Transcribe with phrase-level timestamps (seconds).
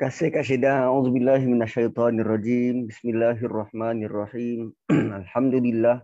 [0.00, 0.88] kasih Kak Syeda.
[0.88, 2.88] Auzubillahi minasyaitonirrajim.
[2.88, 4.72] Bismillahirrahmanirrahim.
[5.20, 6.00] Alhamdulillah.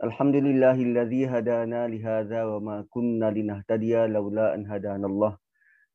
[0.00, 5.36] Alhamdulillahilladzi hadana li wa ma kunna linahtadiya laula an hadana Allah.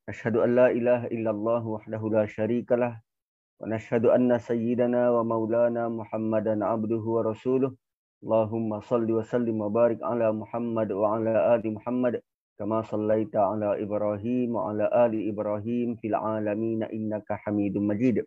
[0.06, 6.62] Asyhadu an la ilaha illallah wahdahu la syarikalah wa nashhadu anna sayyidana wa maulana Muhammadan
[6.62, 7.74] abduhu wa rasuluh.
[8.22, 12.22] Allahumma salli wa sallim wa barik ala Muhammad wa ala ali Muhammad
[12.59, 18.27] كما صليت على إبراهيم وعلى آل إبراهيم في العالمين إنك حميد مجيد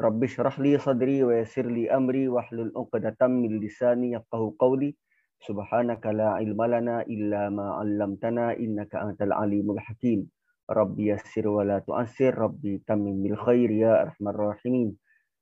[0.00, 4.96] رب اشرح لي صدري ويسر لي أمري واحلل عقدة من لساني يفقه قولي
[5.46, 10.20] سبحانك لا علم لنا إلا ما علمتنا إنك أنت العليم الحكيم
[10.70, 14.96] ربي يسر ولا تؤسر ربي تمم بالخير يا أرحم الراحمين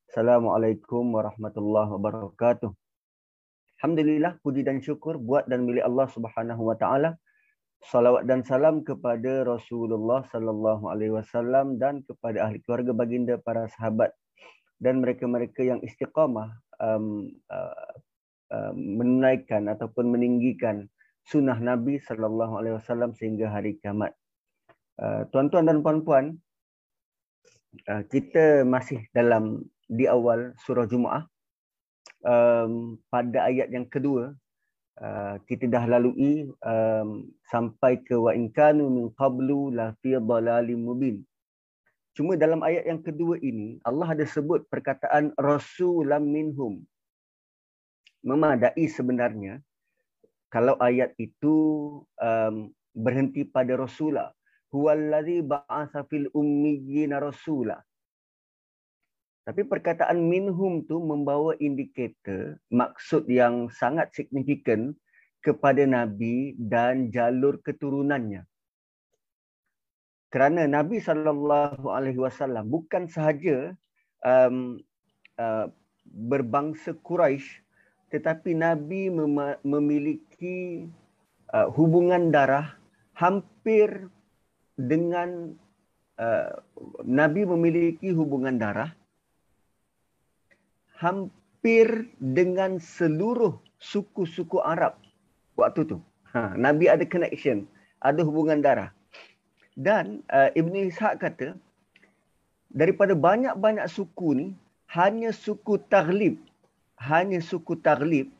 [0.08, 2.70] السلام عليكم ورحمة الله وبركاته
[3.80, 7.16] Alhamdulillah puji dan syukur buat dan milik Allah Subhanahu wa taala
[7.91, 14.09] salawat dan salam kepada Rasulullah sallallahu alaihi wasallam dan kepada ahli keluarga baginda para sahabat
[14.81, 16.49] dan mereka-mereka yang istiqamah
[16.81, 17.93] um, uh,
[18.51, 20.89] uh, menunaikan ataupun meninggikan
[21.25, 24.13] sunnah Nabi sallallahu alaihi wasallam sehingga hari kiamat.
[24.95, 26.39] Uh, tuan-tuan dan puan-puan,
[27.89, 31.27] uh, kita masih dalam di awal surah Jumaah
[32.25, 34.33] um, pada ayat yang kedua
[34.95, 40.87] Uh, kita dah lalui um, sampai ke wa in kanu min qablu la fi dhalalim
[40.87, 41.19] mubin.
[42.15, 46.79] Cuma dalam ayat yang kedua ini Allah ada sebut perkataan rasulam minhum.
[48.23, 49.59] Memadai sebenarnya
[50.47, 51.55] kalau ayat itu
[52.15, 54.31] um, berhenti pada rasulah
[54.71, 57.83] huwallazi ba'atsa fil ummiyina rasulah
[59.45, 64.97] tapi perkataan minhum tu membawa indikator maksud yang sangat signifikan
[65.45, 68.41] kepada Nabi dan jalur keturunannya.
[70.33, 73.77] Kerana Nabi sallallahu alaihi wasallam bukan sahaja
[74.25, 74.81] um,
[75.37, 75.69] uh,
[76.09, 77.61] berbangsa Quraisy
[78.09, 80.89] tetapi Nabi mem- memiliki
[81.53, 82.73] uh, hubungan darah
[83.13, 84.09] hampir
[84.75, 85.53] dengan
[86.17, 86.51] uh,
[87.05, 88.91] Nabi memiliki hubungan darah
[90.99, 94.95] hampir dengan seluruh suku-suku Arab
[95.59, 95.97] waktu tu.
[96.31, 97.63] Ha, Nabi ada connection,
[98.03, 98.91] ada hubungan darah.
[99.75, 101.55] Dan uh, Ibn Ishaq kata,
[102.71, 104.47] daripada banyak-banyak suku ni,
[104.91, 106.39] hanya suku Taghlib,
[106.99, 108.31] hanya suku Taghlib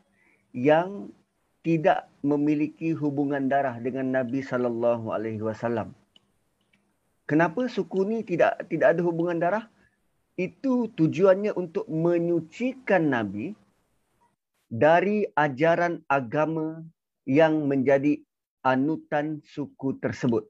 [0.56, 1.12] yang
[1.60, 5.92] tidak memiliki hubungan darah dengan Nabi sallallahu alaihi wasallam.
[7.26, 9.66] Kenapa suku ni tidak tidak ada hubungan darah?
[10.36, 13.56] Itu tujuannya untuk menyucikan Nabi
[14.68, 16.84] dari ajaran agama
[17.24, 18.20] yang menjadi
[18.60, 20.44] anutan suku tersebut.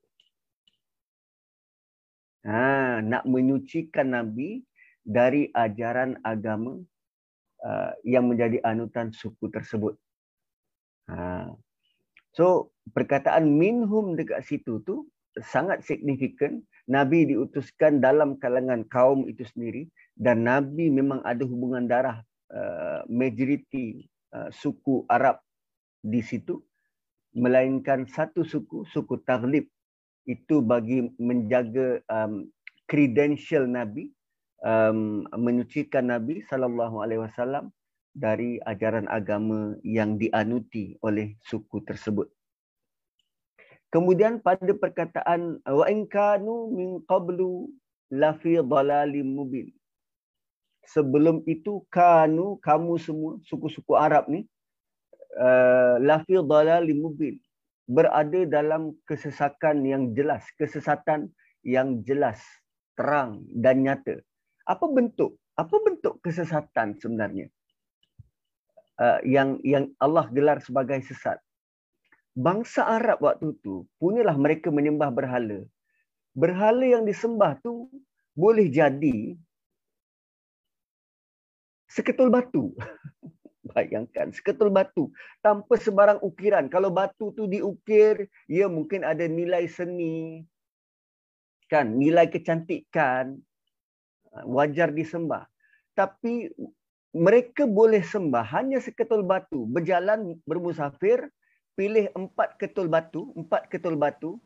[2.47, 4.63] Ha, nak menyucikan Nabi
[5.07, 6.79] dari ajaran agama
[7.63, 9.95] uh, yang menjadi anutan suku tersebut.
[11.11, 11.51] Ha.
[12.35, 15.07] So perkataan minhum dekat situ tu
[15.39, 22.23] sangat signifikan Nabi diutuskan dalam kalangan kaum itu sendiri dan Nabi memang ada hubungan darah
[22.55, 25.43] uh, majoriti uh, suku Arab
[26.07, 26.63] di situ
[27.35, 29.67] melainkan satu suku suku Taghlib
[30.31, 32.47] itu bagi menjaga um,
[32.87, 34.15] credential Nabi
[34.63, 37.75] um, menyucikan Nabi sallallahu alaihi wasallam
[38.17, 42.33] dari ajaran agama yang dianuti oleh suku tersebut.
[43.95, 47.71] Kemudian pada perkataan wa in kanu min qablu
[48.11, 49.71] la fi dhalalim mubin.
[50.91, 54.47] Sebelum itu kanu kamu semua suku-suku Arab ni
[55.39, 57.39] uh, la fi dhalalim mubin
[57.87, 61.31] berada dalam kesesakan yang jelas, kesesatan
[61.63, 62.43] yang jelas,
[62.99, 64.19] terang dan nyata.
[64.67, 65.39] Apa bentuk?
[65.55, 67.47] Apa bentuk kesesatan sebenarnya?
[68.99, 71.37] Uh, yang yang Allah gelar sebagai sesat
[72.37, 75.65] bangsa Arab waktu tu punyalah mereka menyembah berhala.
[76.37, 77.89] Berhala yang disembah tu
[78.37, 79.35] boleh jadi
[81.89, 82.77] seketul batu.
[83.73, 85.11] Bayangkan, seketul batu
[85.43, 86.71] tanpa sebarang ukiran.
[86.71, 90.47] Kalau batu tu diukir, ia mungkin ada nilai seni,
[91.67, 93.35] kan, nilai kecantikan,
[94.47, 95.51] wajar disembah.
[95.99, 96.53] Tapi
[97.11, 101.27] mereka boleh sembah hanya seketul batu, berjalan bermusafir,
[101.77, 104.41] pilih empat ketul batu, empat ketul batu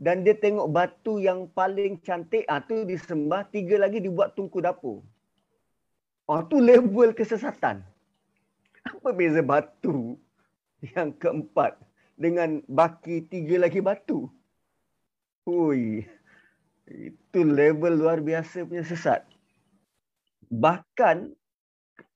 [0.00, 5.04] dan dia tengok batu yang paling cantik ah tu disembah, tiga lagi dibuat tungku dapur.
[6.24, 7.84] Oh tu level kesesatan.
[8.84, 10.16] Apa beza batu
[10.96, 11.76] yang keempat
[12.16, 14.32] dengan baki tiga lagi batu?
[15.44, 16.08] Hui.
[16.88, 19.24] Itu level luar biasa punya sesat.
[20.48, 21.32] Bahkan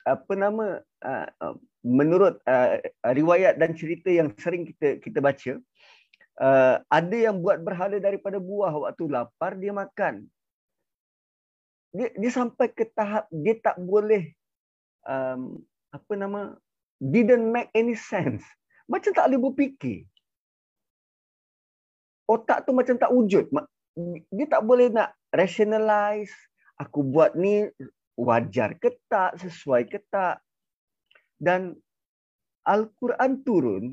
[0.09, 1.56] apa nama uh,
[1.87, 5.53] menurut uh, riwayat dan cerita yang sering kita kita baca
[6.39, 10.27] uh, ada yang buat berhala daripada buah waktu lapar dia makan.
[11.95, 14.31] Dia dia sampai ke tahap dia tak boleh
[15.09, 15.59] um,
[15.91, 16.55] apa nama
[16.99, 18.43] didn't make any sense.
[18.91, 20.09] Macam tak boleh berfikir.
[22.29, 23.49] Otak tu macam tak wujud.
[24.29, 26.33] Dia tak boleh nak rationalize
[26.77, 27.67] aku buat ni
[28.19, 30.41] wajar ke tak, sesuai ke tak.
[31.38, 31.79] Dan
[32.67, 33.85] Al-Quran turun,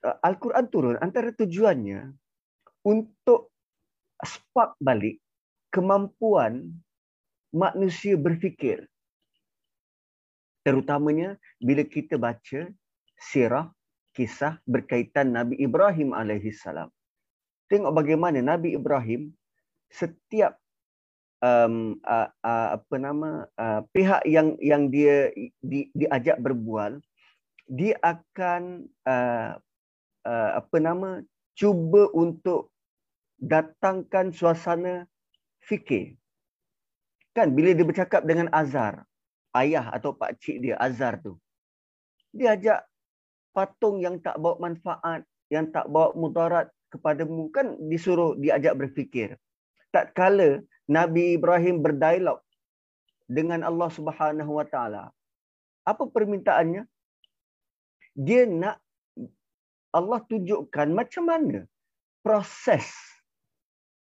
[0.00, 2.14] Al-Quran turun antara tujuannya
[2.86, 3.52] untuk
[4.24, 5.20] spark balik
[5.68, 6.70] kemampuan
[7.52, 8.86] manusia berfikir.
[10.64, 12.68] Terutamanya bila kita baca
[13.16, 13.68] sirah
[14.12, 16.88] kisah berkaitan Nabi Ibrahim alaihissalam.
[17.70, 19.32] Tengok bagaimana Nabi Ibrahim
[19.88, 20.58] setiap
[21.40, 27.00] um, uh, uh, apa nama uh, pihak yang yang dia di, diajak berbual
[27.70, 29.56] dia akan uh,
[30.26, 31.22] uh, apa nama
[31.54, 32.74] cuba untuk
[33.40, 35.06] datangkan suasana
[35.64, 36.18] fikir.
[37.30, 39.06] Kan bila dia bercakap dengan Azar
[39.54, 41.38] ayah atau pak cik dia Azar tu
[42.34, 42.86] dia ajak
[43.50, 49.34] patung yang tak bawa manfaat yang tak bawa mudarat kepadamu kan disuruh diajak berfikir.
[49.90, 52.42] Tak kala Nabi Ibrahim berdialog
[53.30, 55.04] dengan Allah Subhanahu Wa Taala.
[55.86, 56.82] Apa permintaannya?
[58.18, 58.82] Dia nak
[59.94, 61.62] Allah tunjukkan macam mana
[62.26, 62.90] proses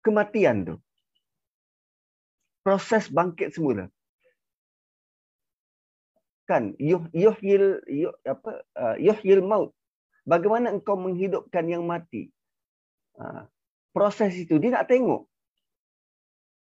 [0.08, 0.76] kematian tu.
[2.64, 3.92] Proses bangkit semula.
[6.48, 9.76] Kan yuh yuhyil yuh, apa uh, yuhyil maut.
[10.24, 12.31] Bagaimana engkau menghidupkan yang mati?
[13.20, 13.44] Uh,
[13.92, 15.28] proses itu dia nak tengok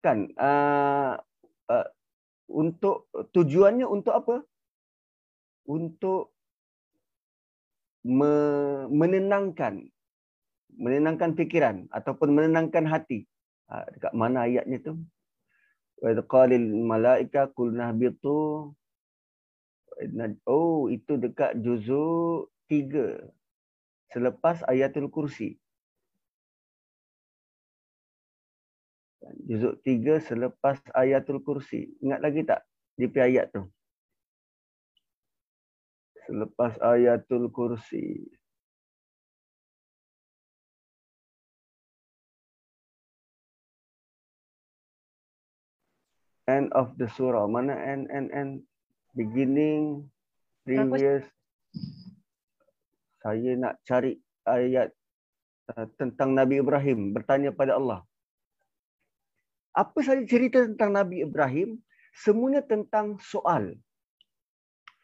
[0.07, 0.19] kan?
[0.39, 1.19] Uh,
[1.67, 1.87] uh,
[2.47, 4.35] untuk tujuannya untuk apa?
[5.67, 6.31] Untuk
[8.07, 8.31] me,
[8.87, 9.83] menenangkan
[10.77, 13.27] menenangkan fikiran ataupun menenangkan hati.
[13.67, 14.93] Uh, dekat mana ayatnya tu?
[15.99, 18.71] Wa qalil malaika qulna bitu
[20.45, 23.17] oh itu dekat juzuk 3
[24.13, 25.57] selepas ayatul kursi
[29.47, 31.91] Juzuk tiga selepas ayatul kursi.
[32.03, 32.63] Ingat lagi tak
[32.95, 33.63] DP ayat tu?
[36.27, 38.27] Selepas ayatul kursi.
[46.47, 47.43] End of the surah.
[47.47, 48.51] Mana end, end, end?
[49.11, 50.07] Beginning,
[50.63, 51.27] previous.
[53.19, 54.15] Saya nak cari
[54.47, 54.95] ayat
[55.75, 57.11] uh, tentang Nabi Ibrahim.
[57.11, 58.07] Bertanya pada Allah
[59.77, 61.77] apa saja cerita tentang Nabi Ibrahim,
[62.17, 63.77] semuanya tentang soal.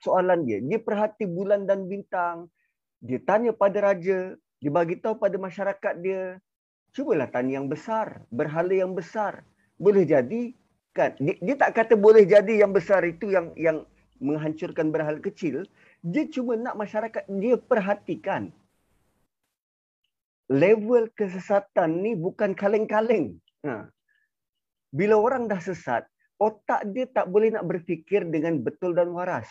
[0.01, 0.57] Soalan dia.
[0.65, 2.49] Dia perhati bulan dan bintang.
[2.97, 4.33] Dia tanya pada raja.
[4.57, 6.41] Dia bagi tahu pada masyarakat dia.
[6.91, 8.25] Cubalah tanya yang besar.
[8.33, 9.45] Berhala yang besar.
[9.77, 10.57] Boleh jadi.
[10.91, 11.13] kan?
[11.21, 13.85] Dia, dia tak kata boleh jadi yang besar itu yang yang
[14.17, 15.69] menghancurkan berhala kecil.
[16.01, 18.49] Dia cuma nak masyarakat dia perhatikan.
[20.51, 23.39] Level kesesatan ni bukan kaleng-kaleng.
[23.63, 23.88] Ha
[24.93, 26.05] bila orang dah sesat,
[26.38, 29.50] otak dia tak boleh nak berfikir dengan betul dan waras.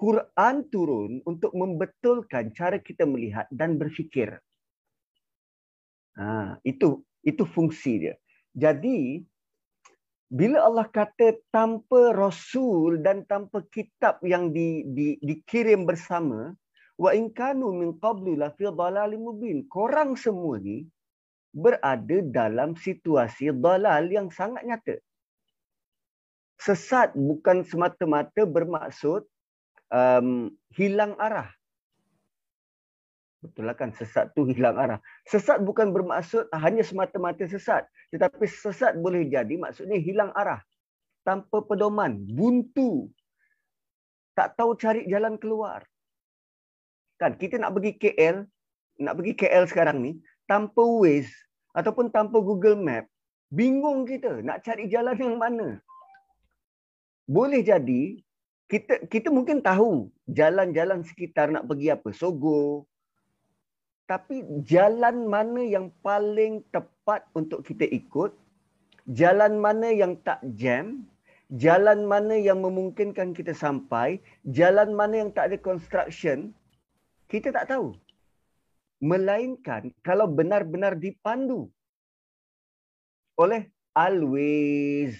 [0.00, 4.40] Quran turun untuk membetulkan cara kita melihat dan berfikir.
[6.16, 8.14] Ha, itu itu fungsi dia.
[8.56, 9.20] Jadi
[10.32, 16.56] bila Allah kata tanpa rasul dan tanpa kitab yang di, di, dikirim bersama
[16.96, 19.68] wa in kanu min qablu la fi dhalalin mubin.
[19.68, 20.88] Korang semua ni
[21.50, 24.96] berada dalam situasi dalal yang sangat nyata.
[26.60, 29.24] Sesat bukan semata-mata bermaksud
[29.90, 31.48] um, hilang arah.
[33.40, 35.00] Betul lah kan sesat tu hilang arah.
[35.24, 37.88] Sesat bukan bermaksud hanya semata-mata sesat.
[38.12, 40.60] Tetapi sesat boleh jadi maksudnya hilang arah.
[41.24, 43.08] Tanpa pedoman, buntu.
[44.36, 45.84] Tak tahu cari jalan keluar.
[47.16, 48.44] Kan kita nak pergi KL,
[49.04, 50.16] nak pergi KL sekarang ni,
[50.50, 51.30] tanpa Waze
[51.70, 53.06] ataupun tanpa Google Map,
[53.54, 55.78] bingung kita nak cari jalan yang mana.
[57.30, 58.18] Boleh jadi
[58.66, 62.90] kita kita mungkin tahu jalan-jalan sekitar nak pergi apa, Sogo.
[64.10, 68.34] Tapi jalan mana yang paling tepat untuk kita ikut?
[69.06, 71.06] Jalan mana yang tak jam?
[71.54, 74.18] Jalan mana yang memungkinkan kita sampai?
[74.50, 76.50] Jalan mana yang tak ada construction?
[77.30, 77.94] Kita tak tahu
[79.00, 81.72] melainkan kalau benar-benar dipandu
[83.40, 85.16] oleh always.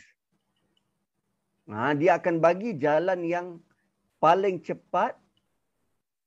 [1.71, 3.47] Ha, dia akan bagi jalan yang
[4.21, 5.17] paling cepat,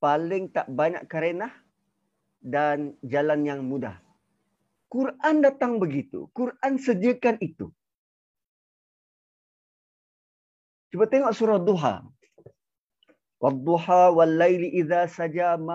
[0.01, 1.53] paling tak banyak karenah
[2.41, 4.01] dan jalan yang mudah.
[4.89, 6.29] Quran datang begitu.
[6.33, 7.69] Quran sediakan itu.
[10.93, 12.05] Cuba tengok surah Duha.
[13.43, 13.51] Ma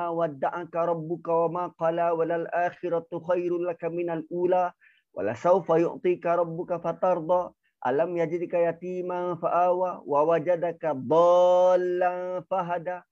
[0.08, 4.72] wadda'aka rabbuka wa ma qala walal akhiratu khairul laka minal ula
[5.12, 7.52] wala sawfa yu'tika rabbuka fatarda
[7.84, 13.04] alam yajidika yatima fa'awa wa wajadaka dhallan fahada.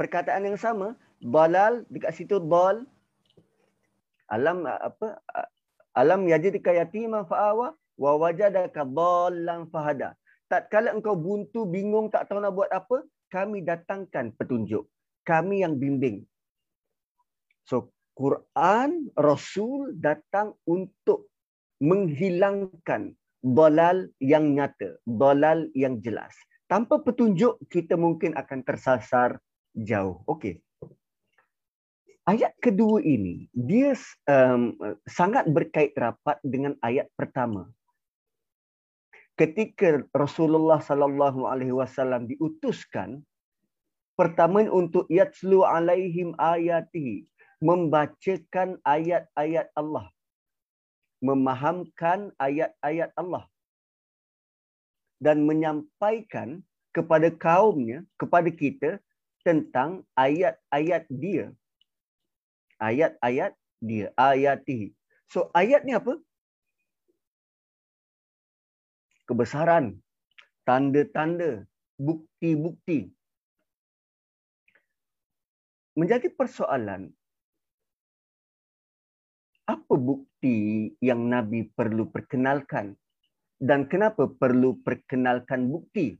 [0.00, 2.88] Perkataan yang sama dalal dekat situ dal
[4.32, 5.20] alam apa
[5.92, 10.16] alam yajidika yatima fa'awa wa wajadaka dhallan fahada.
[10.48, 14.88] Tatkala engkau buntu bingung tak tahu nak buat apa kami datangkan petunjuk.
[15.24, 16.24] Kami yang bimbing.
[17.68, 21.28] So, Quran, Rasul datang untuk
[21.78, 26.34] menghilangkan dolal yang nyata, dolal yang jelas.
[26.66, 29.38] Tanpa petunjuk, kita mungkin akan tersasar
[29.76, 30.24] jauh.
[30.26, 30.60] Okey.
[32.28, 33.96] Ayat kedua ini, dia
[34.28, 34.76] um,
[35.08, 37.72] sangat berkait rapat dengan ayat pertama.
[39.38, 43.22] Ketika Rasulullah sallallahu alaihi wasallam diutuskan
[44.18, 47.24] pertama untuk yatslu alaihim ayatihi
[47.62, 50.10] membacakan ayat-ayat Allah.
[51.18, 53.46] Memahamkan ayat-ayat Allah.
[55.18, 56.62] Dan menyampaikan
[56.94, 58.90] kepada kaumnya kepada kita
[59.42, 61.50] tentang ayat-ayat dia.
[62.78, 64.94] Ayat-ayat dia ayatihi.
[65.26, 66.14] So ayat ni apa
[69.28, 70.00] kebesaran,
[70.64, 71.68] tanda-tanda,
[72.00, 73.12] bukti-bukti.
[75.98, 77.12] Menjadi persoalan,
[79.68, 82.96] apa bukti yang Nabi perlu perkenalkan
[83.60, 86.16] dan kenapa perlu perkenalkan bukti?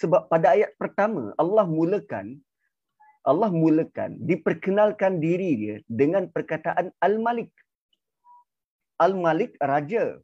[0.00, 2.40] Sebab pada ayat pertama Allah mulakan
[3.20, 7.52] Allah mulakan diperkenalkan diri dia dengan perkataan Al-Malik.
[8.96, 10.16] Al-Malik raja.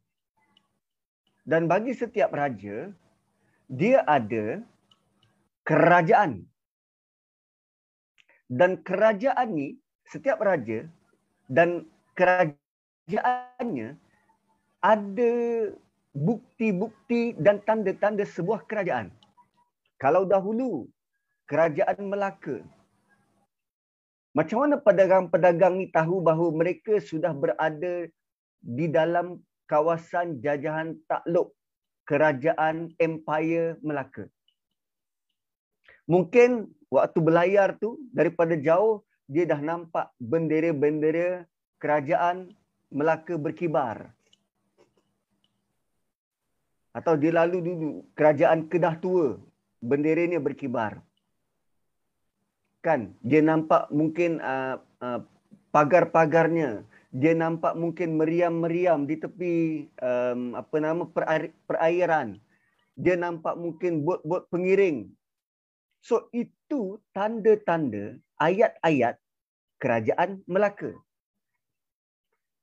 [1.47, 2.91] Dan bagi setiap raja,
[3.71, 4.59] dia ada
[5.63, 6.43] kerajaan.
[8.51, 10.83] Dan kerajaan ni, setiap raja
[11.47, 11.87] dan
[12.19, 13.95] kerajaannya
[14.83, 15.33] ada
[16.11, 19.11] bukti-bukti dan tanda-tanda sebuah kerajaan.
[19.99, 20.87] Kalau dahulu
[21.47, 22.59] kerajaan Melaka,
[24.35, 28.05] macam mana pedagang-pedagang ni tahu bahawa mereka sudah berada
[28.61, 31.53] di dalam kawasan jajahan takluk
[32.07, 34.25] kerajaan Empire Melaka.
[36.07, 41.43] Mungkin waktu berlayar tu daripada jauh dia dah nampak bendera-bendera
[41.83, 42.55] kerajaan
[42.87, 44.15] Melaka berkibar.
[46.95, 49.35] Atau dia lalu dulu kerajaan Kedah Tua,
[49.83, 51.03] bendera ni berkibar.
[52.79, 55.19] Kan dia nampak mungkin uh, uh,
[55.75, 62.35] pagar-pagarnya dia nampak mungkin meriam-meriam di tepi um, apa nama perair, perairan.
[62.99, 65.07] Dia nampak mungkin bot-bot pengiring.
[66.03, 69.15] So itu tanda-tanda ayat-ayat
[69.79, 70.91] kerajaan Melaka.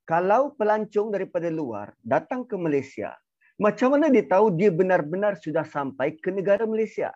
[0.04, 3.16] Kalau pelancong daripada luar datang ke Malaysia,
[3.56, 7.08] macam mana dia tahu dia benar-benar sudah sampai ke negara Malaysia?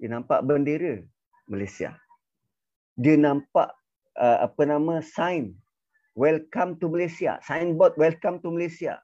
[0.00, 1.04] Dia nampak bendera
[1.44, 1.92] Malaysia.
[2.96, 3.76] Dia nampak
[4.18, 5.56] uh, apa nama sign.
[6.12, 7.40] Welcome to Malaysia.
[7.40, 9.00] Signboard welcome to Malaysia.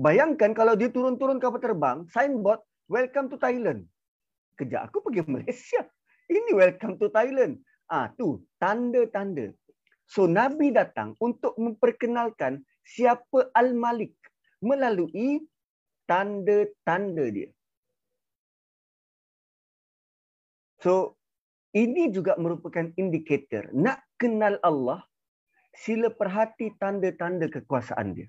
[0.00, 3.84] Bayangkan kalau dia turun-turun kapal terbang signboard welcome to Thailand.
[4.56, 5.84] Kejap aku pergi Malaysia.
[6.32, 7.60] Ini welcome to Thailand.
[7.92, 9.52] Ah tu tanda-tanda.
[10.08, 14.16] So nabi datang untuk memperkenalkan siapa al-malik
[14.64, 15.44] melalui
[16.08, 17.50] tanda-tanda dia.
[20.80, 21.20] So
[21.72, 25.00] ini juga merupakan indikator nak kenal Allah
[25.72, 28.28] sila perhati tanda-tanda kekuasaan dia.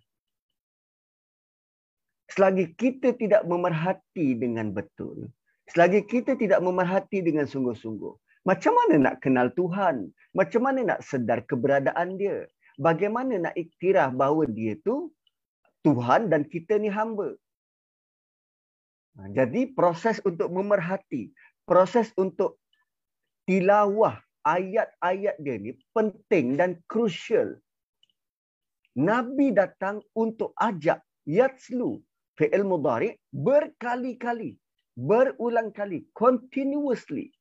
[2.31, 5.29] Selagi kita tidak memerhati dengan betul
[5.63, 10.11] selagi kita tidak memerhati dengan sungguh-sungguh macam mana nak kenal Tuhan?
[10.35, 12.43] Macam mana nak sedar keberadaan dia?
[12.75, 15.15] Bagaimana nak iktiraf bahawa dia tu
[15.87, 17.39] Tuhan dan kita ni hamba?
[19.15, 21.31] Ha, jadi proses untuk memerhati
[21.63, 22.59] proses untuk
[23.47, 27.55] tilawah ayat-ayat dia ni penting dan crucial.
[28.93, 31.97] Nabi datang untuk ajak yatslu
[32.37, 34.53] fi'il mudhari berkali-kali,
[34.93, 37.33] berulang kali, continuously.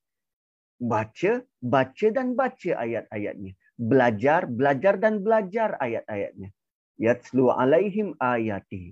[0.83, 3.53] Baca, baca dan baca ayat-ayatnya.
[3.79, 6.51] Belajar, belajar dan belajar ayat-ayatnya.
[6.99, 8.91] Yatslu alaihim ayati.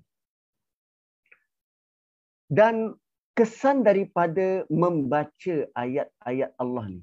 [2.50, 2.94] Dan
[3.34, 7.02] kesan daripada membaca ayat-ayat Allah ni.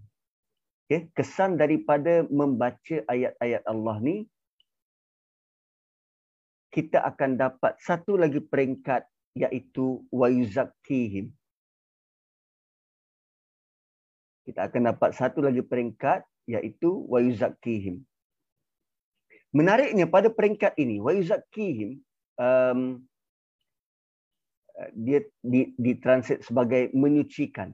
[0.88, 4.24] Okay, kesan daripada membaca ayat-ayat Allah ni
[6.72, 9.04] kita akan dapat satu lagi peringkat
[9.34, 11.34] iaitu wayuzakkihim.
[14.48, 18.06] Kita akan dapat satu lagi peringkat iaitu wayuzakkihim.
[19.52, 22.00] Menariknya pada peringkat ini wayuzakkihim
[22.40, 23.02] um,
[24.94, 27.74] dia di ditranslate sebagai menyucikan.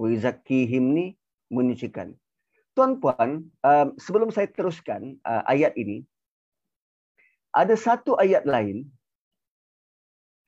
[0.00, 1.06] Wayuzakkihim ni
[1.50, 2.14] menyucikan.
[2.74, 6.02] Tuan-puan, um, sebelum saya teruskan uh, ayat ini,
[7.54, 8.90] ada satu ayat lain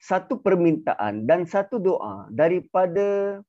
[0.02, 3.40] satu permintaan dan satu doa daripada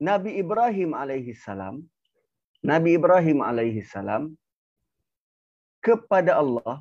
[0.00, 1.84] Nabi Ibrahim alaihi salam
[2.64, 4.32] Nabi Ibrahim alaihi salam
[5.84, 6.80] kepada Allah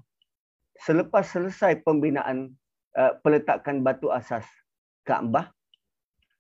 [0.80, 2.56] selepas selesai pembinaan
[2.98, 4.46] uh, peletakan batu asas
[5.04, 5.52] Kaabah.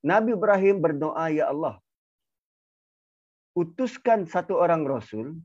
[0.03, 1.79] Nabi Ibrahim berdoa ya Allah
[3.53, 5.37] utuskan satu orang rasul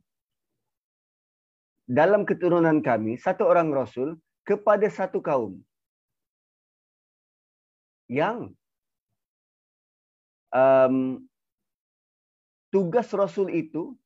[1.84, 4.16] dalam keturunan kami satu orang rasul
[4.48, 5.60] kepada satu kaum
[8.08, 8.56] yang
[10.52, 11.20] um,
[12.72, 13.96] tugas Rasul itu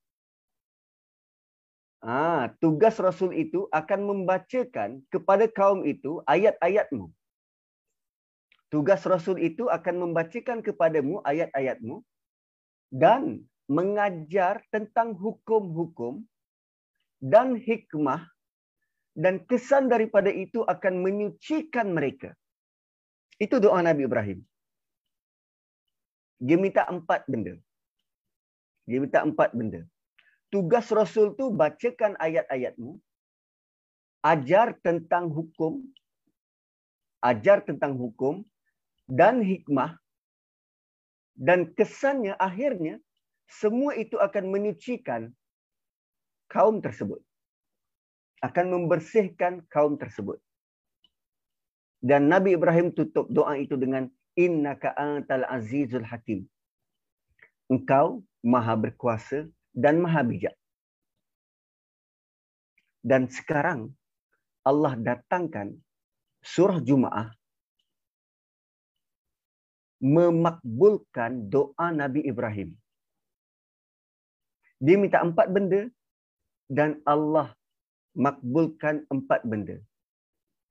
[2.03, 7.09] ah tugas Rasul itu akan membacakan kepada kaum itu ayat-ayatmu.
[8.69, 12.03] Tugas Rasul itu akan membacakan kepadamu ayat-ayatmu
[12.91, 16.27] dan mengajar tentang hukum-hukum
[17.23, 18.27] dan hikmah
[19.15, 22.35] dan kesan daripada itu akan menyucikan mereka.
[23.39, 24.41] Itu doa Nabi Ibrahim.
[26.43, 27.55] Dia minta empat benda.
[28.89, 29.87] Dia minta empat benda.
[30.53, 33.01] Tugas Rasul tu bacakan ayat-ayatmu.
[34.21, 35.81] Ajar tentang hukum.
[37.25, 38.45] Ajar tentang hukum.
[39.09, 39.97] Dan hikmah.
[41.33, 43.01] Dan kesannya akhirnya.
[43.49, 45.33] Semua itu akan menyucikan
[46.53, 47.25] kaum tersebut.
[48.45, 50.37] Akan membersihkan kaum tersebut.
[52.05, 54.05] Dan Nabi Ibrahim tutup doa itu dengan
[54.37, 56.45] innaka antal azizul hakim.
[57.73, 60.57] Engkau maha berkuasa dan maha bijak.
[63.03, 63.91] Dan sekarang
[64.63, 65.75] Allah datangkan
[66.39, 67.35] surah Jumaah
[69.99, 72.75] memakbulkan doa Nabi Ibrahim.
[74.83, 75.91] Dia minta empat benda
[76.71, 77.55] dan Allah
[78.15, 79.81] makbulkan empat benda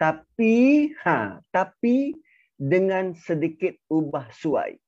[0.02, 2.18] tapi ha tapi
[2.58, 4.82] dengan sedikit ubah suai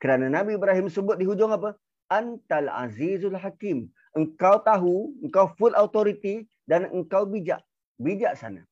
[0.00, 1.76] kerana Nabi Ibrahim sebut di hujung apa
[2.08, 3.90] antal azizul hakim.
[4.14, 7.60] Engkau tahu engkau full authority dan engkau bijak.
[7.98, 8.62] Bijak sana.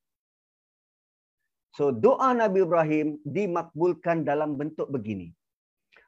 [1.73, 5.33] So doa Nabi Ibrahim dimakbulkan dalam bentuk begini.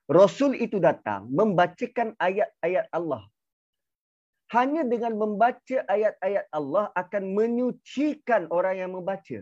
[0.06, 3.26] Rasul itu datang membacakan ayat-ayat Allah.
[4.54, 9.42] Hanya dengan membaca ayat-ayat Allah akan menyucikan orang yang membaca.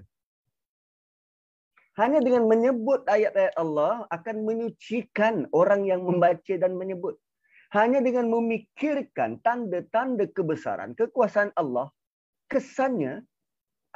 [1.99, 7.19] Hanya dengan menyebut ayat-ayat Allah akan menyucikan orang yang membaca dan menyebut.
[7.73, 11.89] Hanya dengan memikirkan tanda-tanda kebesaran, kekuasaan Allah,
[12.45, 13.25] kesannya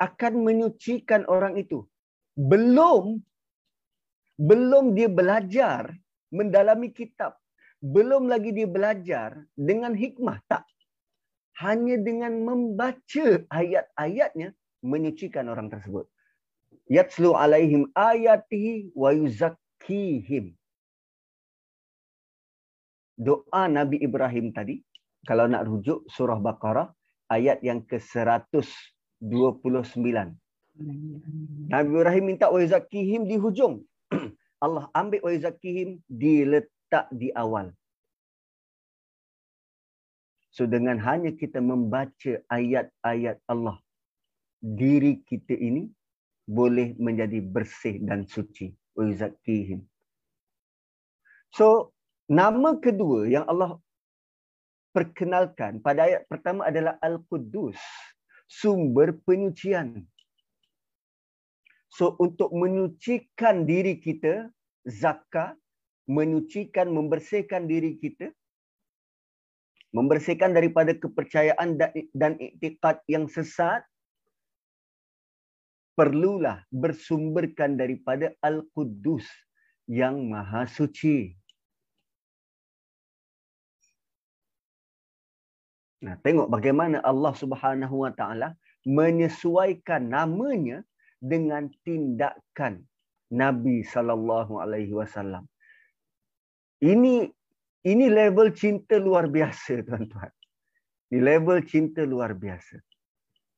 [0.02, 1.86] akan menyucikan orang itu.
[2.34, 3.22] Belum
[4.38, 5.94] belum dia belajar
[6.34, 7.38] mendalami kitab.
[7.78, 10.42] Belum lagi dia belajar dengan hikmah.
[10.50, 10.66] Tak.
[11.62, 14.54] Hanya dengan membaca ayat-ayatnya
[14.86, 16.06] menyucikan orang tersebut
[16.88, 20.56] yatslu alaihim ayatihi wa yuzakkihim.
[23.18, 24.78] Doa Nabi Ibrahim tadi,
[25.26, 26.94] kalau nak rujuk surah Baqarah,
[27.34, 28.70] ayat yang ke-129.
[31.68, 33.82] Nabi Ibrahim minta wa yuzakkihim di hujung.
[34.64, 37.74] Allah ambil wa yuzakkihim diletak di awal.
[40.54, 43.78] So dengan hanya kita membaca ayat-ayat Allah,
[44.62, 45.90] diri kita ini
[46.48, 48.74] boleh menjadi bersih dan suci.
[48.98, 49.86] Uzakihim.
[51.54, 51.94] So,
[52.28, 53.80] nama kedua yang Allah
[54.96, 57.80] perkenalkan pada ayat pertama adalah Al-Quddus.
[58.48, 60.08] Sumber penyucian.
[61.92, 64.48] So, untuk menyucikan diri kita,
[64.88, 65.60] zakat,
[66.08, 68.32] menyucikan, membersihkan diri kita,
[69.92, 71.76] membersihkan daripada kepercayaan
[72.16, 73.84] dan iktiqat yang sesat,
[75.98, 79.28] perlulah bersumberkan daripada Al-Quddus
[79.90, 81.36] yang maha suci.
[85.98, 88.54] Nah, tengok bagaimana Allah Subhanahu Wa Taala
[88.86, 90.86] menyesuaikan namanya
[91.18, 92.86] dengan tindakan
[93.34, 95.50] Nabi sallallahu alaihi wasallam.
[96.80, 97.28] Ini
[97.88, 100.30] ini level cinta luar biasa tuan-tuan.
[101.10, 102.78] Ini level cinta luar biasa.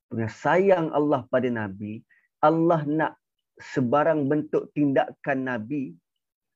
[0.09, 2.01] Punya sayang Allah pada Nabi,
[2.41, 3.13] Allah nak
[3.59, 5.93] sebarang bentuk tindakan Nabi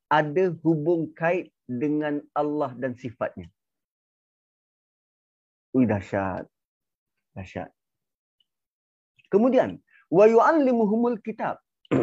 [0.08, 3.50] ada hubung kait dengan Allah dan sifatnya.
[5.74, 6.46] Ui dahsyat.
[7.34, 7.70] Dahsyat.
[9.34, 9.82] Kemudian,
[10.14, 11.58] wa yu'allimuhumul kitab.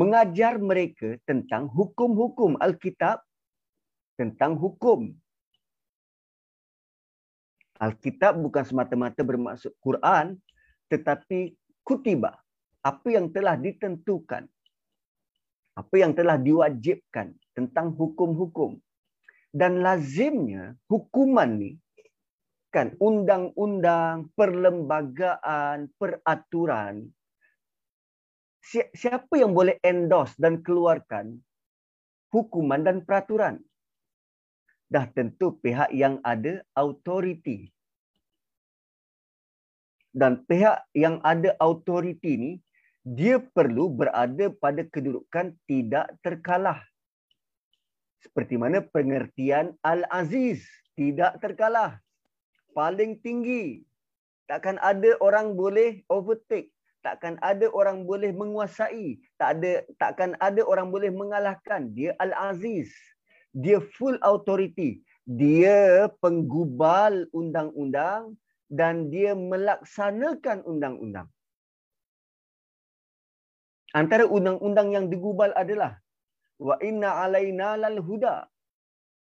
[0.00, 3.20] Mengajar mereka tentang hukum-hukum Alkitab
[4.18, 5.14] tentang hukum.
[7.78, 10.34] Alkitab bukan semata-mata bermaksud Quran
[10.90, 11.54] tetapi
[11.86, 12.34] kutiba.
[12.82, 14.50] Apa yang telah ditentukan.
[15.78, 18.80] Apa yang telah diwajibkan tentang hukum-hukum.
[19.54, 21.78] Dan lazimnya hukuman ni
[22.78, 27.10] kan undang-undang, perlembagaan, peraturan
[28.92, 31.40] siapa yang boleh endorse dan keluarkan
[32.28, 33.64] hukuman dan peraturan?
[34.88, 37.68] Dah tentu pihak yang ada autoriti.
[40.08, 42.52] Dan pihak yang ada autoriti ni
[43.04, 46.80] dia perlu berada pada kedudukan tidak terkalah.
[48.18, 50.64] Seperti mana pengertian Al-Aziz
[50.98, 52.00] tidak terkalah
[52.72, 53.84] paling tinggi.
[54.48, 56.72] Takkan ada orang boleh overtake.
[57.04, 59.20] Takkan ada orang boleh menguasai.
[59.38, 61.92] Tak ada, takkan ada orang boleh mengalahkan.
[61.92, 62.90] Dia Al-Aziz.
[63.52, 65.04] Dia full authority.
[65.28, 68.34] Dia penggubal undang-undang
[68.72, 71.28] dan dia melaksanakan undang-undang.
[73.96, 75.96] Antara undang-undang yang digubal adalah
[76.60, 78.44] wa inna alaina lal huda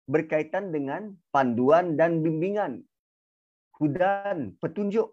[0.09, 2.81] berkaitan dengan panduan dan bimbingan
[3.81, 5.13] hudan, petunjuk.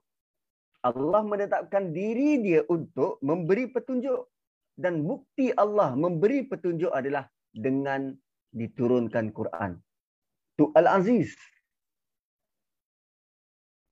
[0.84, 4.28] Allah menetapkan diri dia untuk memberi petunjuk.
[4.73, 8.12] Dan bukti Allah memberi petunjuk adalah dengan
[8.52, 9.78] diturunkan Quran.
[10.58, 11.34] Tu Al-Aziz.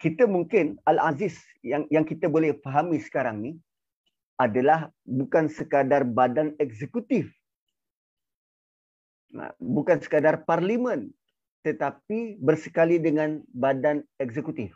[0.01, 3.51] Kita mungkin Al-Aziz yang yang kita boleh fahami sekarang ni
[4.41, 7.29] adalah bukan sekadar badan eksekutif.
[9.61, 11.13] Bukan sekadar parlimen
[11.61, 14.73] tetapi bersekali dengan badan eksekutif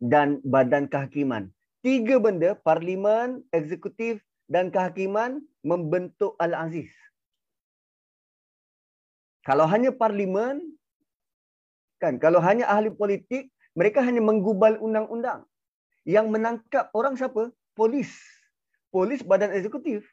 [0.00, 1.48] dan badan kehakiman.
[1.80, 4.20] Tiga benda, parlimen, eksekutif
[4.52, 6.92] dan kehakiman membentuk Al-Aziz.
[9.48, 10.60] Kalau hanya parlimen,
[11.96, 12.20] kan?
[12.20, 15.48] kalau hanya ahli politik, mereka hanya menggubal undang-undang.
[16.04, 17.48] Yang menangkap orang siapa?
[17.72, 18.12] Polis.
[18.92, 20.04] Polis badan eksekutif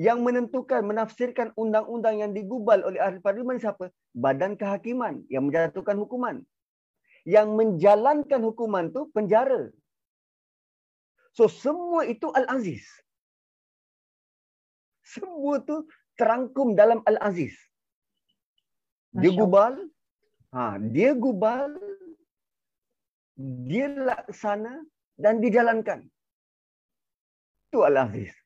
[0.00, 3.92] yang menentukan menafsirkan undang-undang yang digubal oleh ahli parlimen siapa?
[4.14, 6.42] Badan kehakiman yang menjatuhkan hukuman.
[7.28, 9.70] Yang menjalankan hukuman tu penjara.
[11.36, 12.82] So semua itu Al-Aziz.
[15.06, 15.86] Semua tu
[16.18, 17.54] terangkum dalam Al-Aziz.
[19.10, 19.74] Dia gubal,
[20.54, 21.74] ha, dia gubal,
[23.66, 24.86] dia laksana
[25.18, 26.06] dan dijalankan.
[27.70, 28.39] Itu Al-Aziz.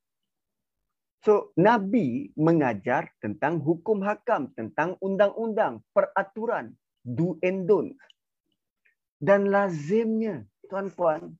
[1.24, 7.96] So Nabi mengajar tentang hukum hakam, tentang undang-undang, peraturan, do and don't.
[9.16, 11.32] Dan lazimnya, tuan-puan,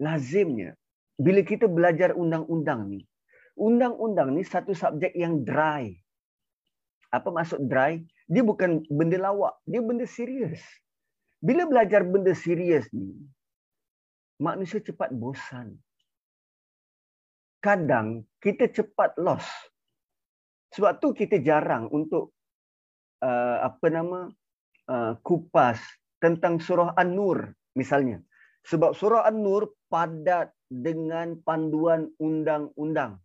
[0.00, 0.72] lazimnya
[1.20, 3.04] bila kita belajar undang-undang ni,
[3.60, 5.92] undang-undang ni satu subjek yang dry.
[7.12, 8.00] Apa maksud dry?
[8.24, 10.64] Dia bukan benda lawak, dia benda serius.
[11.44, 13.20] Bila belajar benda serius ni,
[14.40, 15.76] manusia cepat bosan
[17.66, 19.50] kadang kita cepat lost.
[20.78, 22.30] Sebab tu kita jarang untuk
[23.26, 24.30] uh, apa nama
[24.86, 25.82] uh, kupas
[26.22, 28.22] tentang surah An-Nur misalnya.
[28.70, 33.18] Sebab surah An-Nur padat dengan panduan undang-undang.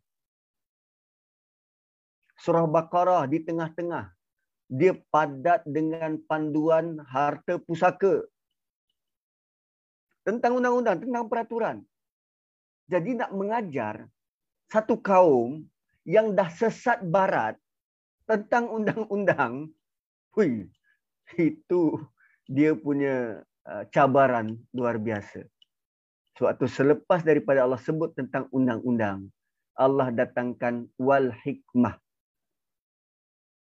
[2.41, 4.10] Surah Baqarah di tengah-tengah.
[4.71, 8.25] Dia padat dengan panduan harta pusaka.
[10.25, 11.77] Tentang undang-undang, tentang peraturan.
[12.89, 14.10] Jadi nak mengajar
[14.71, 15.67] satu kaum
[16.07, 17.60] yang dah sesat barat
[18.23, 19.67] tentang undang-undang,
[20.31, 20.71] hui,
[21.36, 21.81] itu
[22.47, 25.43] dia punya uh, cabaran luar biasa.
[26.39, 29.27] Sebab tu selepas daripada Allah sebut tentang undang-undang,
[29.75, 31.99] Allah datangkan wal hikmah.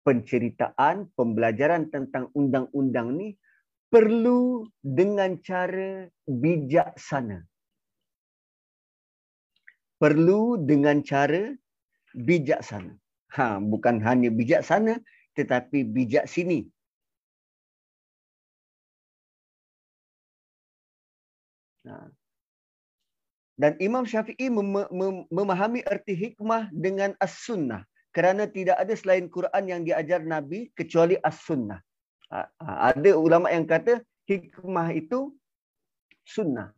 [0.03, 3.39] Penceritaan, pembelajaran tentang undang-undang ni
[3.87, 7.43] perlu dengan cara bijaksana
[9.97, 11.53] perlu dengan cara
[12.13, 12.93] bijaksana.
[13.37, 14.97] Ha, bukan hanya bijaksana
[15.37, 16.65] tetapi bijak sini.
[21.85, 22.09] Ha.
[23.57, 27.81] Dan Imam Syafi'i mem- mem- memahami erti hikmah dengan as-sunnah.
[28.13, 31.81] Kerana tidak ada selain Quran yang diajar Nabi kecuali as-sunnah.
[32.33, 35.33] Ha, ha, ada ulama yang kata hikmah itu
[36.21, 36.76] sunnah.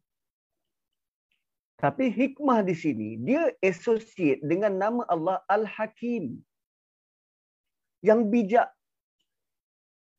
[1.79, 6.35] Tapi hikmah di sini, dia associate dengan nama Allah Al-Hakim.
[8.03, 8.69] Yang bijak.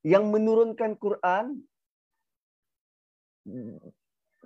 [0.01, 1.61] Yang menurunkan Quran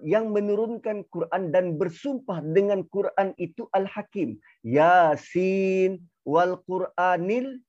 [0.02, 4.42] yang menurunkan Quran dan bersumpah dengan Quran itu Al-Hakim.
[4.66, 7.62] Yasin wal Quranil.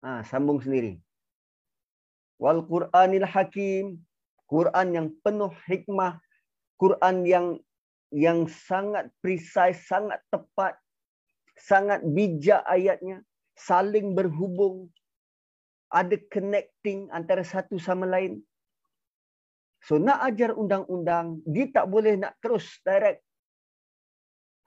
[0.00, 0.96] Ha, sambung sendiri.
[2.40, 4.00] Wal Quranil Hakim.
[4.48, 6.16] Quran yang penuh hikmah.
[6.78, 7.46] Quran yang
[8.14, 10.78] yang sangat precise, sangat tepat.
[11.58, 13.20] Sangat bijak ayatnya.
[13.58, 14.88] Saling berhubung.
[15.90, 18.40] Ada connecting antara satu sama lain.
[19.82, 23.24] So nak ajar undang-undang, dia tak boleh nak terus direct.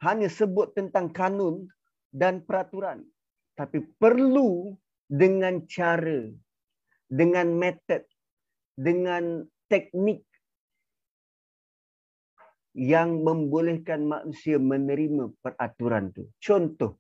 [0.02, 1.70] Hanya sebut tentang kanun
[2.10, 3.06] dan peraturan.
[3.54, 4.74] Tapi perlu
[5.06, 6.26] dengan cara,
[7.06, 8.02] dengan metod,
[8.74, 10.26] dengan teknik
[12.72, 16.32] yang membolehkan manusia menerima peraturan tu.
[16.40, 16.96] Contoh,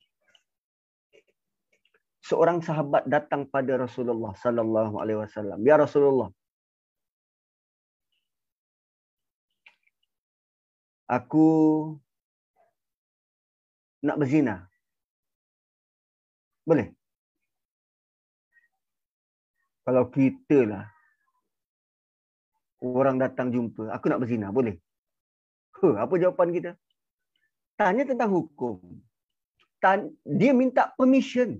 [2.19, 5.63] seorang sahabat datang pada Rasulullah sallallahu alaihi wasallam.
[5.63, 6.27] Ya Rasulullah,
[11.07, 11.47] aku
[14.03, 14.67] nak berzina.
[16.67, 16.93] Boleh?
[19.81, 20.85] Kalau kita lah
[22.85, 24.77] orang datang jumpa, aku nak berzina, boleh?
[25.79, 26.71] Huh, apa jawapan kita?
[27.79, 28.77] Tanya tentang hukum.
[30.27, 31.57] Dia minta permission.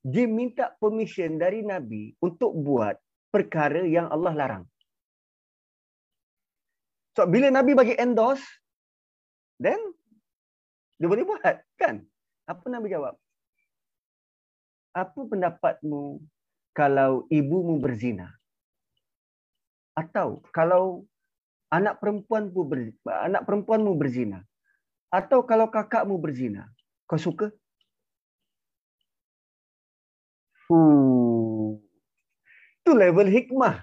[0.00, 2.96] Dia minta permission dari Nabi untuk buat
[3.30, 4.64] perkara yang Allah larang.
[7.14, 8.42] So bila Nabi bagi endorse,
[9.60, 9.78] then
[10.98, 11.42] dia boleh buat
[11.78, 12.02] kan?
[12.48, 13.14] Apa Nabi jawab?
[14.90, 16.18] Apa pendapatmu
[16.74, 18.34] kalau ibumu berzina?
[19.94, 21.06] Atau kalau
[21.70, 24.42] anak perempuan ber, anak perempuanmu berzina?
[25.10, 26.66] Atau kalau kakakmu berzina?
[27.06, 27.50] Kau suka?
[30.70, 31.78] Uh.
[32.82, 33.82] Itu level hikmah.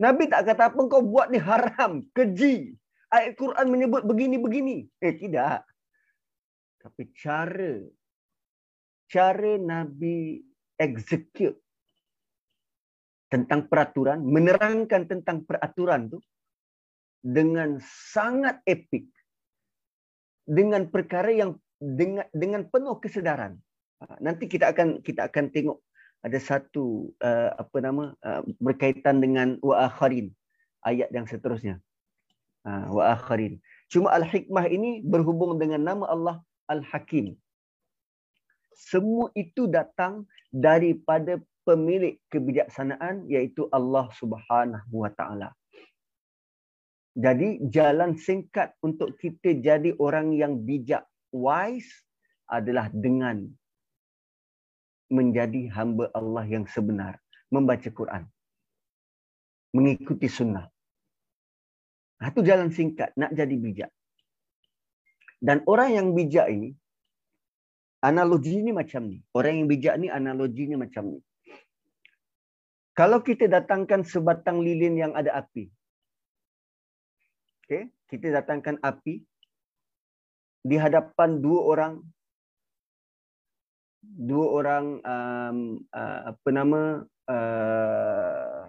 [0.00, 2.72] Nabi tak kata apa kau buat ni haram, keji.
[3.12, 4.88] Ayat Quran menyebut begini-begini.
[5.02, 5.66] Eh tidak.
[6.80, 7.84] Tapi cara
[9.10, 10.40] cara Nabi
[10.78, 11.58] execute
[13.28, 16.18] tentang peraturan, menerangkan tentang peraturan tu
[17.20, 19.06] dengan sangat epik.
[20.50, 23.56] Dengan perkara yang dengan dengan penuh kesedaran.
[24.00, 25.78] Ha, nanti kita akan kita akan tengok
[26.20, 30.28] ada satu uh, apa nama uh, berkaitan dengan wa akharin
[30.84, 31.80] ayat yang seterusnya
[32.68, 33.56] uh, wa akharin
[33.88, 36.36] cuma al hikmah ini berhubung dengan nama Allah
[36.68, 37.36] al hakim
[38.76, 45.56] semua itu datang daripada pemilik kebijaksanaan iaitu Allah Subhanahu wa taala
[47.18, 51.02] jadi jalan singkat untuk kita jadi orang yang bijak
[51.34, 51.90] wise
[52.46, 53.50] adalah dengan
[55.10, 57.18] menjadi hamba Allah yang sebenar.
[57.50, 58.30] Membaca Quran.
[59.74, 60.70] Mengikuti sunnah.
[62.22, 63.10] Itu jalan singkat.
[63.18, 63.90] Nak jadi bijak.
[65.42, 66.70] Dan orang yang bijak ini,
[68.06, 69.18] analogi ini macam ni.
[69.34, 71.20] Orang yang bijak ni analoginya macam ni.
[72.94, 75.72] Kalau kita datangkan sebatang lilin yang ada api.
[77.70, 77.86] Okay?
[78.10, 79.22] Kita datangkan api
[80.66, 81.94] di hadapan dua orang
[84.02, 85.58] dua orang um,
[85.94, 88.66] uh, apa nama uh,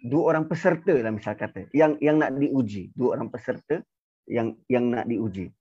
[0.00, 1.68] dua orang peserta lah misal kata.
[1.76, 3.84] Yang yang nak diuji dua orang peserta
[4.24, 5.52] yang yang nak diuji.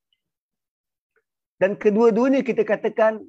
[1.59, 3.19] Dan kedua-duanya kita katakan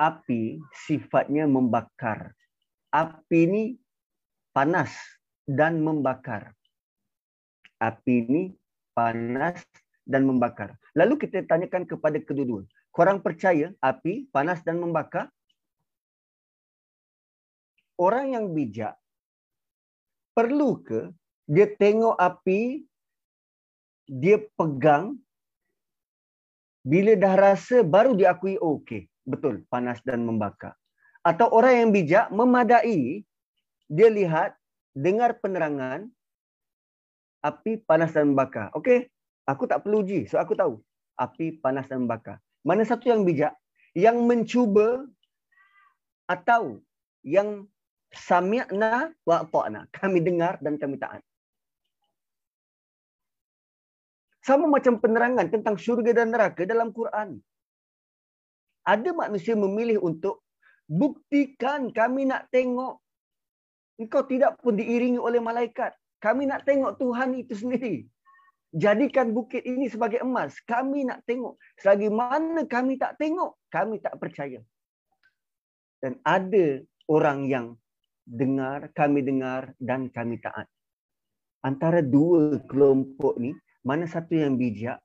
[0.00, 2.32] api sifatnya membakar.
[2.88, 3.62] Api ini
[4.56, 4.96] panas
[5.44, 6.56] dan membakar
[7.78, 8.42] api ini
[8.94, 9.62] panas
[10.02, 10.74] dan membakar.
[10.98, 12.66] Lalu kita tanyakan kepada kedua-dua.
[12.90, 15.30] Korang percaya api panas dan membakar?
[17.98, 18.94] Orang yang bijak
[20.34, 21.10] perlu ke
[21.50, 22.86] dia tengok api
[24.06, 25.18] dia pegang
[26.86, 30.72] bila dah rasa baru diakui oh, okey betul panas dan membakar.
[31.26, 33.26] Atau orang yang bijak memadai
[33.90, 34.54] dia lihat
[34.96, 36.08] dengar penerangan
[37.48, 39.08] api panas dan membakar okey
[39.48, 40.76] aku tak perlu uji so aku tahu
[41.16, 43.54] api panas dan membakar mana satu yang bijak?
[43.96, 45.08] Yang mencuba
[46.28, 46.84] atau
[47.24, 47.64] yang
[48.12, 49.88] sami'na wa ta'na.
[49.88, 51.24] Kami dengar dan kami taat.
[54.44, 57.40] Sama macam penerangan tentang syurga dan neraka dalam Quran.
[58.84, 60.40] Ada manusia memilih untuk
[60.88, 62.96] buktikan kami nak tengok.
[64.00, 65.92] Engkau tidak pun diiringi oleh malaikat.
[66.18, 68.06] Kami nak tengok Tuhan itu sendiri.
[68.74, 70.58] Jadikan bukit ini sebagai emas.
[70.66, 71.56] Kami nak tengok.
[71.78, 74.60] Selagi mana kami tak tengok, kami tak percaya.
[76.02, 77.66] Dan ada orang yang
[78.28, 80.68] dengar, kami dengar dan kami taat.
[81.64, 85.00] Antara dua kelompok ni, mana satu yang bijak?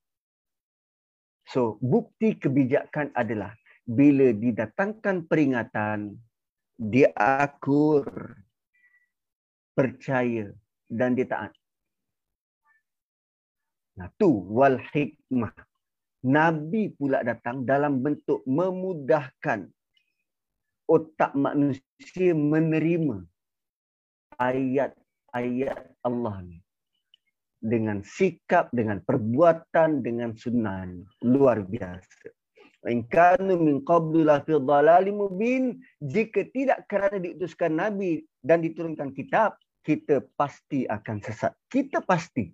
[1.48, 3.56] So, bukti kebijakan adalah
[3.88, 6.20] bila didatangkan peringatan,
[6.78, 8.06] dia akur,
[9.74, 10.54] percaya
[10.90, 11.52] dan dia taat.
[14.00, 15.54] Nah, tu wal hikmah.
[16.24, 19.68] Nabi pula datang dalam bentuk memudahkan
[20.88, 23.28] otak manusia menerima
[24.40, 26.64] ayat-ayat Allah ni
[27.64, 30.84] dengan sikap, dengan perbuatan, dengan sunnah
[31.24, 32.32] luar biasa.
[32.92, 39.16] In kanu min qablu la fi dhalalin mubin jika tidak kerana diutuskan nabi dan diturunkan
[39.16, 41.52] kitab kita pasti akan sesat.
[41.68, 42.50] Kita pasti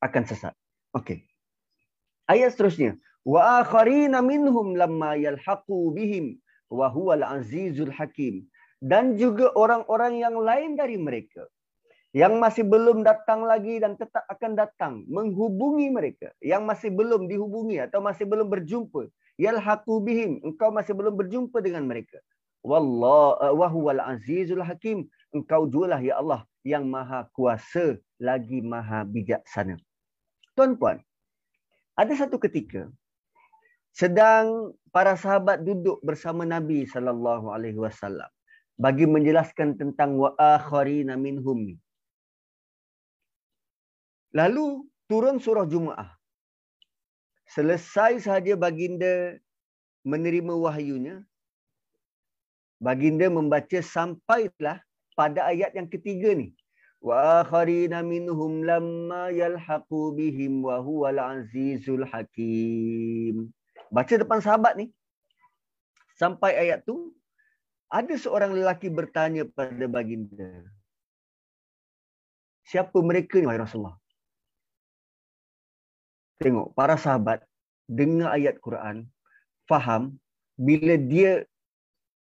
[0.00, 0.54] akan sesat.
[0.94, 1.26] Okey.
[2.30, 2.94] Ayat seterusnya.
[3.26, 6.38] Wa akharina minhum lamma yalhaqu bihim
[6.70, 8.46] wa huwal azizul hakim.
[8.80, 11.44] Dan juga orang-orang yang lain dari mereka
[12.10, 16.34] yang masih belum datang lagi dan tetap akan datang menghubungi mereka.
[16.42, 19.06] Yang masih belum dihubungi atau masih belum berjumpa.
[19.38, 20.42] Yalhaqu bihim.
[20.42, 22.18] Engkau masih belum berjumpa dengan mereka.
[22.60, 29.76] Wallahu wa huwal azizul hakim engkau jualah ya Allah yang maha kuasa lagi maha bijaksana
[30.58, 30.98] tuan-puan
[31.96, 32.90] ada satu ketika
[33.90, 38.28] sedang para sahabat duduk bersama Nabi sallallahu alaihi wasallam
[38.80, 41.76] bagi menjelaskan tentang wa akharina minhum
[44.30, 46.14] Lalu turun surah Jumaah.
[47.50, 49.34] Selesai sahaja baginda
[50.06, 51.26] menerima wahyunya,
[52.78, 54.78] baginda membaca sampailah
[55.20, 56.56] pada ayat yang ketiga ni.
[57.08, 63.52] Wa akharina minhum lamma yalhaqu bihim wa huwal azizul hakim.
[63.92, 64.86] Baca depan sahabat ni.
[66.16, 67.12] Sampai ayat tu
[67.92, 70.48] ada seorang lelaki bertanya pada baginda
[72.70, 73.98] siapa mereka ni wahai Rasulullah?
[76.38, 77.42] Tengok para sahabat
[77.90, 79.10] dengar ayat Quran
[79.66, 80.14] faham.
[80.60, 81.48] Bila dia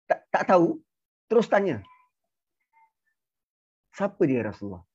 [0.05, 0.83] tak, tak tahu
[1.31, 1.79] terus tanya
[3.97, 4.85] siapa dia Rasulullah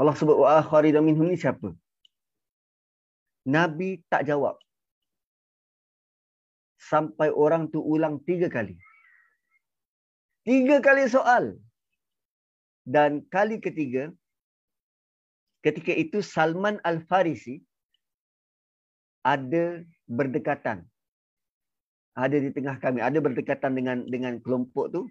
[0.00, 1.72] Allah sebut wa akharina minhum ni siapa
[3.56, 4.60] Nabi tak jawab
[6.90, 8.74] sampai orang tu ulang tiga kali.
[10.42, 11.54] Tiga kali soal.
[12.82, 14.10] Dan kali ketiga,
[15.62, 17.62] ketika itu Salman Al-Farisi
[19.22, 20.82] ada berdekatan.
[22.18, 25.02] Ada di tengah kami, ada berdekatan dengan dengan kelompok tu.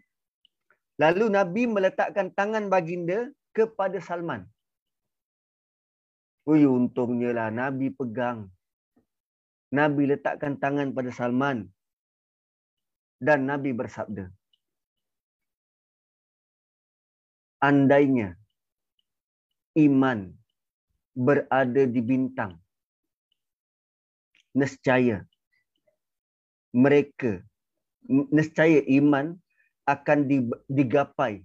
[0.99, 4.47] Lalu Nabi meletakkan tangan baginda kepada Salman.
[6.49, 8.49] Ui, untungnya lah Nabi pegang
[9.71, 11.63] Nabi letakkan tangan pada Salman
[13.23, 14.27] dan Nabi bersabda,
[17.63, 18.35] andainya
[19.79, 20.27] iman
[21.15, 22.59] berada di bintang,
[24.51, 25.23] nescaya
[26.75, 27.39] mereka,
[28.11, 29.39] nescaya iman
[29.85, 30.29] akan
[30.69, 31.41] digapai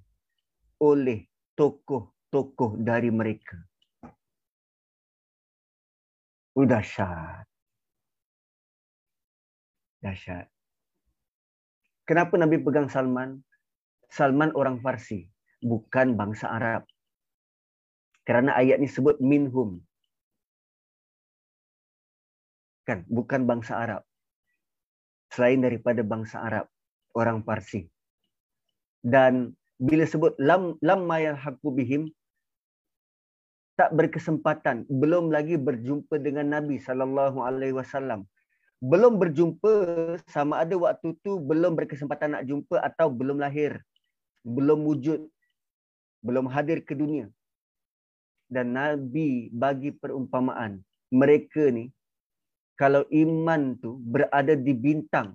[0.83, 1.25] oleh
[1.57, 3.57] tokoh-tokoh dari mereka.
[6.57, 7.44] Udah syat.
[10.01, 10.46] Dahsyat.
[12.07, 13.42] Kenapa Nabi pegang Salman?
[14.07, 15.27] Salman orang Farsi,
[15.59, 16.87] bukan bangsa Arab.
[18.22, 19.83] Kerana ayat ni sebut minhum.
[22.87, 24.03] Kan, bukan bangsa Arab.
[25.35, 26.71] Selain daripada bangsa Arab,
[27.19, 27.90] orang Farsi.
[29.07, 31.38] Dan bila sebut lam lam mayal
[31.79, 32.11] bihim
[33.79, 38.27] tak berkesempatan belum lagi berjumpa dengan Nabi sallallahu alaihi wasallam.
[38.83, 39.73] Belum berjumpa
[40.27, 43.79] sama ada waktu tu belum berkesempatan nak jumpa atau belum lahir
[44.46, 45.21] belum wujud
[46.27, 47.31] belum hadir ke dunia.
[48.46, 51.90] Dan nabi bagi perumpamaan mereka ni
[52.79, 55.35] kalau iman tu berada di bintang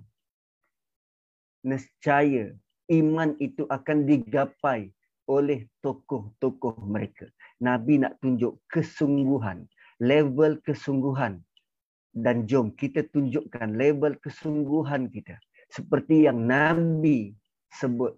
[1.60, 2.56] nescaya
[2.92, 4.92] iman itu akan digapai
[5.24, 7.26] oleh tokoh-tokoh mereka.
[7.62, 9.64] Nabi nak tunjuk kesungguhan
[10.02, 11.38] level kesungguhan.
[12.12, 15.38] Dan jom kita tunjukkan label kesungguhan kita.
[15.72, 17.32] Seperti yang nabi
[17.72, 18.12] sebut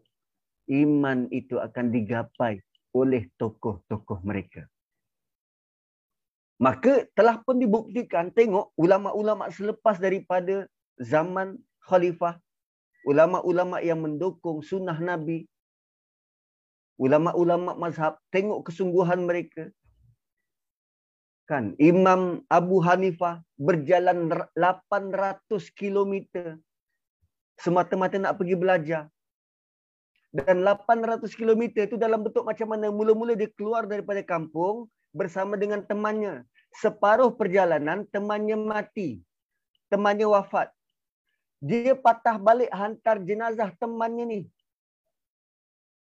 [0.67, 2.59] iman itu akan digapai
[2.91, 4.67] oleh tokoh-tokoh mereka.
[6.59, 10.67] Maka telah pun dibuktikan tengok ulama-ulama selepas daripada
[10.99, 11.55] zaman
[11.87, 12.39] khalifah,
[13.05, 15.45] ulama-ulama yang mendukung sunnah Nabi,
[16.97, 19.69] ulama-ulama mazhab, tengok kesungguhan mereka.
[21.45, 25.45] Kan Imam Abu Hanifah berjalan 800
[25.77, 26.25] km
[27.61, 29.05] semata-mata nak pergi belajar.
[30.35, 32.91] Dan 800 km itu dalam bentuk macam mana?
[32.91, 36.43] Mula-mula dia keluar daripada kampung bersama dengan temannya.
[36.75, 39.23] Separuh perjalanan temannya mati.
[39.95, 40.74] Temannya wafat.
[41.61, 44.41] Dia patah balik hantar jenazah temannya ni.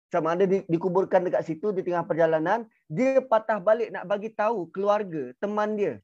[0.10, 2.66] Sama ada dikuburkan dekat situ di tengah perjalanan.
[2.90, 6.02] Dia patah balik nak bagi tahu keluarga teman dia.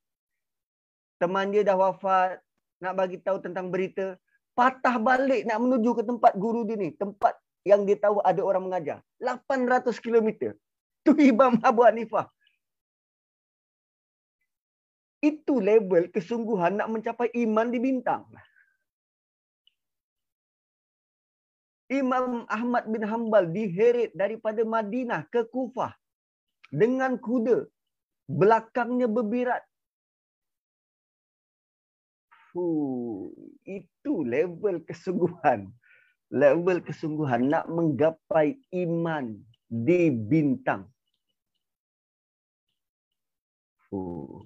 [1.17, 2.37] Teman dia dah wafat.
[2.85, 4.13] Nak bagi tahu tentang berita.
[4.53, 6.93] Patah balik nak menuju ke tempat guru dia ni.
[6.93, 7.33] Tempat
[7.65, 9.01] yang dia tahu ada orang mengajar.
[9.17, 10.53] 800 km.
[11.01, 12.29] Tu Imam Abu Hanifah.
[15.17, 18.29] Itu level kesungguhan nak mencapai iman di bintang.
[21.89, 25.93] Imam Ahmad bin Hanbal diheret daripada Madinah ke Kufah
[26.73, 27.69] dengan kuda.
[28.25, 29.61] Belakangnya berbirat.
[32.49, 33.29] Fuh,
[33.67, 35.69] itu level kesungguhan
[36.33, 39.37] level kesungguhan nak menggapai iman
[39.69, 40.89] di bintang.
[43.93, 44.45] Oh.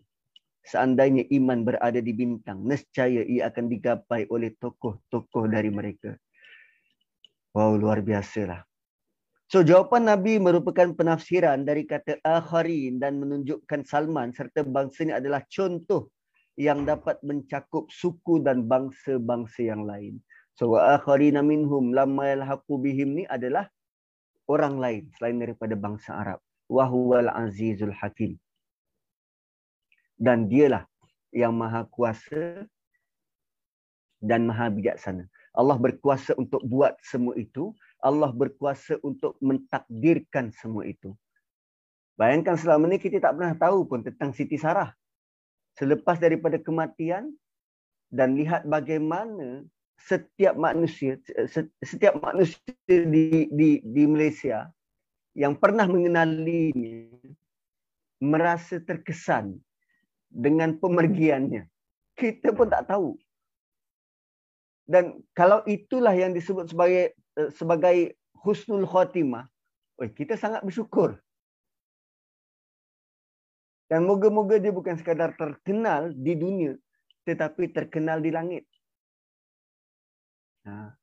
[0.70, 6.14] Seandainya iman berada di bintang, nescaya ia akan digapai oleh tokoh-tokoh dari mereka.
[7.56, 8.62] Wow, luar biasa lah.
[9.50, 15.42] So, jawapan Nabi merupakan penafsiran dari kata akharin dan menunjukkan Salman serta bangsa ini adalah
[15.50, 16.14] contoh
[16.60, 20.20] yang dapat mencakup suku dan bangsa-bangsa yang lain.
[20.60, 23.72] So wa akharina minhum lamma yalhaqu bihim ni adalah
[24.52, 26.44] orang lain selain daripada bangsa Arab.
[26.68, 28.36] Wa huwal azizul hakim.
[30.20, 30.84] Dan dialah
[31.32, 32.68] yang maha kuasa
[34.20, 35.32] dan maha bijaksana.
[35.58, 37.74] Allah berkuasa untuk buat semua itu.
[38.00, 41.18] Allah berkuasa untuk mentakdirkan semua itu.
[42.20, 44.92] Bayangkan selama ini kita tak pernah tahu pun tentang Siti Sarah.
[45.80, 47.32] Selepas daripada kematian
[48.12, 49.64] dan lihat bagaimana
[50.00, 51.20] setiap manusia
[51.84, 54.72] setiap manusia di di di Malaysia
[55.36, 57.04] yang pernah mengenalinya
[58.24, 59.60] merasa terkesan
[60.32, 61.68] dengan pemergiannya
[62.16, 63.20] kita pun tak tahu
[64.90, 69.46] dan kalau itulah yang disebut sebagai eh, sebagai husnul khatimah
[70.02, 71.22] oh kita sangat bersyukur
[73.86, 76.74] dan moga-moga dia bukan sekadar terkenal di dunia
[77.30, 78.66] tetapi terkenal di langit
[80.70, 80.94] Ha.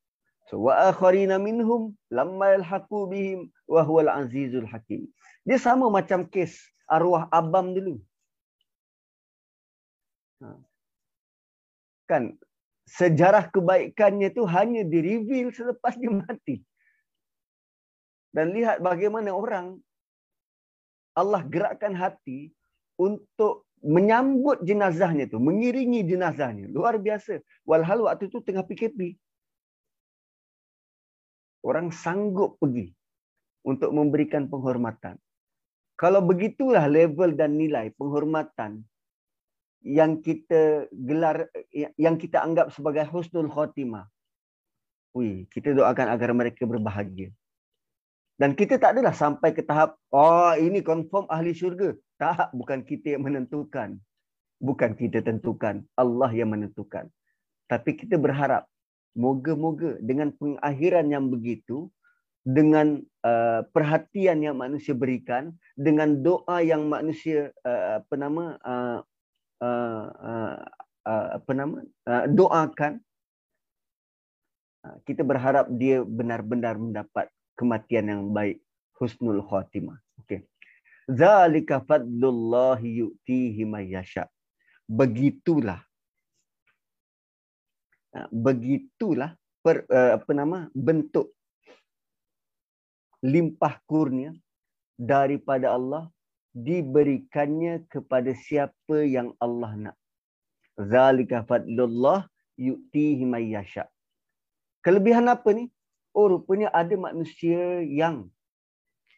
[0.47, 5.11] So wa akharina minhum lamma yalhaqu bihim wa huwal azizul hakim.
[5.43, 6.55] Dia sama macam kes
[6.87, 7.99] arwah Abam dulu.
[10.43, 10.55] Ha.
[12.07, 12.39] Kan
[12.87, 16.63] sejarah kebaikannya tu hanya direveal selepas dia mati.
[18.31, 19.81] Dan lihat bagaimana orang
[21.17, 22.53] Allah gerakkan hati
[23.01, 26.69] untuk menyambut jenazahnya tu, mengiringi jenazahnya.
[26.69, 27.41] Luar biasa.
[27.65, 29.17] Walhal waktu tu tengah PKP
[31.67, 32.95] orang sanggup pergi
[33.67, 35.19] untuk memberikan penghormatan.
[35.99, 38.87] Kalau begitulah level dan nilai penghormatan
[39.85, 44.09] yang kita gelar yang kita anggap sebagai husnul khotimah.
[45.17, 47.33] Ui, kita doakan agar mereka berbahagia.
[48.37, 51.97] Dan kita tak adalah sampai ke tahap oh ini confirm ahli syurga.
[52.21, 53.97] Tak, bukan kita yang menentukan.
[54.61, 57.09] Bukan kita tentukan, Allah yang menentukan.
[57.69, 58.69] Tapi kita berharap
[59.17, 61.89] moga-moga dengan pengakhiran yang begitu
[62.47, 68.99] dengan uh, perhatian yang manusia berikan dengan doa yang manusia uh, apa nama uh,
[69.63, 70.59] uh, uh,
[71.07, 71.79] uh, apa nama?
[72.05, 73.01] Uh, doakan
[74.85, 78.61] uh, kita berharap dia benar-benar mendapat kematian yang baik
[78.97, 79.97] husnul khatimah.
[80.25, 80.45] Okey.
[81.07, 84.27] Zalika fadlullah yu'tihi may yasha.
[84.87, 85.87] Begitulah
[88.17, 90.73] Ha, begitulah per, uh, apa nama?
[90.73, 91.37] Bentuk
[93.21, 94.33] limpah kurnia
[94.97, 96.09] daripada Allah
[96.57, 99.97] diberikannya kepada siapa yang Allah nak.
[100.81, 102.25] Zalika fadlullah
[102.57, 103.85] yu'tihi may yasha.
[104.81, 105.69] Kelebihan apa ni?
[106.17, 108.33] Oh rupanya ada manusia yang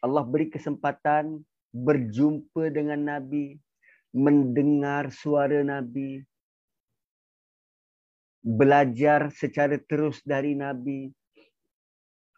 [0.03, 1.39] Allah beri kesempatan
[1.71, 3.55] berjumpa dengan Nabi,
[4.11, 6.23] mendengar suara Nabi,
[8.43, 11.11] belajar secara terus dari Nabi,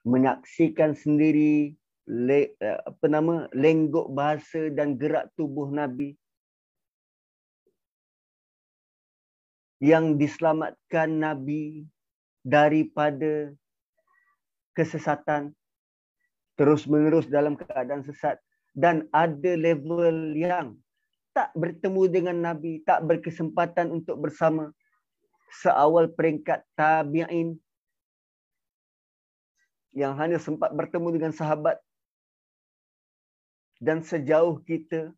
[0.06, 1.74] menyaksikan sendiri
[2.12, 6.20] le, apa nama lenggok bahasa dan gerak tubuh Nabi.
[9.82, 11.90] yang diselamatkan Nabi
[12.46, 13.50] daripada
[14.78, 15.58] kesesatan
[16.54, 18.38] terus menerus dalam keadaan sesat
[18.78, 20.78] dan ada level yang
[21.34, 24.70] tak bertemu dengan Nabi, tak berkesempatan untuk bersama
[25.64, 27.58] seawal peringkat tabi'in
[29.92, 31.82] yang hanya sempat bertemu dengan sahabat
[33.82, 35.10] dan sejauh kita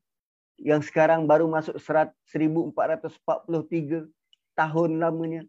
[0.56, 4.08] yang sekarang baru masuk 1443
[4.56, 5.44] tahun lamanya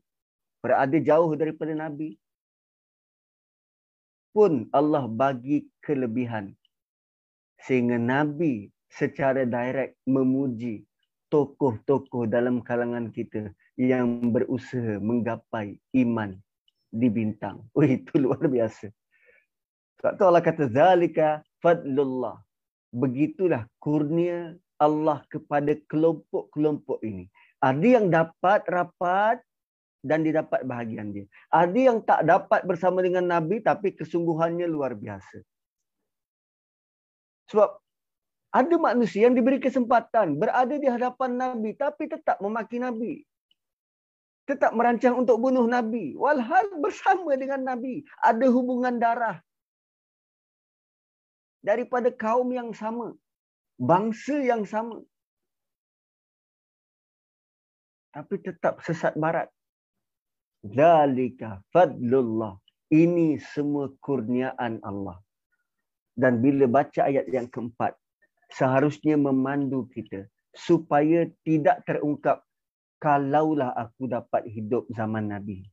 [0.58, 2.18] berada jauh daripada Nabi
[4.34, 6.58] pun Allah bagi kelebihan
[7.62, 10.84] sehingga Nabi secara direct memuji
[11.32, 16.38] tokoh-tokoh dalam kalangan kita yang berusaha menggapai iman
[16.94, 17.66] di bintang.
[17.74, 18.92] Oh itu luar biasa.
[19.98, 22.43] Sebab tu Allah kata zalika fadlullah.
[22.94, 27.26] Begitulah kurnia Allah kepada kelompok-kelompok ini.
[27.58, 29.42] Ada yang dapat rapat
[30.04, 31.26] dan didapat bahagian dia.
[31.50, 35.42] Ada yang tak dapat bersama dengan Nabi tapi kesungguhannya luar biasa.
[37.50, 37.70] Sebab
[38.54, 43.24] ada manusia yang diberi kesempatan berada di hadapan Nabi tapi tetap memaki Nabi.
[44.44, 46.14] Tetap merancang untuk bunuh Nabi.
[46.14, 48.04] Walhal bersama dengan Nabi.
[48.20, 49.40] Ada hubungan darah.
[51.64, 53.16] Daripada kaum yang sama.
[53.80, 55.00] Bangsa yang sama.
[58.12, 59.48] Tapi tetap sesat barat.
[60.60, 62.60] Dalika fadlullah.
[62.92, 65.18] Ini semua kurniaan Allah.
[66.14, 67.96] Dan bila baca ayat yang keempat,
[68.52, 72.46] seharusnya memandu kita supaya tidak terungkap
[73.02, 75.66] kalaulah aku dapat hidup zaman Nabi.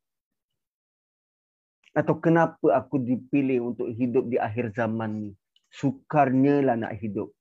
[1.94, 5.32] Atau kenapa aku dipilih untuk hidup di akhir zaman ni?
[5.72, 7.32] Sukarnya lah nak hidup.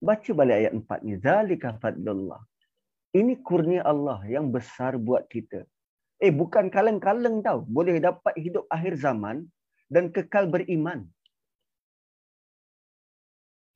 [0.00, 1.14] Baca balik ayat empat ni.
[1.20, 2.40] Zalika fadlullah.
[3.12, 5.68] Ini kurnia Allah yang besar buat kita.
[6.16, 7.60] Eh bukan kaleng-kaleng tau.
[7.68, 9.44] Boleh dapat hidup akhir zaman
[9.92, 11.04] dan kekal beriman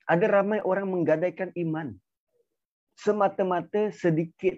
[0.07, 1.91] ada ramai orang menggadaikan iman
[2.95, 4.55] semata-mata sedikit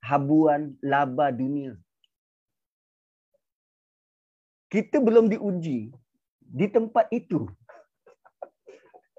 [0.00, 1.76] habuan laba dunia.
[4.72, 5.92] Kita belum diuji
[6.40, 7.44] di tempat itu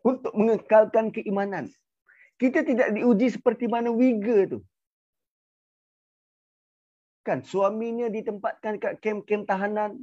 [0.06, 1.68] untuk mengekalkan keimanan.
[2.40, 4.60] Kita tidak diuji seperti mana Wiga tu.
[7.28, 10.00] Kan suaminya ditempatkan kat kem-kem tahanan.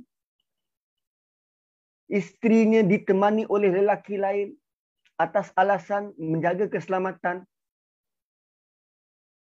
[2.07, 4.55] Isterinya ditemani oleh lelaki lain
[5.17, 7.49] atas alasan menjaga keselamatan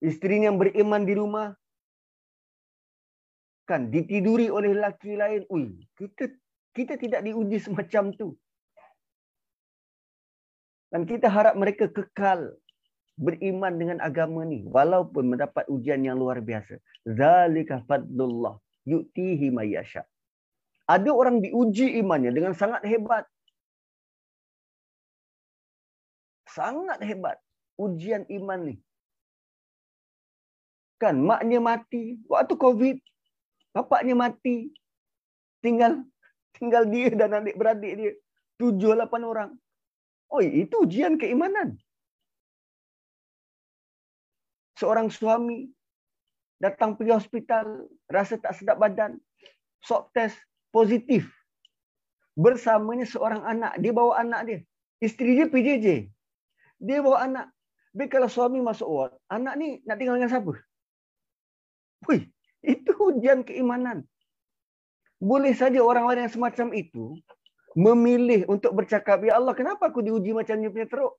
[0.04, 1.56] isteri yang beriman di rumah
[3.64, 6.28] kan ditiduri oleh lelaki lain ui kita
[6.76, 8.36] kita tidak diuji semacam tu
[10.94, 12.54] dan kita harap mereka kekal
[13.18, 20.06] beriman dengan agama ni walaupun mendapat ujian yang luar biasa zalika fadlullah yu'tihi mayyasha
[20.86, 23.26] ada orang diuji imannya dengan sangat hebat
[26.54, 27.42] sangat hebat
[27.78, 28.76] ujian iman ni.
[31.02, 32.98] Kan maknya mati waktu Covid.
[33.74, 34.70] Bapaknya mati.
[35.64, 36.06] Tinggal
[36.54, 38.12] tinggal dia dan adik beradik dia.
[38.62, 39.50] Tujuh lapan orang.
[40.34, 41.78] Oh, itu ujian keimanan.
[44.82, 45.70] Seorang suami
[46.58, 49.22] datang pergi hospital, rasa tak sedap badan,
[49.86, 50.34] swab test
[50.74, 51.30] positif.
[52.34, 54.60] Bersamanya seorang anak, dia bawa anak dia.
[55.06, 55.88] Isteri dia PJJ.
[56.82, 57.54] Dia bawa anak.
[57.94, 60.58] Tapi kalau suami masuk ward, anak ni nak tinggal dengan siapa?
[62.10, 62.26] Wih,
[62.66, 64.02] itu ujian keimanan.
[65.22, 67.22] Boleh saja orang-orang yang semacam itu
[67.74, 71.14] memilih untuk bercakap, Ya Allah, kenapa aku diuji macam ni punya teruk?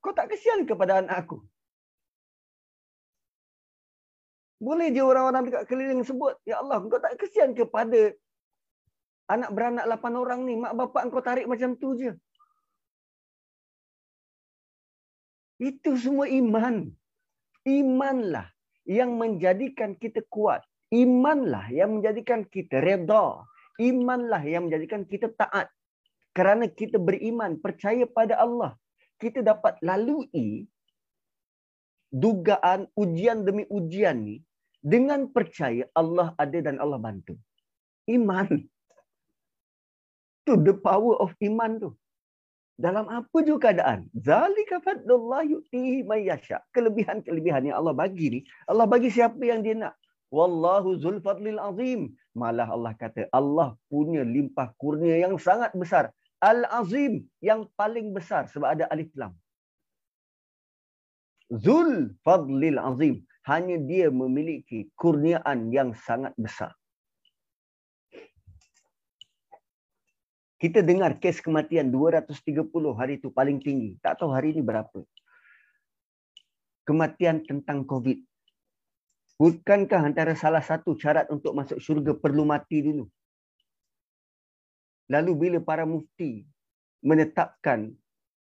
[0.00, 1.38] Kau tak kesian kepada anak aku?
[4.60, 8.12] Boleh je orang-orang dekat keliling sebut, Ya Allah, kau tak kesian kepada
[9.30, 10.54] anak beranak lapan orang ni.
[10.58, 12.12] Mak bapak kau tarik macam tu je.
[15.60, 16.88] Itu semua iman.
[17.68, 18.48] Imanlah
[18.88, 20.64] yang menjadikan kita kuat.
[20.90, 23.44] Imanlah yang menjadikan kita reda.
[23.78, 25.70] Imanlah yang menjadikan kita taat.
[26.36, 28.78] Kerana kita beriman, percaya pada Allah.
[29.20, 30.64] Kita dapat lalui
[32.10, 34.36] dugaan ujian demi ujian ni
[34.82, 37.36] dengan percaya Allah ada dan Allah bantu.
[38.08, 38.48] Iman.
[40.48, 41.90] Tu the power of iman tu
[42.80, 44.08] dalam apa juga keadaan.
[44.16, 46.64] Zalika fadlullah yu'tihi may yasha.
[46.72, 49.94] Kelebihan-kelebihan yang Allah bagi ni, Allah bagi siapa yang dia nak.
[50.32, 52.16] Wallahu zul fadlil azim.
[52.32, 56.08] Malah Allah kata, Allah punya limpah kurnia yang sangat besar.
[56.40, 59.36] Al-azim yang paling besar sebab ada alif lam.
[61.52, 63.26] Zul fadlil azim.
[63.48, 66.76] hanya dia memiliki kurniaan yang sangat besar.
[70.60, 72.36] Kita dengar kes kematian 230
[72.92, 73.96] hari itu paling tinggi.
[74.04, 75.00] Tak tahu hari ini berapa.
[76.84, 78.20] Kematian tentang COVID.
[79.40, 83.08] Bukankah antara salah satu syarat untuk masuk syurga perlu mati dulu?
[85.10, 86.46] Lalu bila para mufti
[87.02, 87.90] menetapkan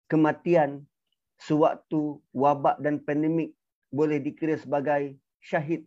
[0.07, 0.87] kematian
[1.35, 3.51] sewaktu wabak dan pandemik
[3.91, 5.83] boleh dikira sebagai syahid.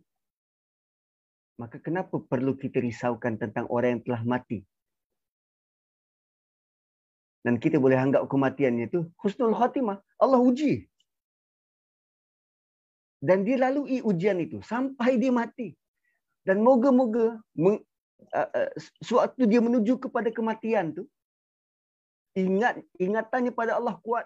[1.57, 4.61] Maka kenapa perlu kita risaukan tentang orang yang telah mati?
[7.41, 9.97] Dan kita boleh anggap kematiannya itu husnul khatimah.
[10.21, 10.85] Allah uji.
[13.17, 15.73] Dan dia lalui ujian itu sampai dia mati.
[16.45, 17.41] Dan moga-moga
[19.01, 21.03] sewaktu dia menuju kepada kematian tu
[22.37, 24.25] ingat ingatannya pada Allah kuat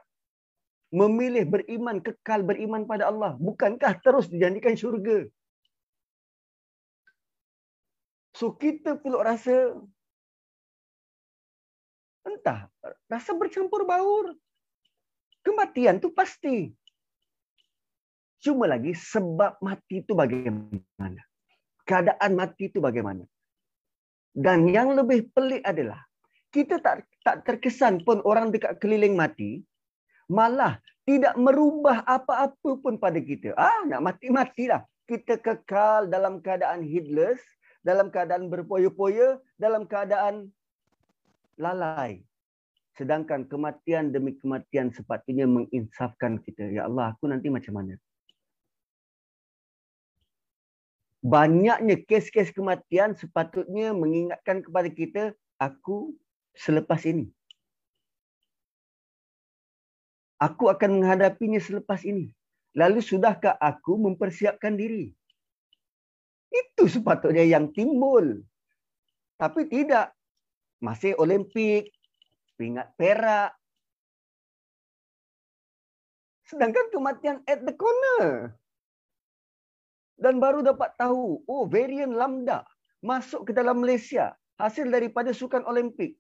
[0.92, 5.28] memilih beriman kekal beriman pada Allah bukankah terus dijanjikan syurga
[8.36, 9.76] so kita perlu rasa
[12.22, 12.70] Entah,
[13.10, 14.38] rasa bercampur baur.
[15.42, 16.70] Kematian tu pasti.
[18.42, 21.22] Cuma lagi sebab mati itu bagaimana?
[21.86, 23.26] Keadaan mati itu bagaimana?
[24.32, 26.00] Dan yang lebih pelik adalah
[26.52, 29.64] kita tak tak terkesan pun orang dekat keliling mati
[30.32, 33.52] malah tidak merubah apa-apa pun pada kita.
[33.60, 34.88] Ah, nak mati-matilah.
[35.10, 37.42] Kita kekal dalam keadaan heedless,
[37.84, 40.48] dalam keadaan berpoya-poya, dalam keadaan
[41.60, 42.24] lalai.
[42.96, 46.70] Sedangkan kematian demi kematian sepatutnya menginsafkan kita.
[46.72, 48.00] Ya Allah, aku nanti macam mana?
[51.22, 55.24] Banyaknya kes-kes kematian sepatutnya mengingatkan kepada kita,
[55.62, 56.18] aku
[56.58, 57.30] selepas ini.
[60.42, 62.34] Aku akan menghadapinya selepas ini.
[62.74, 65.14] Lalu sudahkah aku mempersiapkan diri?
[66.50, 68.42] Itu sepatutnya yang timbul.
[69.38, 70.18] Tapi tidak
[70.82, 71.94] masih Olimpik,
[72.58, 73.54] pingat perak.
[76.50, 78.58] Sedangkan kematian at the corner.
[80.22, 82.62] Dan baru dapat tahu, oh varian lambda
[83.02, 86.14] masuk ke dalam Malaysia hasil daripada sukan Olimpik.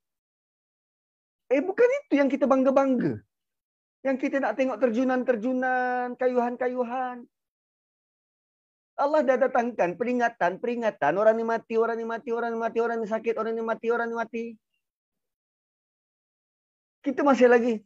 [1.53, 3.21] Eh bukan itu yang kita bangga-bangga.
[4.01, 7.29] Yang kita nak tengok terjunan-terjunan, kayuhan-kayuhan.
[8.97, 11.13] Allah dah datangkan peringatan, peringatan.
[11.21, 13.87] Orang ni mati, orang ni mati, orang ni mati, orang ni sakit, orang ni mati,
[13.93, 14.43] orang ni mati.
[17.05, 17.77] Kita masih lagi.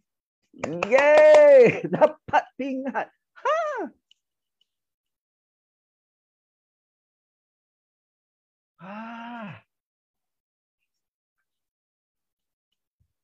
[0.87, 1.83] Yeay!
[1.95, 3.11] Dapat ingat.
[8.85, 9.65] Ha!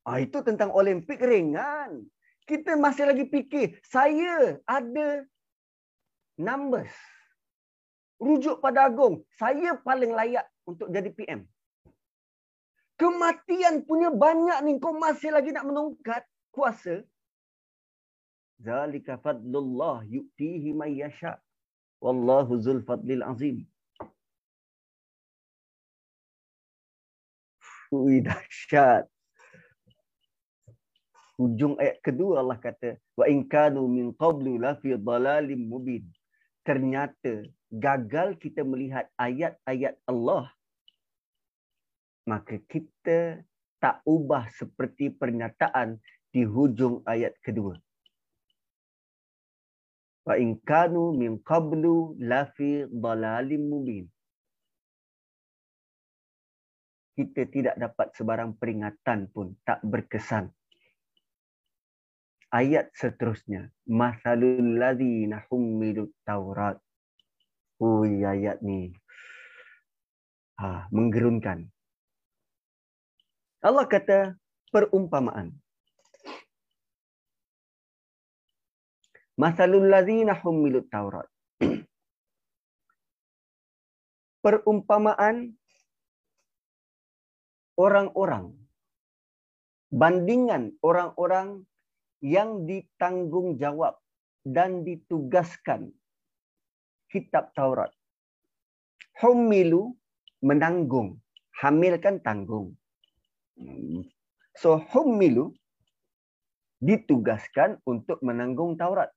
[0.01, 2.09] Ah, itu tentang Olimpik ringan.
[2.49, 5.23] Kita masih lagi fikir, saya ada
[6.41, 6.91] numbers
[8.21, 11.41] rujuk pada Agong, saya paling layak untuk jadi PM.
[13.01, 16.21] Kematian punya banyak ni, kau masih lagi nak menungkat
[16.53, 17.01] kuasa.
[18.61, 21.41] Zalika fadlullah yu'tihi may yasha.
[21.97, 23.65] Wallahu zul fadlil azim.
[27.91, 29.03] Ui dahsyat.
[31.35, 36.07] Hujung ayat kedua Allah kata, wa in kanu min qablu la fi dhalalim mubin.
[36.61, 40.47] Ternyata gagal kita melihat ayat-ayat Allah,
[42.29, 43.41] maka kita
[43.81, 45.97] tak ubah seperti pernyataan
[46.29, 47.75] di hujung ayat kedua.
[50.21, 54.05] Wa in kanu min qablu la fi dhalalim mubin.
[57.21, 60.49] Kita tidak dapat sebarang peringatan pun tak berkesan.
[62.49, 66.81] Ayat seterusnya, masalul ladzina hummilut taurat
[67.81, 68.93] Ui, ayat ni
[70.61, 71.65] ha, menggerunkan.
[73.65, 74.37] Allah kata
[74.69, 75.57] perumpamaan.
[79.33, 81.25] Masalul ladzina humilut Taurat.
[84.45, 85.57] Perumpamaan
[87.81, 88.61] orang-orang
[89.91, 91.67] bandingan orang-orang
[92.23, 93.99] yang ditanggungjawab
[94.47, 95.91] dan ditugaskan
[97.11, 97.91] kitab Taurat.
[99.19, 99.93] Humilu
[100.39, 101.19] menanggung.
[101.59, 102.73] Hamil kan tanggung.
[104.55, 105.53] So humilu
[106.81, 109.11] ditugaskan untuk menanggung Taurat.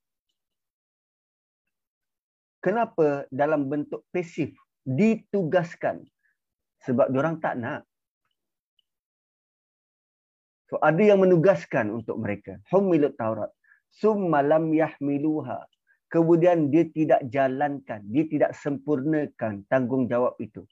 [2.61, 4.53] Kenapa dalam bentuk pasif
[4.85, 6.05] ditugaskan?
[6.85, 7.81] Sebab orang tak nak.
[10.73, 12.57] So ada yang menugaskan untuk mereka.
[12.73, 13.53] Humilu Taurat.
[13.95, 15.63] Summa lam yahmiluha
[16.15, 20.63] kemudian dia tidak jalankan, dia tidak sempurnakan tanggungjawab itu.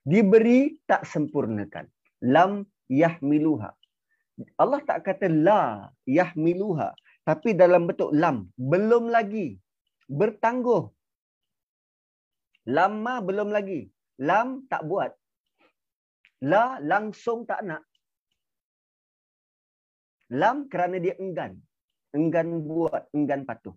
[0.00, 1.84] Diberi tak sempurnakan.
[2.24, 3.76] Lam yahmiluha.
[4.56, 6.96] Allah tak kata la yahmiluha.
[7.28, 8.48] Tapi dalam bentuk lam.
[8.56, 9.60] Belum lagi.
[10.08, 10.88] Bertangguh.
[12.72, 13.92] Lama belum lagi.
[14.16, 15.12] Lam tak buat.
[16.40, 17.84] La langsung tak nak.
[20.30, 21.58] Lam kerana dia enggan.
[22.14, 23.74] Enggan buat, enggan patuh.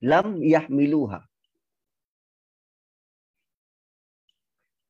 [0.00, 1.20] Lam yahmiluha.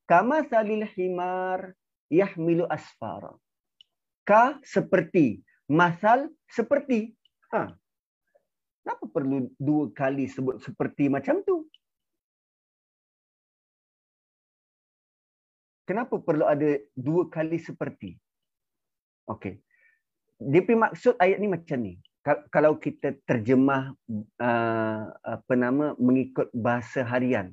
[0.06, 1.74] Kama salil himar
[2.10, 3.34] yahmilu asfara.
[4.22, 7.14] Ka seperti masal seperti.
[7.50, 7.74] Ha.
[8.82, 11.66] Kenapa perlu dua kali sebut seperti macam tu?
[15.86, 18.14] Kenapa perlu ada dua kali seperti?
[19.26, 19.58] Okey
[20.40, 21.94] dia maksud ayat ni macam ni.
[22.52, 23.96] Kalau kita terjemah
[24.40, 27.52] uh, apa nama mengikut bahasa harian.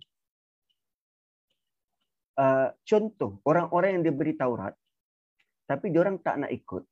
[2.38, 4.76] Uh, contoh orang-orang yang diberi Taurat
[5.66, 6.86] tapi orang tak nak ikut.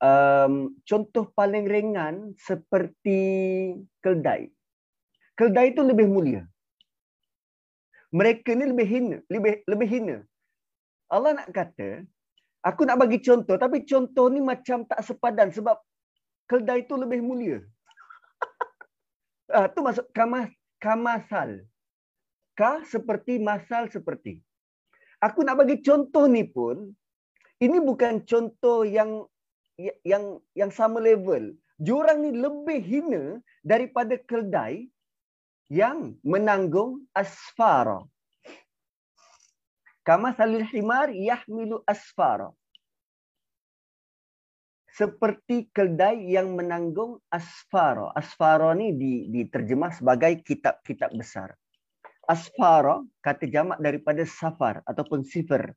[0.00, 3.20] Um, contoh paling ringan seperti
[4.00, 4.48] keldai
[5.40, 6.42] keldai itu lebih mulia.
[8.12, 10.16] Mereka ni lebih hina lebih lebih hina.
[11.08, 12.04] Allah nak kata
[12.60, 15.80] Aku nak bagi contoh tapi contoh ni macam tak sepadan sebab
[16.44, 17.58] keldai itu lebih mulia.
[19.50, 20.46] Ah tu masuk kamas
[20.78, 21.66] kamasal.
[22.54, 24.38] Ka seperti masal seperti.
[25.18, 26.94] Aku nak bagi contoh ni pun
[27.60, 29.26] ini bukan contoh yang
[30.04, 31.56] yang yang sama level.
[31.80, 33.24] Jurang ni lebih hina
[33.64, 34.88] daripada keldai
[35.72, 38.04] yang menanggung asfara.
[40.00, 42.48] Kama salil himar yahmilu asfara.
[44.90, 48.10] Seperti keldai yang menanggung asfara.
[48.16, 48.92] Asfara ni
[49.28, 51.56] diterjemah sebagai kitab-kitab besar.
[52.26, 55.72] Asfara kata jamak daripada safar ataupun sifar.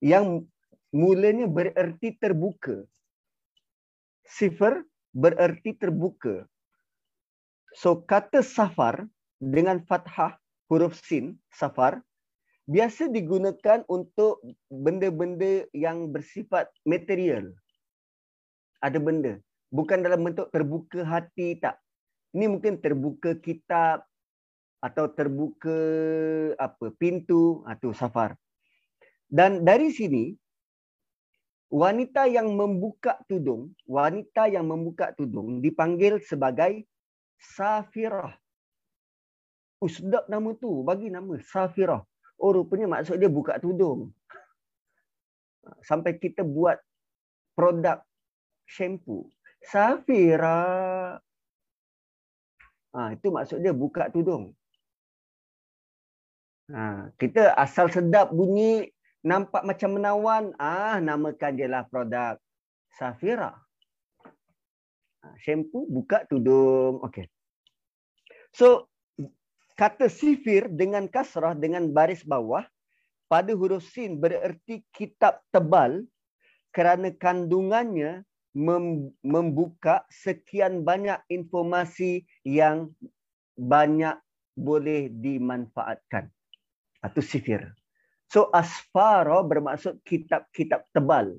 [0.00, 0.46] Yang
[0.94, 2.84] mulanya bererti terbuka.
[4.24, 4.82] Sifar
[5.14, 6.46] bererti terbuka.
[7.74, 9.06] So kata safar
[9.42, 10.38] dengan fathah
[10.70, 12.00] huruf sin, safar,
[12.64, 14.40] biasa digunakan untuk
[14.72, 17.52] benda-benda yang bersifat material.
[18.80, 19.40] Ada benda.
[19.72, 21.80] Bukan dalam bentuk terbuka hati tak.
[22.34, 24.04] Ini mungkin terbuka kitab
[24.84, 25.78] atau terbuka
[26.60, 28.30] apa pintu atau ah, safar.
[29.24, 30.36] Dan dari sini
[31.72, 36.84] wanita yang membuka tudung, wanita yang membuka tudung dipanggil sebagai
[37.40, 38.36] safirah.
[39.80, 42.04] Usdak nama tu, bagi nama safirah.
[42.44, 44.12] Oh rupanya maksud dia buka tudung.
[45.80, 46.76] Sampai kita buat
[47.56, 48.04] produk
[48.68, 49.32] shampoo.
[49.64, 51.16] Safira.
[52.92, 54.52] Ha, itu maksud dia buka tudung.
[56.68, 58.92] Ha, kita asal sedap bunyi
[59.24, 60.52] nampak macam menawan.
[60.60, 62.36] Ah, namakan je lah produk
[62.92, 63.56] Safira.
[65.24, 67.00] Ha, shampoo buka tudung.
[67.08, 67.24] Okay.
[68.52, 68.92] So
[69.74, 72.62] kata sifir dengan kasrah dengan baris bawah
[73.26, 76.06] pada huruf sin bererti kitab tebal
[76.74, 78.22] kerana kandungannya
[79.22, 82.94] membuka sekian banyak informasi yang
[83.58, 84.14] banyak
[84.54, 86.30] boleh dimanfaatkan.
[87.02, 87.74] Itu sifir.
[88.30, 91.38] So asfara bermaksud kitab-kitab tebal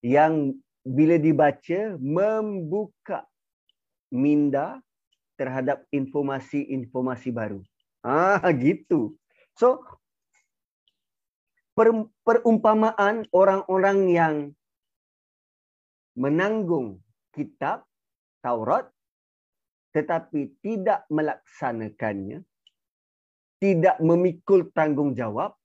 [0.00, 3.28] yang bila dibaca membuka
[4.10, 4.80] minda
[5.42, 7.58] terhadap informasi-informasi baru.
[8.06, 9.18] Ah gitu.
[9.58, 9.82] So
[11.74, 11.90] per,
[12.22, 14.36] perumpamaan orang-orang yang
[16.14, 17.02] menanggung
[17.34, 17.82] kitab
[18.38, 18.86] Taurat
[19.90, 22.46] tetapi tidak melaksanakannya
[23.58, 25.56] tidak memikul tanggungjawab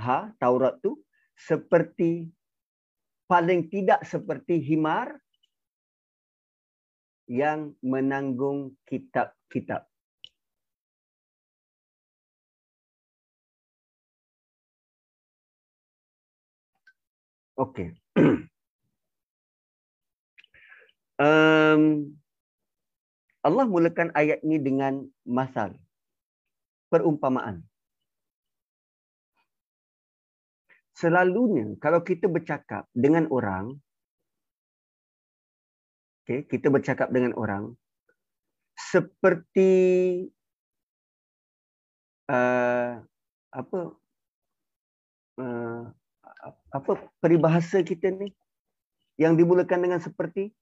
[0.00, 0.98] ha Taurat tu
[1.36, 2.32] seperti
[3.28, 5.20] paling tidak seperti himar
[7.28, 9.84] yang menanggung kitab-kitab.
[17.58, 17.90] Okey.
[21.18, 21.82] um,
[23.42, 25.74] Allah mulakan ayat ini dengan masal.
[26.88, 27.66] Perumpamaan.
[30.96, 33.76] Selalunya kalau kita bercakap dengan orang,
[36.28, 37.72] okay, kita bercakap dengan orang
[38.76, 39.72] seperti
[42.28, 43.00] uh,
[43.48, 43.80] apa
[45.40, 45.82] uh,
[46.68, 46.92] apa
[47.24, 48.36] peribahasa kita ni
[49.16, 50.52] yang dimulakan dengan seperti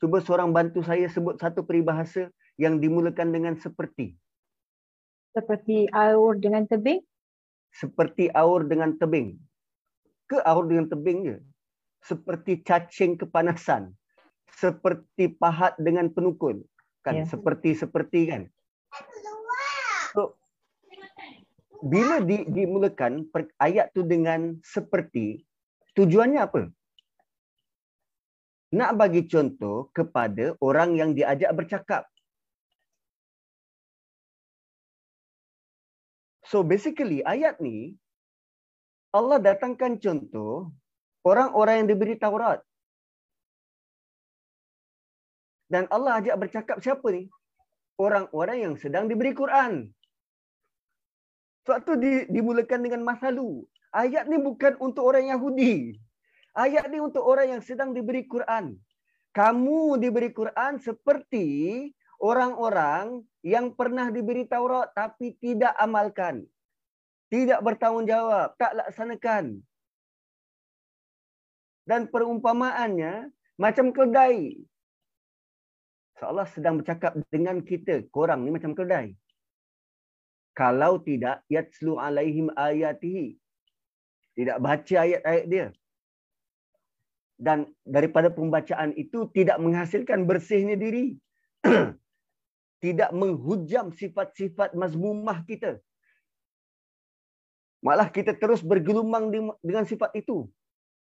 [0.00, 4.16] Cuba seorang bantu saya sebut satu peribahasa yang dimulakan dengan seperti.
[5.36, 7.04] Seperti aur dengan tebing?
[7.76, 9.36] Seperti aur dengan tebing.
[10.24, 11.36] Ke aur dengan tebing je?
[12.00, 13.92] Seperti cacing kepanasan.
[14.58, 16.66] Seperti pahat dengan penukul.
[17.06, 17.24] Kan?
[17.24, 17.28] Yeah.
[17.28, 18.42] Seperti-seperti kan?
[20.12, 20.36] So,
[21.80, 25.40] bila di, dimulakan ayat tu dengan seperti,
[25.96, 26.68] tujuannya apa?
[28.70, 32.06] Nak bagi contoh kepada orang yang diajak bercakap.
[36.50, 37.94] So basically ayat ni
[39.14, 40.74] Allah datangkan contoh
[41.22, 42.62] orang-orang yang diberi Taurat.
[45.70, 47.30] Dan Allah ajak bercakap siapa ni?
[47.94, 49.86] Orang-orang yang sedang diberi Quran.
[51.62, 53.62] Sebab tu di, dimulakan dengan masalu.
[53.94, 55.94] Ayat ni bukan untuk orang Yahudi.
[56.58, 58.74] Ayat ni untuk orang yang sedang diberi Quran.
[59.30, 61.46] Kamu diberi Quran seperti
[62.18, 66.42] orang-orang yang pernah diberi Taurat tapi tidak amalkan.
[67.30, 69.62] Tidak bertanggungjawab, tak laksanakan.
[71.86, 74.58] Dan perumpamaannya macam kedai.
[76.28, 79.16] Allah sedang bercakap dengan kita, korang ni macam kedai.
[80.52, 83.38] Kalau tidak, yatslu alaihim ayatihi.
[84.36, 85.66] Tidak baca ayat-ayat dia.
[87.40, 91.16] Dan daripada pembacaan itu tidak menghasilkan bersihnya diri.
[92.84, 95.80] tidak menghujam sifat-sifat mazmumah kita.
[97.80, 99.32] Malah kita terus bergelumang
[99.64, 100.48] dengan sifat itu.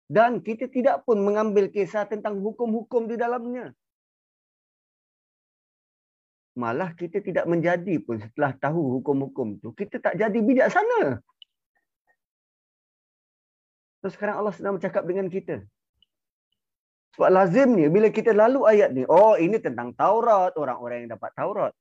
[0.07, 3.75] Dan kita tidak pun mengambil kisah tentang hukum-hukum di dalamnya.
[6.57, 9.77] Malah kita tidak menjadi pun setelah tahu hukum-hukum itu.
[9.77, 11.21] Kita tak jadi bijaksana.
[14.01, 15.61] Terus sekarang Allah sedang bercakap dengan kita.
[17.13, 21.73] Sebab lazimnya bila kita lalu ayat ni, oh ini tentang Taurat, orang-orang yang dapat Taurat.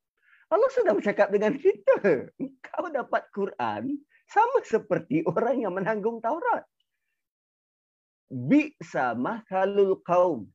[0.51, 2.27] Allah sudah bercakap dengan kita.
[2.67, 3.95] Kau dapat Quran
[4.27, 6.67] sama seperti orang yang menanggung Taurat.
[8.27, 10.51] Bi'sa mahalul kaum.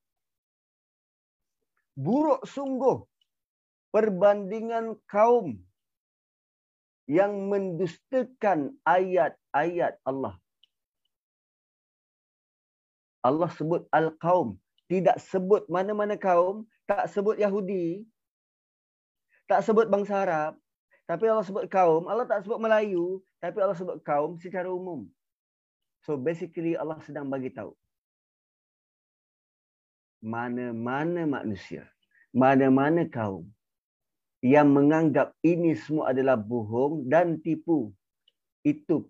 [1.97, 3.10] Buruk sungguh
[3.91, 5.59] perbandingan kaum
[7.11, 10.39] yang mendustakan ayat-ayat Allah.
[13.21, 14.57] Allah sebut al-kaum.
[14.87, 18.07] Tidak sebut mana-mana kaum, tak sebut Yahudi,
[19.47, 20.59] tak sebut bangsa Arab,
[21.07, 25.07] tapi Allah sebut kaum, Allah tak sebut Melayu, tapi Allah sebut kaum secara umum.
[26.07, 27.75] So basically Allah sedang bagi tahu.
[30.23, 31.87] Mana-mana manusia,
[32.35, 33.47] mana-mana kaum
[34.41, 37.93] yang menganggap ini semua adalah bohong dan tipu.
[38.65, 39.09] Itu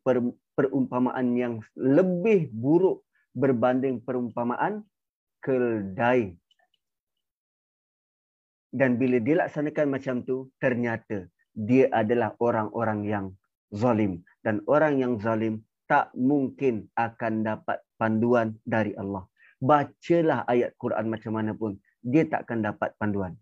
[0.55, 3.03] perumpamaan yang lebih buruk
[3.35, 4.83] berbanding perumpamaan
[5.43, 6.35] keldai.
[8.71, 13.27] Dan bila dilaksanakan macam tu, ternyata dia adalah orang-orang yang
[13.75, 14.23] zalim.
[14.47, 19.27] Dan orang yang zalim tak mungkin akan dapat panduan dari Allah.
[19.59, 23.35] Bacalah ayat Quran macam mana pun, dia tak akan dapat panduan.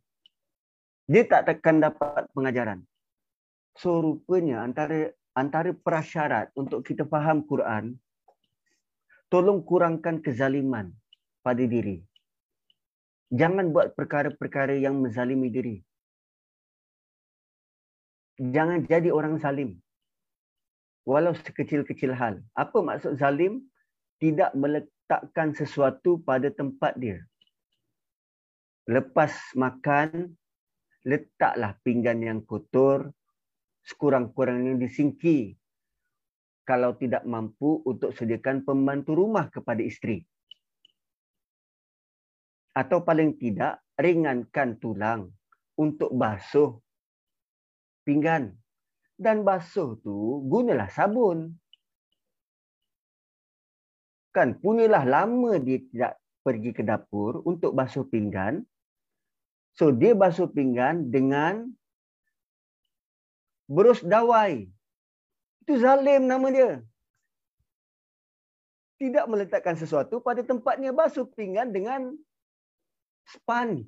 [1.08, 2.84] Dia tak akan dapat pengajaran.
[3.80, 7.96] So rupanya antara antara prasyarat untuk kita faham Quran,
[9.32, 10.92] tolong kurangkan kezaliman
[11.40, 12.04] pada diri.
[13.32, 15.76] Jangan buat perkara-perkara yang menzalimi diri.
[18.36, 19.80] Jangan jadi orang zalim.
[21.08, 22.44] Walau sekecil-kecil hal.
[22.52, 23.64] Apa maksud zalim?
[24.18, 27.22] Tidak meletakkan sesuatu pada tempat dia.
[28.88, 30.34] Lepas makan,
[31.08, 33.08] letaklah pinggan yang kotor,
[33.88, 35.56] sekurang-kurangnya disingki
[36.68, 40.20] kalau tidak mampu untuk sediakan pembantu rumah kepada isteri
[42.78, 45.34] atau paling tidak ringankan tulang
[45.74, 46.78] untuk basuh
[48.06, 48.54] pinggan.
[49.18, 51.50] Dan basuh tu gunalah sabun.
[54.30, 58.62] Kan punyalah lama dia tidak pergi ke dapur untuk basuh pinggan.
[59.78, 61.70] So dia basuh pinggan dengan
[63.70, 64.66] berus dawai.
[65.62, 66.82] Itu zalim nama dia.
[68.98, 72.18] Tidak meletakkan sesuatu pada tempatnya basuh pinggan dengan
[73.28, 73.84] span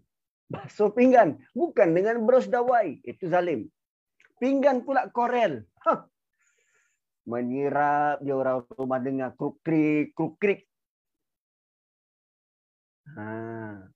[0.51, 3.71] basuh pinggan bukan dengan bros dawai itu zalim
[4.43, 6.05] pinggan pula korel huh.
[7.25, 10.67] menyirap dia orang rumah dengar kruk-krik kruk-krik
[13.15, 13.87] ha.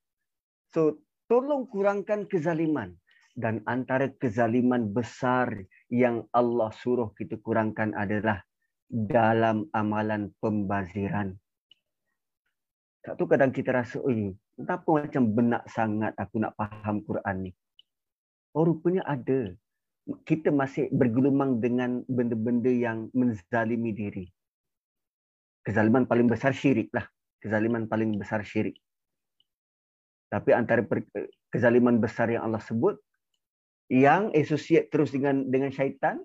[0.70, 2.94] so tolong kurangkan kezaliman
[3.34, 5.50] dan antara kezaliman besar
[5.90, 8.42] yang Allah suruh kita kurangkan adalah
[8.88, 11.34] dalam amalan pembaziran.
[13.04, 17.52] Tak tu kadang kita rasa, oh Kenapa macam benak sangat aku nak faham Quran ni?
[18.54, 19.50] Oh rupanya ada.
[20.22, 24.30] Kita masih bergelumang dengan benda-benda yang menzalimi diri.
[25.66, 27.02] Kezaliman paling besar syirik lah.
[27.42, 28.78] Kezaliman paling besar syirik.
[30.34, 30.82] Tapi antara
[31.54, 32.98] kezaliman besar yang Allah sebut,
[33.86, 36.18] yang associate terus dengan dengan syaitan,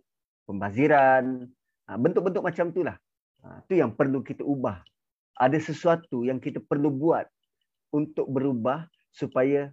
[0.50, 1.46] pembaziran,
[1.86, 2.98] ha, bentuk-bentuk macam itulah.
[3.70, 4.82] Itu ha, yang perlu kita ubah.
[5.38, 7.30] Ada sesuatu yang kita perlu buat
[7.94, 9.70] untuk berubah supaya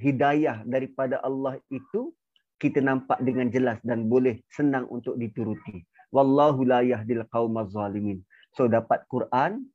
[0.00, 2.16] hidayah daripada Allah itu
[2.56, 5.84] kita nampak dengan jelas dan boleh senang untuk dituruti.
[6.08, 8.24] Wallahu la yahdil qaumaz zalimin.
[8.56, 9.68] So dapat Quran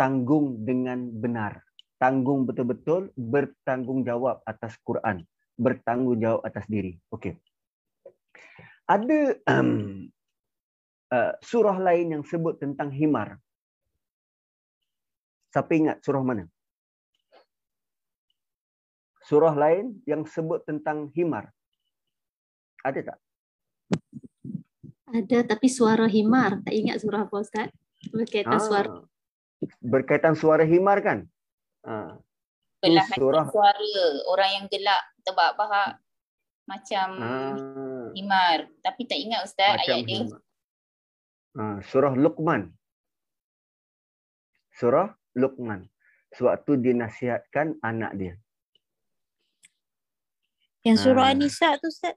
[0.00, 1.60] tanggung dengan benar.
[2.00, 5.20] Tanggung betul-betul bertanggungjawab atas Quran,
[5.60, 6.96] bertanggungjawab atas diri.
[7.12, 7.36] Okey.
[8.88, 10.08] Ada um,
[11.12, 13.36] uh, surah lain yang sebut tentang himar.
[15.52, 16.48] Siapa ingat surah mana?
[19.30, 21.54] surah lain yang sebut tentang himar?
[22.82, 23.18] Ada tak?
[25.14, 26.58] Ada tapi suara himar.
[26.66, 27.70] Tak ingat surah apa Ustaz?
[28.10, 28.66] Berkaitan ha.
[28.66, 28.90] suara.
[29.78, 31.30] Berkaitan suara himar kan?
[31.84, 32.16] Ha.
[33.16, 33.48] surah.
[33.48, 33.96] suara
[34.28, 36.00] orang yang gelak tebak bahak
[36.68, 37.30] macam ha.
[38.14, 38.68] himar.
[38.84, 40.20] Tapi tak ingat Ustaz macam ayat dia.
[41.58, 41.64] Ha.
[41.82, 42.70] Surah Luqman.
[44.76, 45.90] Surah Luqman.
[46.30, 48.34] Sewaktu dinasihatkan anak dia.
[50.86, 51.32] Yang surah ha.
[51.34, 52.14] Anisa tu Ustaz?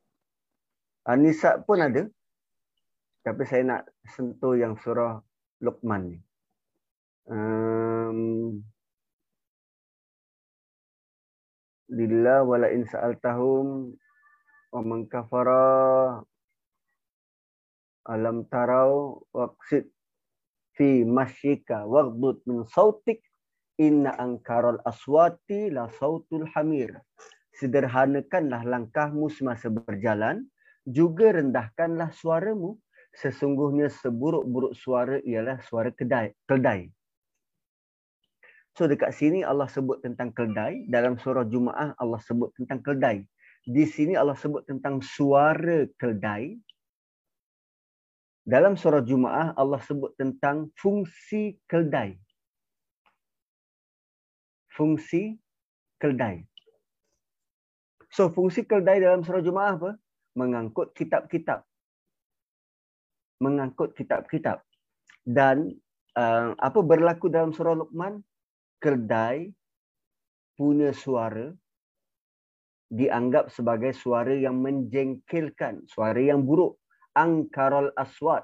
[1.04, 2.08] Anisa pun ada.
[3.24, 5.20] Tapi saya nak sentuh yang surah
[5.64, 6.20] Luqman ni.
[7.24, 8.60] Um,
[11.92, 13.92] Lillah wala in sa'altahum
[14.74, 16.24] wa man kafara
[18.08, 19.88] alam tarau waqsid
[20.76, 23.24] fi masyika waghdud min sautik
[23.80, 27.00] inna ankaral aswati la sautul hamir
[27.58, 30.46] sederhanakanlah langkahmu semasa berjalan,
[30.84, 32.78] juga rendahkanlah suaramu.
[33.14, 36.90] Sesungguhnya seburuk-buruk suara ialah suara kedai, keldai.
[38.74, 40.90] So dekat sini Allah sebut tentang keldai.
[40.90, 43.22] Dalam surah Jumaah Allah sebut tentang keldai.
[43.64, 46.58] Di sini Allah sebut tentang suara keldai.
[48.44, 52.18] Dalam surah Jumaah Allah sebut tentang fungsi keldai.
[54.74, 55.38] Fungsi
[56.02, 56.42] keldai.
[58.10, 59.92] So fungsi keldai dalam surah Jumaah apa?
[60.34, 61.62] Mengangkut kitab-kitab.
[63.38, 64.66] Mengangkut kitab-kitab.
[65.22, 65.78] Dan
[66.18, 68.26] uh, apa berlaku dalam surah Luqman?
[68.84, 69.48] Keldai
[70.60, 71.48] punya suara
[72.92, 76.78] dianggap sebagai suara yang menjengkelkan, suara yang buruk.
[77.16, 78.44] Angkarul aswat.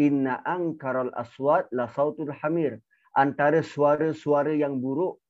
[0.00, 2.80] Inna angkarul aswat la sautul hamir.
[3.14, 5.22] Antara suara-suara yang buruk,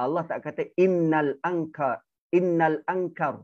[0.00, 2.00] Allah tak kata innal angkar
[2.32, 3.42] innal angkar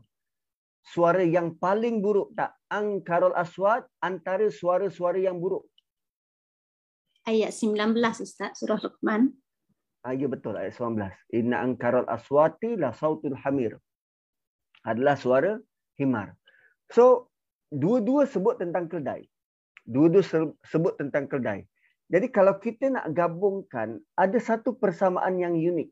[0.81, 5.67] suara yang paling buruk tak angkarul aswad antara suara-suara yang buruk
[7.27, 9.35] ayat 19 ustaz surah luqman
[10.07, 11.03] ah ya betul ayat 19
[11.35, 13.75] inna angkarul aswati la sautul hamir.
[14.87, 15.59] Adalah suara
[15.99, 16.31] himar.
[16.87, 17.27] So
[17.67, 19.27] dua-dua sebut tentang keldai
[19.87, 20.23] dua-dua
[20.63, 21.67] sebut tentang keldai
[22.07, 25.91] jadi kalau kita nak gabungkan ada satu persamaan yang unik.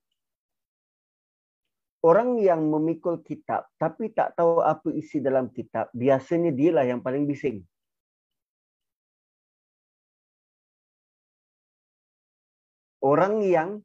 [2.05, 7.27] Orang yang memikul kitab tapi tak tahu apa isi dalam kitab, biasanya dialah yang paling
[7.27, 7.65] bising.
[13.03, 13.83] Orang yang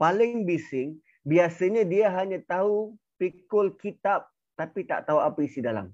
[0.00, 5.92] paling bising, biasanya dia hanya tahu pikul kitab tapi tak tahu apa isi dalam.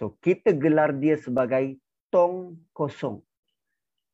[0.00, 1.76] So kita gelar dia sebagai
[2.08, 3.20] tong kosong.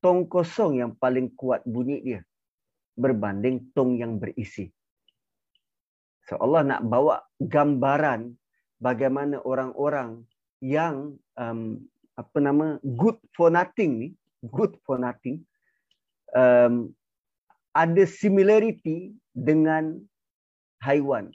[0.03, 2.21] Tong kosong yang paling kuat bunyi dia
[2.97, 4.73] berbanding tong yang berisi.
[6.27, 8.35] So Allah nak bawa gambaran
[8.83, 10.27] bagaimana orang-orang
[10.59, 11.79] yang um,
[12.17, 14.09] apa nama good for nothing ni,
[14.49, 15.45] good for nothing,
[16.35, 16.91] um,
[17.77, 20.01] ada similarity dengan
[20.81, 21.29] haiwan.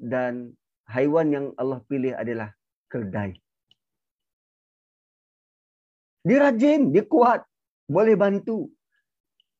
[0.00, 0.56] Dan
[0.88, 2.56] haiwan yang Allah pilih adalah
[2.88, 3.36] keldai.
[6.24, 7.44] Dia rajin, dia kuat,
[7.84, 8.72] boleh bantu.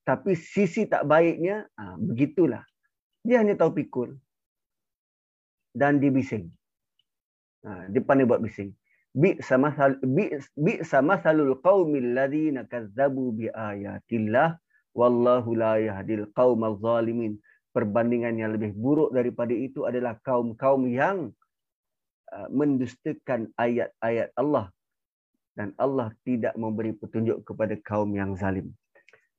[0.09, 2.65] Tapi sisi tak baiknya, ah, begitulah.
[3.25, 4.17] Dia hanya tahu pikul.
[5.77, 6.49] Dan dia bising.
[7.65, 8.73] Ha, dia pandai buat bising.
[9.15, 10.29] Bi sama bi,
[10.59, 14.59] bi sama salul qaumil ladzina kazzabu bi ayatillah
[14.95, 17.37] wallahu la yahdil qaumal zalimin.
[17.75, 21.35] Perbandingan yang lebih buruk daripada itu adalah kaum-kaum yang
[22.31, 24.71] uh, mendustakan ayat-ayat Allah
[25.59, 28.71] dan Allah tidak memberi petunjuk kepada kaum yang zalim.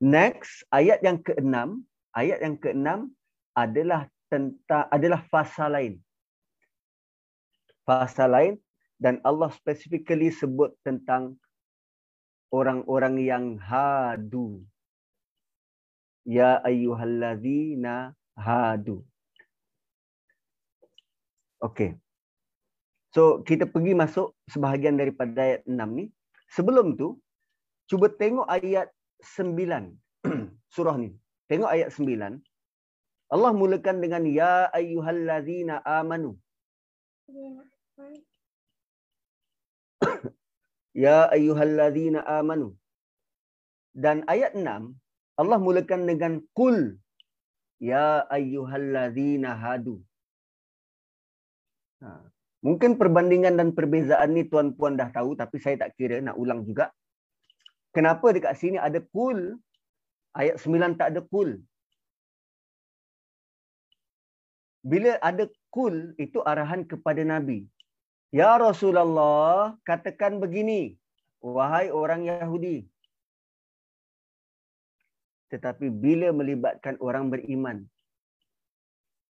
[0.03, 3.15] Next, ayat yang keenam, ayat yang keenam
[3.55, 6.03] adalah tentang adalah fasa lain.
[7.87, 8.59] Fasa lain
[8.99, 11.39] dan Allah specifically sebut tentang
[12.51, 14.63] orang-orang yang hadu.
[16.25, 19.05] Ya ayyuhallazina hadu.
[21.61, 21.93] Okey.
[23.15, 26.05] So kita pergi masuk sebahagian daripada ayat 6 ni.
[26.55, 27.07] Sebelum tu
[27.89, 28.89] cuba tengok ayat
[29.21, 29.53] 9
[30.75, 31.09] surah ni.
[31.45, 32.41] Tengok ayat 9.
[33.33, 36.31] Allah mulakan dengan ya ayyuhallazina amanu.
[41.05, 42.73] ya ayyuhallazina amanu.
[43.93, 44.65] Dan ayat 6
[45.41, 46.95] Allah mulakan dengan kul
[47.79, 49.99] ya ayyuhallazina hadu.
[52.03, 52.09] Ha.
[52.65, 56.89] Mungkin perbandingan dan perbezaan ni tuan-puan dah tahu tapi saya tak kira nak ulang juga.
[57.95, 59.59] Kenapa dekat sini ada kul
[60.35, 61.61] ayat 9 tak ada kul?
[64.85, 67.65] bila ada kul itu arahan kepada Nabi.
[68.29, 70.93] Ya Rasulullah, katakan begini,
[71.41, 72.85] wahai orang Yahudi.
[75.55, 77.87] Tetapi bila melibatkan orang beriman,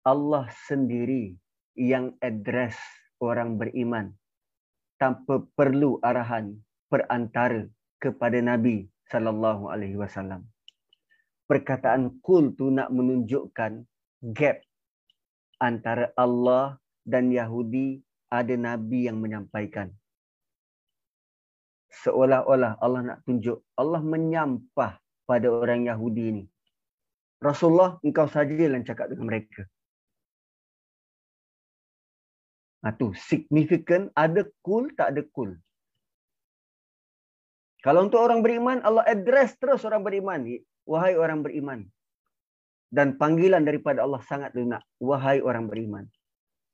[0.06, 1.34] Allah sendiri
[1.74, 2.78] yang address
[3.18, 4.14] orang beriman
[5.02, 6.62] tanpa perlu arahan
[6.94, 7.66] perantara
[7.98, 10.46] kepada Nabi sallallahu alaihi wasallam.
[11.50, 13.82] Perkataan kul tu nak menunjukkan
[14.38, 14.62] gap
[15.58, 17.98] antara Allah dan Yahudi
[18.30, 19.90] ada nabi yang menyampaikan.
[22.06, 25.01] Seolah-olah Allah nak tunjuk Allah menyampah
[25.32, 26.44] pada orang Yahudi ini.
[27.40, 29.64] Rasulullah engkau saja yang cakap dengan mereka.
[32.84, 35.56] Ha, tu signifikan ada kul tak ada kul.
[37.80, 40.44] Kalau untuk orang beriman Allah address terus orang beriman.
[40.82, 41.86] Wahai orang beriman,
[42.92, 46.06] dan panggilan daripada Allah sangat lunak wahai orang beriman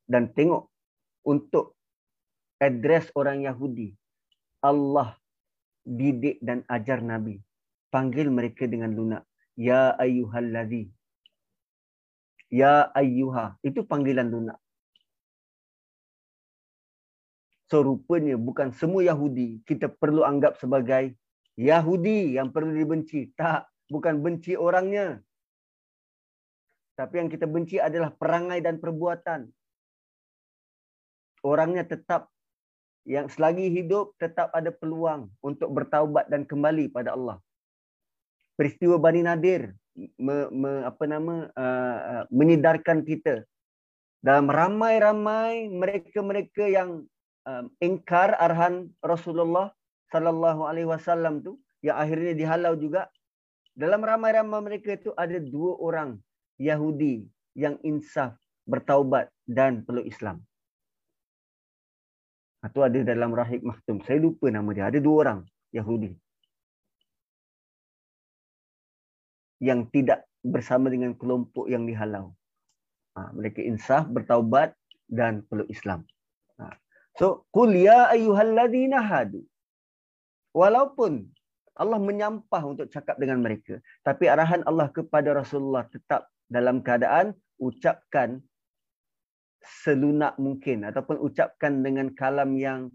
[0.09, 0.65] dan tengok
[1.21, 1.77] untuk
[2.57, 3.93] address orang Yahudi
[4.65, 5.13] Allah
[5.85, 7.37] didik dan ajar nabi
[7.93, 9.23] panggil mereka dengan lunak.
[9.57, 10.91] Ya ayyuhallazi
[12.51, 13.59] ya ayyuha.
[13.63, 14.59] Itu panggilan lunak.
[17.67, 21.11] So rupanya bukan semua Yahudi kita perlu anggap sebagai
[21.59, 23.35] Yahudi yang perlu dibenci.
[23.35, 25.19] Tak bukan benci orangnya.
[26.95, 29.51] Tapi yang kita benci adalah perangai dan perbuatan.
[31.45, 32.31] Orangnya tetap
[33.07, 37.37] yang selagi hidup tetap ada peluang untuk bertaubat dan kembali pada Allah.
[38.57, 39.77] Peristiwa Bani Nadir
[40.17, 43.45] me, me, apa nama uh, menyedarkan kita
[44.21, 47.05] dalam ramai-ramai mereka-mereka yang
[47.45, 49.69] uh, ingkar arahan Rasulullah
[50.09, 53.07] sallallahu alaihi wasallam tu yang akhirnya dihalau juga
[53.77, 56.17] dalam ramai-ramai mereka itu ada dua orang
[56.57, 58.33] Yahudi yang insaf,
[58.65, 60.41] bertaubat dan peluk Islam.
[62.65, 64.01] Itu ada dalam Rahib Mahtum.
[64.01, 64.89] Saya lupa nama dia.
[64.89, 65.39] Ada dua orang
[65.69, 66.17] Yahudi.
[69.57, 72.33] Yang tidak bersama dengan kelompok yang dihalau.
[73.17, 74.77] Ha, mereka insaf, bertaubat
[75.09, 76.05] dan peluk Islam.
[76.61, 76.77] Ha.
[77.17, 79.41] So, Qul ya ayyuhalladzina hadu.
[80.53, 81.25] Walaupun
[81.77, 83.77] Allah menyampah untuk cakap dengan mereka.
[84.01, 88.41] Tapi arahan Allah kepada Rasulullah tetap dalam keadaan ucapkan
[89.61, 92.89] selunak mungkin ataupun ucapkan dengan kalam yang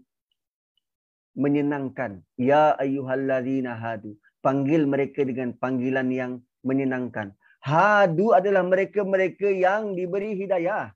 [1.33, 6.31] menyenangkan ya ayyuhallazina hadu panggil mereka dengan panggilan yang
[6.63, 7.35] menyenangkan.
[7.63, 10.91] Hadu adalah mereka-mereka yang diberi hidayah.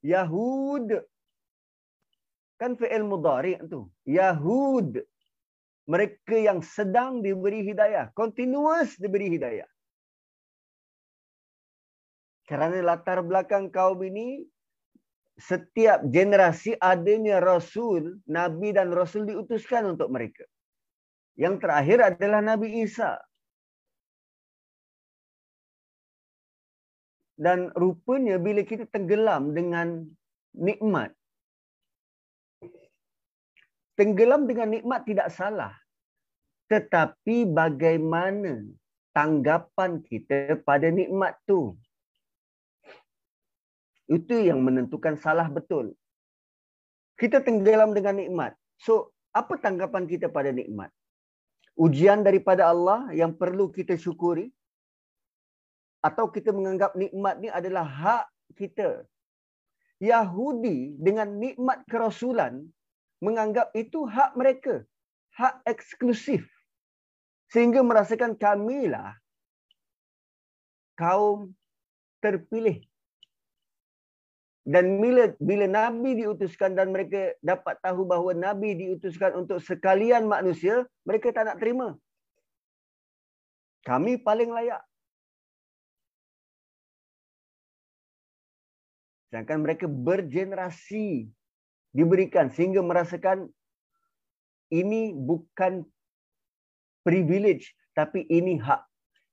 [0.00, 0.96] Yahud.
[2.56, 3.88] Kan fi'il mudhari' tu.
[4.08, 5.02] Yahud.
[5.88, 8.14] Mereka yang sedang diberi hidayah.
[8.14, 9.68] Continuous diberi hidayah.
[12.46, 14.44] Kerana latar belakang kaum ini
[15.36, 20.44] setiap generasi adanya rasul, nabi dan rasul diutuskan untuk mereka.
[21.34, 23.16] Yang terakhir adalah Nabi Isa.
[27.42, 30.06] Dan rupanya bila kita tenggelam dengan
[30.54, 31.10] nikmat
[33.96, 35.72] tenggelam dengan nikmat tidak salah.
[36.66, 38.64] Tetapi bagaimana
[39.12, 41.76] tanggapan kita pada nikmat tu?
[44.08, 45.94] Itu yang menentukan salah betul.
[47.20, 48.52] Kita tenggelam dengan nikmat.
[48.80, 50.90] So, apa tanggapan kita pada nikmat?
[51.78, 54.50] Ujian daripada Allah yang perlu kita syukuri?
[56.02, 58.26] Atau kita menganggap nikmat ni adalah hak
[58.58, 59.06] kita?
[60.02, 62.66] Yahudi dengan nikmat kerasulan
[63.22, 64.82] menganggap itu hak mereka.
[65.38, 66.42] Hak eksklusif.
[67.54, 69.14] Sehingga merasakan kamilah
[70.98, 71.54] kaum
[72.18, 72.82] terpilih.
[74.62, 80.86] Dan bila, bila Nabi diutuskan dan mereka dapat tahu bahawa Nabi diutuskan untuk sekalian manusia,
[81.02, 81.98] mereka tak nak terima.
[83.82, 84.82] Kami paling layak.
[89.32, 91.24] Sedangkan mereka bergenerasi
[91.96, 93.48] diberikan sehingga merasakan
[94.68, 95.88] ini bukan
[97.00, 98.84] privilege tapi ini hak.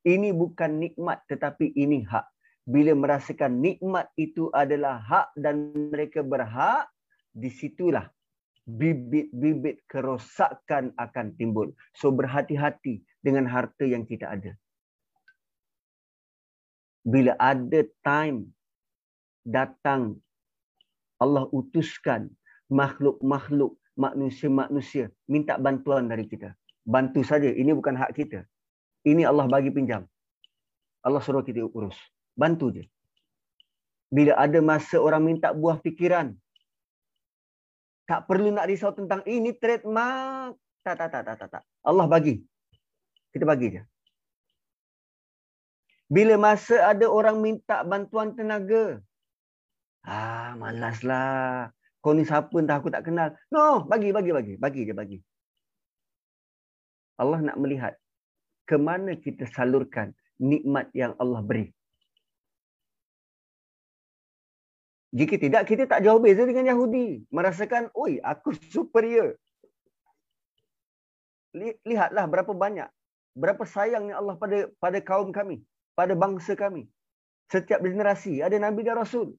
[0.07, 2.23] Ini bukan nikmat tetapi ini hak.
[2.63, 6.87] Bila merasakan nikmat itu adalah hak dan mereka berhak,
[7.35, 8.07] di situlah
[8.63, 11.75] bibit-bibit kerosakan akan timbul.
[11.91, 14.55] So berhati-hati dengan harta yang kita ada.
[17.03, 18.47] Bila ada time
[19.49, 20.21] datang
[21.17, 22.29] Allah utuskan
[22.69, 26.53] makhluk-makhluk manusia-manusia minta bantuan dari kita.
[26.85, 27.49] Bantu saja.
[27.51, 28.45] Ini bukan hak kita.
[29.03, 30.07] Ini Allah bagi pinjam.
[31.03, 31.97] Allah suruh kita urus.
[32.37, 32.83] Bantu je.
[34.09, 36.33] Bila ada masa orang minta buah fikiran.
[38.09, 40.57] Tak perlu nak risau tentang ini trademark.
[40.81, 41.63] Tak, tak, tak, tak, tak, tak.
[41.85, 42.41] Allah bagi.
[43.29, 43.81] Kita bagi je.
[46.09, 48.97] Bila masa ada orang minta bantuan tenaga.
[50.03, 51.71] Ah, malaslah.
[51.99, 53.35] Kau ni siapa entah aku tak kenal.
[53.51, 54.53] No, bagi, bagi, bagi.
[54.55, 55.17] Bagi je, bagi.
[57.19, 57.99] Allah nak melihat
[58.63, 61.67] ke mana kita salurkan nikmat yang Allah beri.
[65.09, 67.25] Jika tidak, kita tak jauh beza dengan Yahudi.
[67.33, 69.35] Merasakan, oi, aku superior.
[71.83, 72.85] Lihatlah berapa banyak,
[73.33, 75.65] berapa sayangnya Allah pada pada kaum kami,
[75.97, 76.85] pada bangsa kami.
[77.49, 79.33] Setiap generasi ada Nabi dan Rasul.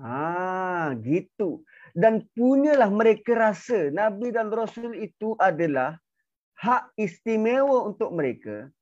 [0.00, 1.60] Ah, gitu.
[1.92, 6.00] Dan punyalah mereka rasa Nabi dan Rasul itu adalah
[6.56, 8.72] hak istimewa untuk mereka.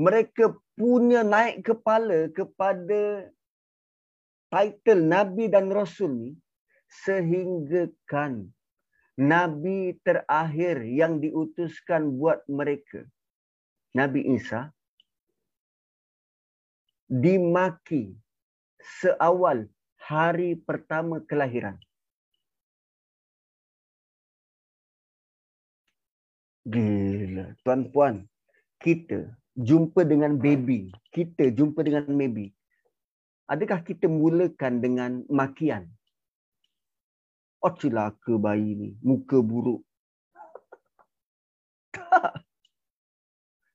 [0.00, 3.28] Mereka punya naik kepala kepada
[4.48, 6.30] title Nabi dan Rasul ni
[7.04, 8.48] sehingga kan
[9.20, 13.04] Nabi terakhir yang diutuskan buat mereka,
[13.92, 14.72] Nabi Isa,
[17.04, 18.16] dimaki
[18.80, 19.68] seawal
[20.00, 21.76] hari pertama kelahiran.
[26.64, 27.56] Gila.
[27.64, 28.28] Tuan-puan,
[28.80, 30.92] kita jumpa dengan baby.
[31.10, 32.52] Kita jumpa dengan baby.
[33.50, 35.90] Adakah kita mulakan dengan makian?
[37.60, 38.90] Oh celaka bayi ni.
[39.02, 39.82] Muka buruk.
[41.90, 42.40] Tak.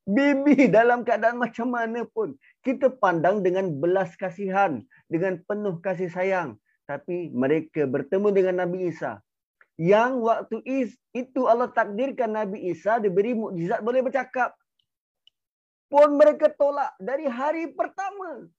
[0.05, 6.57] Baby dalam keadaan macam mana pun kita pandang dengan belas kasihan, dengan penuh kasih sayang.
[6.89, 9.21] Tapi mereka bertemu dengan Nabi Isa.
[9.77, 10.57] Yang waktu
[11.13, 14.57] itu Allah takdirkan Nabi Isa diberi mukjizat boleh bercakap.
[15.85, 18.49] Pun mereka tolak dari hari pertama.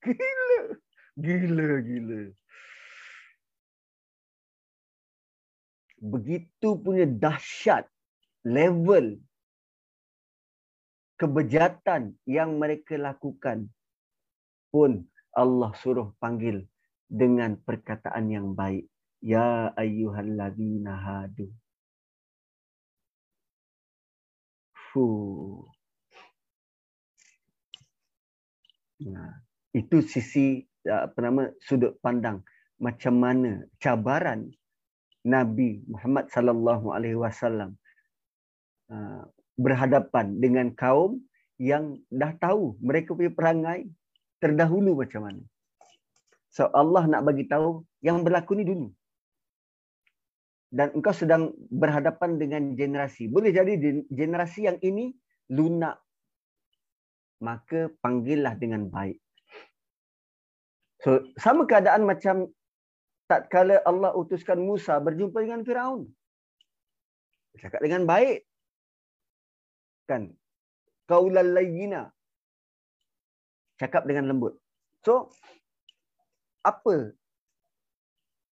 [0.00, 0.80] Gila.
[1.20, 2.22] Gila, gila.
[6.04, 7.88] Begitu punya dahsyat
[8.44, 9.16] level
[11.18, 13.70] kebejatan yang mereka lakukan
[14.74, 16.66] pun Allah suruh panggil
[17.10, 18.86] dengan perkataan yang baik.
[19.24, 21.50] Ya ayyuhallazina hadu.
[24.74, 25.06] Fu.
[29.02, 29.42] Nah
[29.74, 32.44] itu sisi apa nama sudut pandang
[32.78, 34.52] macam mana cabaran
[35.24, 37.74] Nabi Muhammad sallallahu alaihi wasallam.
[38.92, 39.24] Uh,
[39.54, 41.22] berhadapan dengan kaum
[41.58, 43.86] yang dah tahu mereka punya perangai
[44.42, 45.42] terdahulu macam mana.
[46.50, 48.88] So Allah nak bagi tahu yang berlaku ni dulu.
[50.74, 53.30] Dan engkau sedang berhadapan dengan generasi.
[53.30, 53.78] Boleh jadi
[54.10, 55.14] generasi yang ini
[55.54, 56.02] lunak.
[57.38, 59.18] Maka panggillah dengan baik.
[61.02, 62.50] So sama keadaan macam
[63.30, 66.10] tak kala Allah utuskan Musa berjumpa dengan Firaun.
[67.54, 68.42] Cakap dengan baik
[70.08, 70.32] kan?
[71.10, 72.08] Qaulal layyina.
[73.80, 74.56] Cakap dengan lembut.
[75.04, 75.28] So
[76.64, 77.12] apa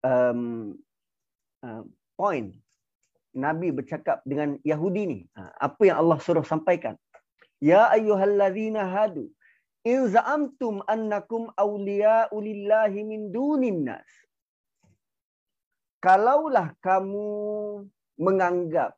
[0.02, 0.74] um,
[1.62, 1.84] uh,
[2.18, 2.58] point
[3.38, 5.20] nabi bercakap dengan yahudi ni?
[5.38, 6.98] Uh, apa yang Allah suruh sampaikan?
[7.62, 9.30] Ya ayyuhallazina hadu
[9.84, 14.08] in za'amtum annakum awliya'u lillahi min dunin nas.
[16.00, 17.28] Kalaulah kamu
[18.16, 18.96] menganggap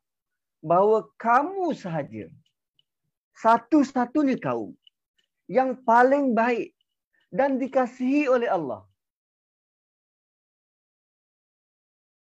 [0.62, 2.30] bahawa kamu sahaja
[3.36, 4.76] satu-satunya kaum
[5.48, 6.72] yang paling baik
[7.32, 8.84] dan dikasihi oleh Allah.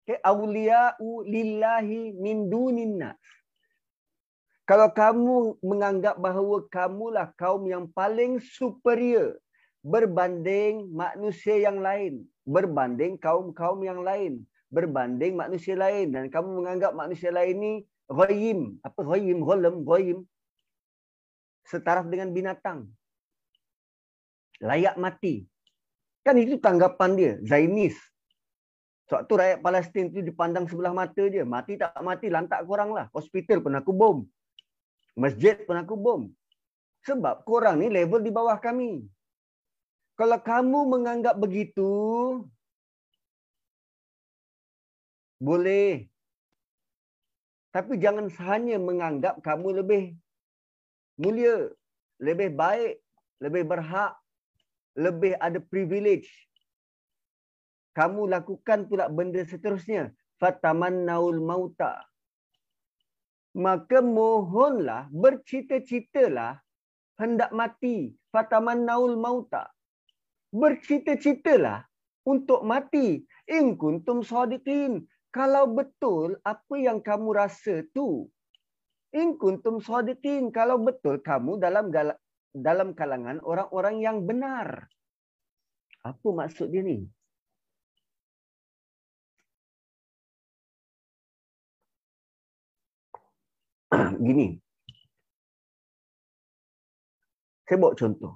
[0.05, 3.21] Okay, awliya'u lillahi min dunin nas.
[4.69, 9.41] Kalau kamu menganggap bahawa kamulah kaum yang paling superior
[9.81, 17.33] berbanding manusia yang lain, berbanding kaum-kaum yang lain, berbanding manusia lain dan kamu menganggap manusia
[17.33, 17.73] lain ni
[18.13, 20.25] ghaim, apa ghaim, ghalam, ghaim
[21.69, 22.89] setaraf dengan binatang.
[24.65, 25.45] Layak mati.
[26.25, 27.95] Kan itu tanggapan dia, Zainis.
[29.09, 31.41] Sebab tu rakyat Palestin tu dipandang sebelah mata je.
[31.45, 33.09] Mati tak mati, lantak korang lah.
[33.17, 34.17] Hospital pun aku bom.
[35.17, 36.21] Masjid pun aku bom.
[37.09, 39.09] Sebab korang ni level di bawah kami.
[40.19, 41.89] Kalau kamu menganggap begitu,
[45.41, 46.11] boleh.
[47.73, 50.19] Tapi jangan hanya menganggap kamu lebih
[51.19, 51.69] mulia,
[52.23, 53.03] lebih baik,
[53.43, 54.15] lebih berhak,
[54.95, 56.31] lebih ada privilege.
[57.99, 60.15] Kamu lakukan pula benda seterusnya.
[60.39, 62.07] Fatamannaul mauta.
[63.59, 66.63] Maka mohonlah bercita-citalah
[67.19, 68.15] hendak mati.
[68.31, 69.67] Fatamannaul mauta.
[70.55, 71.83] Bercita-citalah
[72.23, 73.27] untuk mati.
[73.51, 75.03] In kuntum sadiqin.
[75.35, 78.31] Kalau betul apa yang kamu rasa tu
[79.15, 81.89] in kuntum sadiqin kalau betul kamu dalam
[82.53, 84.89] dalam kalangan orang-orang yang benar
[86.05, 87.09] apa maksud dia ni
[94.27, 94.57] gini.
[97.69, 98.33] Saya bawa contoh.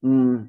[0.00, 0.48] Hmm.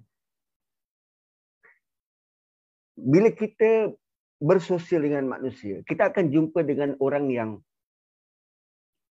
[2.96, 3.92] Bila kita
[4.40, 7.50] bersosial dengan manusia, kita akan jumpa dengan orang yang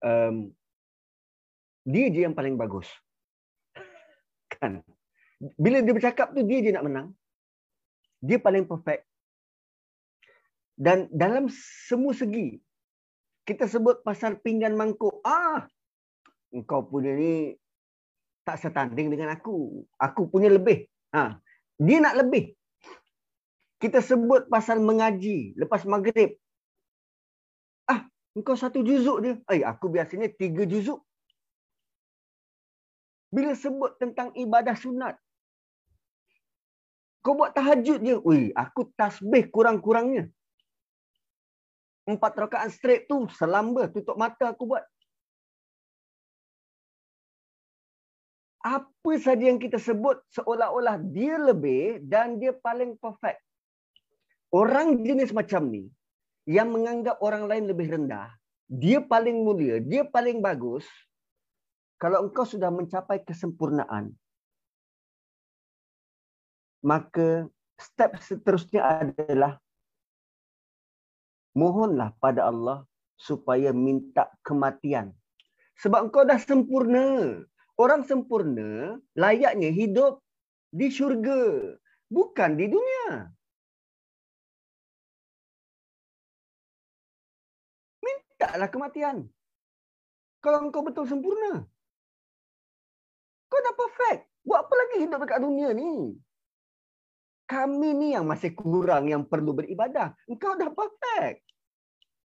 [0.04, 0.52] um,
[1.88, 2.86] dia je yang paling bagus.
[4.56, 4.84] Kan?
[5.56, 7.08] Bila dia bercakap tu dia je nak menang.
[8.20, 9.08] Dia paling perfect.
[10.76, 11.48] Dan dalam
[11.88, 12.56] semua segi,
[13.44, 15.20] kita sebut pasal pinggan mangkuk.
[15.24, 15.68] Ah,
[16.52, 17.56] engkau punya ni
[18.44, 19.84] tak setanding dengan aku.
[19.96, 20.88] Aku punya lebih.
[21.12, 21.36] Ha,
[21.80, 22.52] dia nak lebih.
[23.80, 26.36] Kita sebut pasal mengaji lepas maghrib.
[28.34, 29.34] Engkau satu juzuk dia.
[29.50, 31.02] Eh, aku biasanya tiga juzuk.
[33.30, 35.14] Bila sebut tentang ibadah sunat,
[37.22, 38.16] kau buat tahajud je.
[38.22, 40.30] Ui, aku tasbih kurang-kurangnya
[42.10, 44.84] empat rakaat straight tu selamba tutup mata aku buat.
[48.60, 53.40] Apa saja yang kita sebut seolah-olah dia lebih dan dia paling perfect.
[54.52, 55.88] Orang jenis macam ni
[56.50, 58.26] yang menganggap orang lain lebih rendah,
[58.66, 60.82] dia paling mulia, dia paling bagus.
[61.94, 64.10] Kalau engkau sudah mencapai kesempurnaan,
[66.82, 67.46] maka
[67.78, 69.62] step seterusnya adalah
[71.54, 72.82] mohonlah pada Allah
[73.14, 75.14] supaya minta kematian.
[75.78, 77.38] Sebab engkau dah sempurna.
[77.78, 80.20] Orang sempurna layaknya hidup
[80.68, 81.78] di syurga.
[82.10, 83.32] Bukan di dunia.
[88.40, 89.28] Mintalah kematian.
[90.40, 91.60] Kalau engkau betul sempurna.
[93.52, 94.32] Kau dah perfect.
[94.48, 96.16] Buat apa lagi hidup dekat dunia ni?
[97.50, 100.14] kami ni yang masih kurang yang perlu beribadah.
[100.30, 101.42] Engkau dah perfect.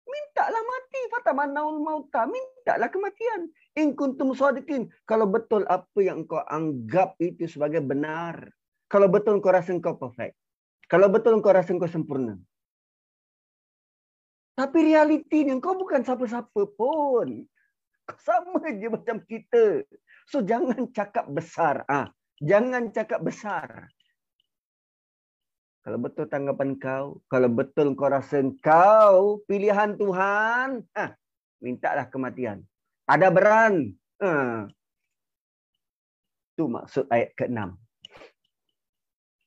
[0.09, 1.01] Mintalah mati.
[1.13, 2.25] Fatamanaul mauta.
[2.25, 3.53] Mintalah kematian.
[3.77, 4.89] In kuntum sadiqin.
[5.05, 8.51] Kalau betul apa yang engkau anggap itu sebagai benar.
[8.89, 10.35] Kalau betul engkau rasa engkau perfect.
[10.89, 12.41] Kalau betul engkau rasa engkau sempurna.
[14.53, 17.45] Tapi realiti ni engkau bukan siapa-siapa pun.
[18.05, 19.85] Kau sama je macam kita.
[20.29, 21.89] So jangan cakap besar.
[21.89, 22.13] Ah,
[22.43, 23.87] Jangan cakap besar.
[25.87, 31.15] Kalau betul tanggapan kau, kalau betul kau rasa kau pilihan Tuhan, ha,
[31.63, 32.67] mintalah kematian.
[33.07, 33.95] Ada beran.
[34.19, 34.67] Ha.
[36.55, 37.79] Itu maksud ayat ke-6.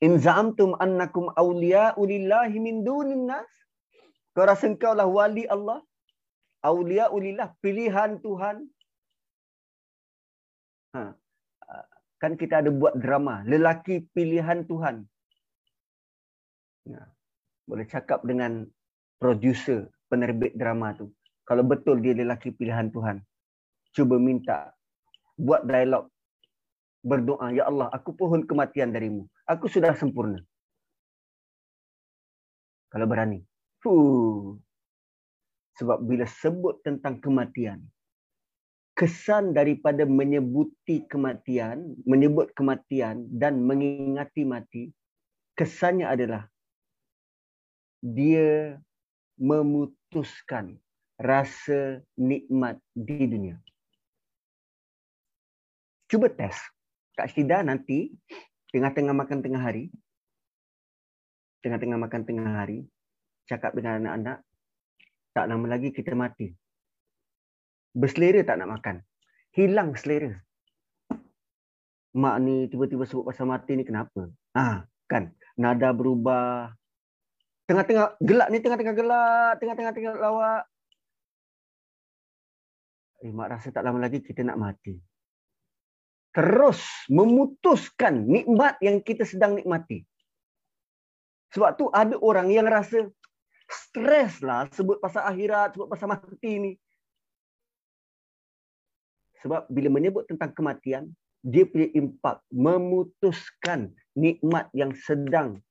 [0.04, 3.52] In za'amtum annakum awliya ulillahi min dunin nas.
[4.36, 5.80] Kau rasa kau lah wali Allah.
[6.60, 8.68] Awliya ulillah, pilihan Tuhan.
[10.98, 11.16] Ha.
[12.20, 13.48] Kan kita ada buat drama.
[13.48, 15.08] Lelaki pilihan Tuhan.
[16.90, 17.06] Ya.
[17.64, 18.68] Boleh cakap dengan
[19.22, 21.16] producer penerbit drama tu.
[21.48, 23.22] Kalau betul dia lelaki pilihan Tuhan.
[23.96, 24.74] Cuba minta.
[25.40, 26.12] Buat dialog.
[27.06, 27.54] Berdoa.
[27.54, 29.30] Ya Allah, aku pohon kematian darimu.
[29.46, 30.42] Aku sudah sempurna.
[32.90, 33.46] Kalau berani.
[35.76, 37.84] Sebab bila sebut tentang kematian,
[38.96, 44.84] kesan daripada menyebuti kematian, menyebut kematian dan mengingati mati,
[45.60, 46.48] kesannya adalah
[48.00, 48.80] dia
[49.36, 50.80] memutuskan
[51.20, 53.60] rasa nikmat di dunia.
[56.08, 56.62] Cuba test.
[57.16, 58.12] Kak Syida nanti
[58.76, 59.88] tengah-tengah makan tengah hari,
[61.64, 62.84] tengah-tengah makan tengah hari,
[63.46, 64.38] cakap dengan anak-anak,
[65.34, 66.52] tak lama lagi kita mati.
[67.96, 68.96] Berselera tak nak makan.
[69.56, 70.36] Hilang selera.
[72.16, 74.28] Mak ni tiba-tiba sebut pasal mati ni kenapa?
[74.56, 75.32] Ah, kan.
[75.56, 76.72] Nada berubah.
[77.68, 80.64] Tengah-tengah gelap ni tengah-tengah gelap, tengah-tengah tengah lawak.
[83.24, 85.00] Eh, mak rasa tak lama lagi kita nak mati
[86.36, 90.04] terus memutuskan nikmat yang kita sedang nikmati.
[91.56, 93.08] Sebab tu ada orang yang rasa
[93.76, 96.72] stres lah sebut pasal akhirat, sebut pasal mati ni.
[99.44, 101.12] Sebab bila menyebut tentang kematian,
[101.46, 105.62] dia punya impak memutuskan nikmat yang sedang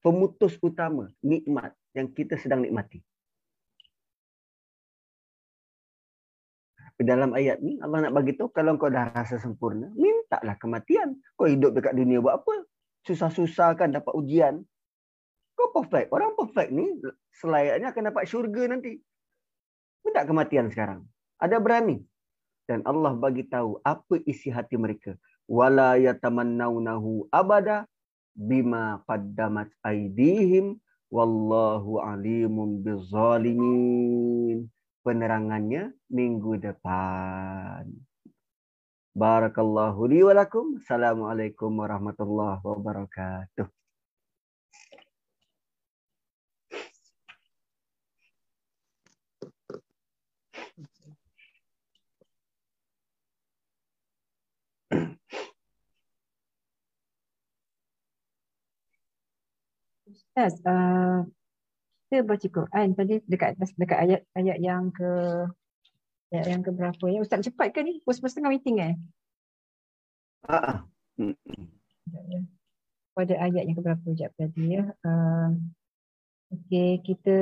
[0.00, 3.02] pemutus utama nikmat yang kita sedang nikmati.
[6.96, 11.12] dalam ayat ni Allah nak bagi tahu kalau kau dah rasa sempurna, mintalah kematian.
[11.36, 12.64] Kau hidup dekat dunia buat apa?
[13.04, 14.64] Susah-susah kan dapat ujian.
[15.56, 16.12] Kau perfect.
[16.12, 17.00] Orang perfect ni
[17.32, 19.00] selayaknya akan dapat syurga nanti.
[20.04, 21.08] Minta kematian sekarang.
[21.40, 22.04] Ada berani.
[22.68, 25.16] Dan Allah bagi tahu apa isi hati mereka.
[25.48, 27.88] Wala yatamannawnahu abada
[28.36, 30.76] bima qaddamat aidihim
[31.08, 34.66] wallahu alimun bizzalimin
[35.06, 37.86] penerangannya minggu depan.
[39.16, 40.76] Barakallahu li wa lakum.
[40.82, 43.75] Assalamualaikum warahmatullahi wabarakatuh.
[60.06, 61.26] Ustaz, uh,
[62.06, 62.94] kita baca Quran.
[62.94, 65.10] Tadi dekat dekat ayat ayat yang ke
[66.30, 67.18] ayat yang ke berapa ya?
[67.18, 67.98] Ustaz cepat ke ni?
[68.06, 68.94] Pukul setengah meeting eh?
[70.46, 70.86] Ah
[72.30, 72.40] ya.
[73.16, 74.86] pada ayat yang ke berapa jap tadi ya?
[75.02, 75.56] Uh,
[76.54, 77.36] okey kita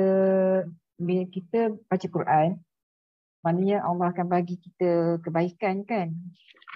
[0.95, 2.57] bila kita baca Quran
[3.45, 6.09] maknanya Allah akan bagi kita kebaikan kan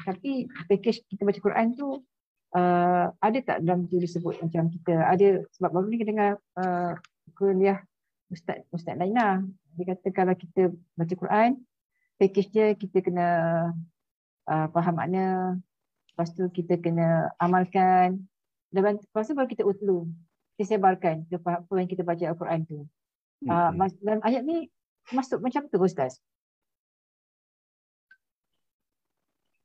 [0.06, 2.06] tapi package kita baca Quran tu
[2.56, 6.94] uh, ada tak dalam tu disebut macam kita ada sebab baru ni kita dengar uh,
[7.36, 7.82] kuliah
[8.30, 9.42] Ustaz Ustaz Laina.
[9.74, 11.50] Dia kata kalau kita baca Quran,
[12.22, 13.28] package dia kita kena
[14.46, 15.58] uh, faham makna,
[16.14, 18.22] lepas tu kita kena amalkan,
[18.70, 20.10] dan lepas tu baru kita utlu,
[20.58, 22.86] kita sebarkan apa yang kita baca Al-Quran tu.
[23.48, 23.72] Uh,
[24.04, 24.68] dalam ayat ni
[25.16, 26.20] masuk macam tu Ustaz?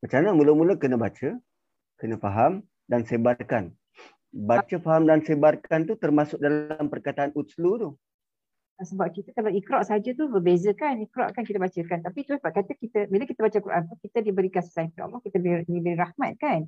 [0.04, 1.40] Macam mana mula-mula kena baca,
[1.96, 3.72] kena faham dan sebarkan
[4.34, 7.90] baca, faham dan sebarkan tu termasuk dalam perkataan utslu tu.
[8.74, 10.98] Sebab kita kalau ikra saja tu berbeza kan.
[10.98, 12.02] Ikra kan kita bacakan.
[12.02, 15.22] Tapi tu sebab kata kita, bila kita baca Quran tu, kita diberi kasih sayang Allah,
[15.22, 16.66] kita diberi, diberi rahmat kan.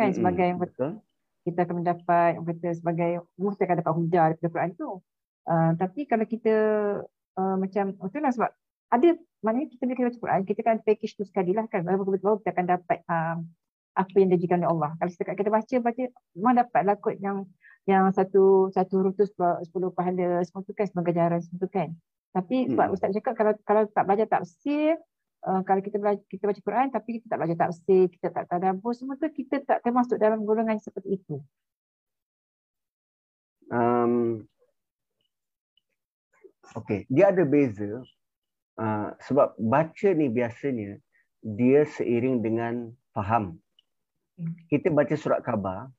[0.00, 0.16] Kan mm-hmm.
[0.16, 0.90] sebagai yang betul.
[1.44, 4.90] Kita akan mendapat, kata sebagai, kita akan dapat hujah daripada Quran tu.
[5.44, 6.54] Uh, tapi kalau kita
[7.36, 8.50] uh, macam, oh, tu lah sebab
[8.92, 9.08] ada,
[9.40, 11.80] maknanya kita bila kita baca Quran, kita kan package tu sekali lah kan.
[11.80, 13.48] Baru kita akan dapat um,
[13.96, 14.90] apa yang dijanjikan oleh Allah.
[15.00, 16.02] Kalau setakat kita baca, baca
[16.36, 17.48] memang dapatlah kot yang
[17.88, 19.32] yang satu satu rutus
[19.66, 21.88] sepuluh pahala semua tu kan sebagai ganjaran semua tu kan.
[22.32, 22.94] Tapi sebab hmm.
[22.94, 24.96] Ustaz cakap kalau kalau tak belajar tafsir,
[25.44, 28.92] uh, kalau kita belajar, kita baca Quran tapi kita tak belajar tafsir, kita tak tadabbur
[28.92, 31.40] semua tu kita tak termasuk dalam golongan seperti itu.
[33.72, 34.44] Um,
[36.76, 38.04] okay, dia ada beza
[38.78, 41.00] uh, sebab baca ni biasanya
[41.42, 43.62] dia seiring dengan faham
[44.68, 45.92] kita baca surat khabar,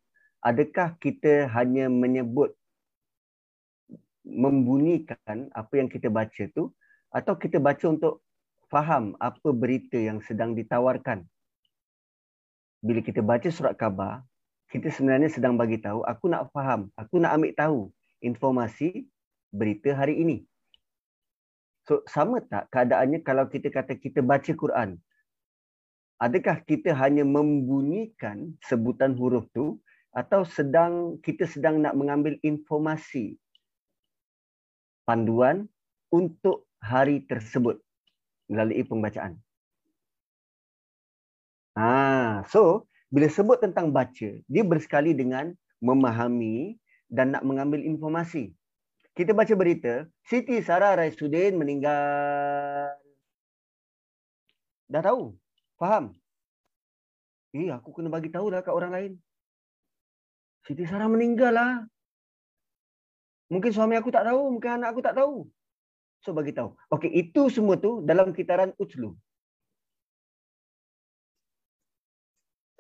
[0.44, 2.56] adakah kita hanya menyebut
[4.24, 6.72] membunyikan apa yang kita baca tu
[7.12, 8.24] atau kita baca untuk
[8.72, 11.28] faham apa berita yang sedang ditawarkan.
[12.84, 14.24] Bila kita baca surat khabar,
[14.72, 17.80] kita sebenarnya sedang bagi tahu aku nak faham, aku nak ambil tahu
[18.24, 19.06] informasi
[19.54, 20.38] berita hari ini.
[21.84, 24.96] So sama tak keadaannya kalau kita kata kita baca Quran,
[26.20, 29.84] adakah kita hanya membunyikan sebutan huruf tu
[30.16, 33.36] atau sedang kita sedang nak mengambil informasi
[35.04, 35.68] panduan
[36.14, 37.82] untuk hari tersebut
[38.48, 39.36] melalui pembacaan.
[41.74, 45.52] Ah, so bila sebut tentang baca, dia bersekali dengan
[45.84, 46.78] memahami
[47.10, 48.54] dan nak mengambil informasi.
[49.14, 52.98] Kita baca berita, Siti Sarah Raisuddin meninggal.
[54.90, 55.38] Dah tahu.
[55.78, 56.18] Faham?
[57.54, 59.14] Eh, aku kena bagi tahu lah kat orang lain.
[60.66, 61.86] Siti Sarah meninggal lah.
[63.54, 65.46] Mungkin suami aku tak tahu, mungkin anak aku tak tahu.
[66.26, 66.74] So bagi tahu.
[66.90, 69.14] Okey, itu semua tu dalam kitaran utslu.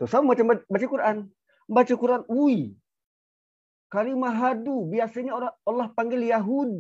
[0.02, 1.18] So sama macam baca Quran.
[1.70, 2.74] Baca Quran, ui.
[3.94, 6.78] Kalimah hadu biasanya orang Allah panggil Yahud.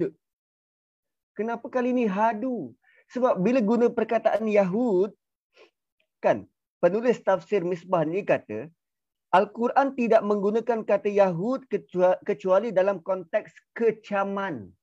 [1.37, 2.73] Kenapa kali ini hadu?
[3.13, 5.13] Sebab bila guna perkataan Yahud,
[6.25, 6.49] kan
[6.81, 8.65] penulis tafsir Misbah ni kata,
[9.37, 11.69] Al-Quran tidak menggunakan kata Yahud
[12.25, 14.73] kecuali dalam konteks kecaman.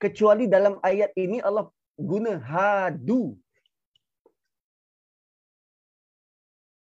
[0.00, 1.68] Kecuali dalam ayat ini Allah
[2.00, 3.36] guna hadu.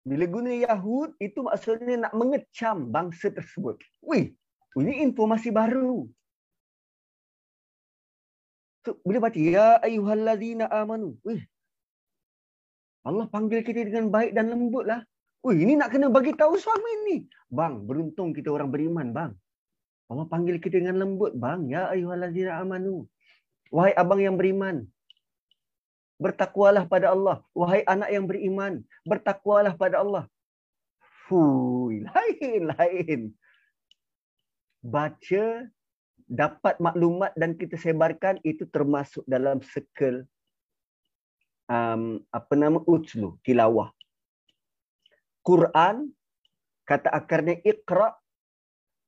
[0.01, 3.77] Bila guna Yahud, itu maksudnya nak mengecam bangsa tersebut.
[4.01, 4.33] Wih,
[4.81, 6.09] ini informasi baru.
[8.81, 11.21] So, bila baca, Ya ayuhallazina amanu.
[11.21, 11.45] Wih,
[13.05, 15.01] Allah panggil kita dengan baik dan lembut lah.
[15.41, 17.17] Ui, ini nak kena bagi tahu suami ni.
[17.49, 19.31] Bang, beruntung kita orang beriman, bang.
[20.05, 21.65] Allah panggil kita dengan lembut, bang.
[21.65, 23.09] Ya ayyuhallazina amanu.
[23.73, 24.85] Wahai abang yang beriman.
[26.21, 27.41] Bertakwalah pada Allah.
[27.57, 28.85] Wahai anak yang beriman.
[29.01, 30.29] Bertakwalah pada Allah.
[31.25, 33.21] Fui, lain, lain.
[34.85, 35.45] Baca,
[36.29, 40.29] dapat maklumat dan kita sebarkan itu termasuk dalam circle
[41.65, 43.89] um, apa nama utslu, tilawah.
[45.41, 46.13] Quran
[46.85, 48.13] kata akarnya iqra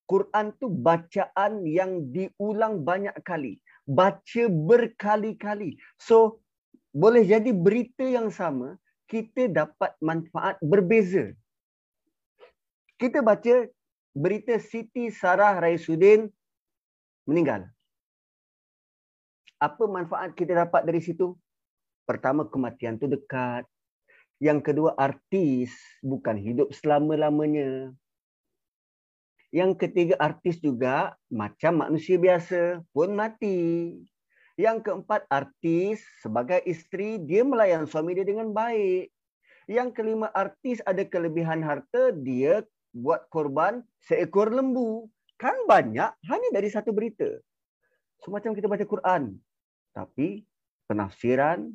[0.04, 6.43] Quran tu bacaan yang diulang banyak kali baca berkali-kali so
[6.94, 8.78] boleh jadi berita yang sama
[9.10, 11.34] kita dapat manfaat berbeza
[13.02, 13.68] kita baca
[14.14, 16.30] berita Siti Sarah Raisuddin
[17.26, 17.68] meninggal
[19.58, 21.34] apa manfaat kita dapat dari situ
[22.06, 23.66] pertama kematian tu dekat
[24.44, 25.72] yang kedua artis
[26.04, 27.96] bukan hidup selama-lamanya.
[29.56, 33.96] Yang ketiga artis juga macam manusia biasa pun mati.
[34.54, 39.10] Yang keempat artis sebagai isteri dia melayan suami dia dengan baik.
[39.66, 42.62] Yang kelima artis ada kelebihan harta dia
[42.94, 45.10] buat korban seekor lembu.
[45.42, 47.26] Kan banyak hanya dari satu berita.
[48.22, 49.34] Semacam kita baca Quran.
[49.98, 50.46] Tapi
[50.86, 51.74] penafsiran,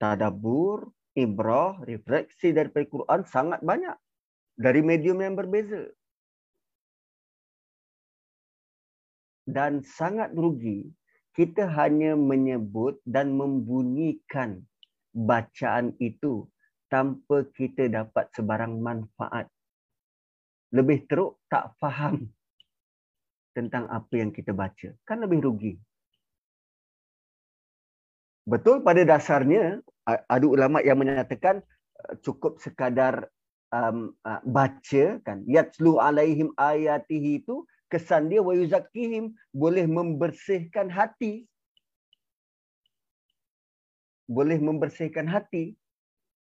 [0.00, 3.94] tadabur, ibrah, refleksi dari Quran sangat banyak
[4.56, 5.84] dari medium yang berbeza.
[9.44, 10.88] Dan sangat rugi
[11.34, 14.62] kita hanya menyebut dan membunyikan
[15.10, 16.46] bacaan itu
[16.86, 19.50] tanpa kita dapat sebarang manfaat.
[20.70, 22.30] Lebih teruk tak faham
[23.54, 24.94] tentang apa yang kita baca.
[25.06, 25.74] Kan lebih rugi.
[28.46, 31.64] Betul pada dasarnya ada ulama yang menyatakan
[31.96, 33.26] uh, cukup sekadar
[33.72, 41.46] um, uh, baca kan yatslu alaihim ayatihi itu kesan dia wa yuzakkihim boleh membersihkan hati
[44.26, 45.78] boleh membersihkan hati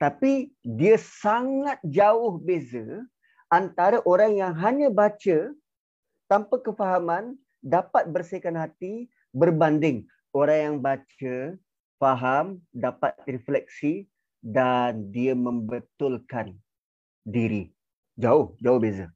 [0.00, 3.04] tapi dia sangat jauh beza
[3.52, 5.52] antara orang yang hanya baca
[6.32, 11.36] tanpa kefahaman dapat bersihkan hati berbanding orang yang baca
[12.04, 14.04] faham, dapat refleksi
[14.44, 16.58] dan dia membetulkan
[17.24, 17.72] diri.
[18.20, 19.08] Jauh, jauh beza.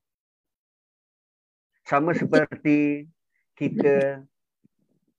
[1.88, 3.08] Sama seperti
[3.56, 4.20] kita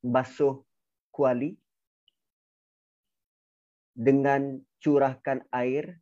[0.06, 0.62] basuh
[1.10, 1.58] kuali
[3.98, 5.98] dengan curahkan air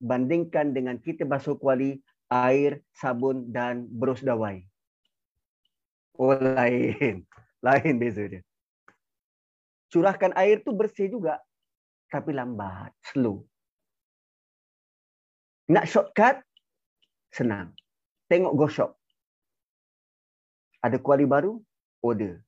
[0.00, 2.00] bandingkan dengan kita basuh kuali
[2.32, 4.64] air, sabun dan berus dawai.
[6.16, 7.28] Oh lain.
[7.60, 8.40] Lain beza dia
[9.90, 11.42] curahkan air tu bersih juga
[12.06, 13.42] tapi lambat slow
[15.66, 16.38] nak shortcut
[17.34, 17.74] senang
[18.30, 18.99] tengok go shop
[20.80, 21.60] ada kuali baru
[22.00, 22.40] order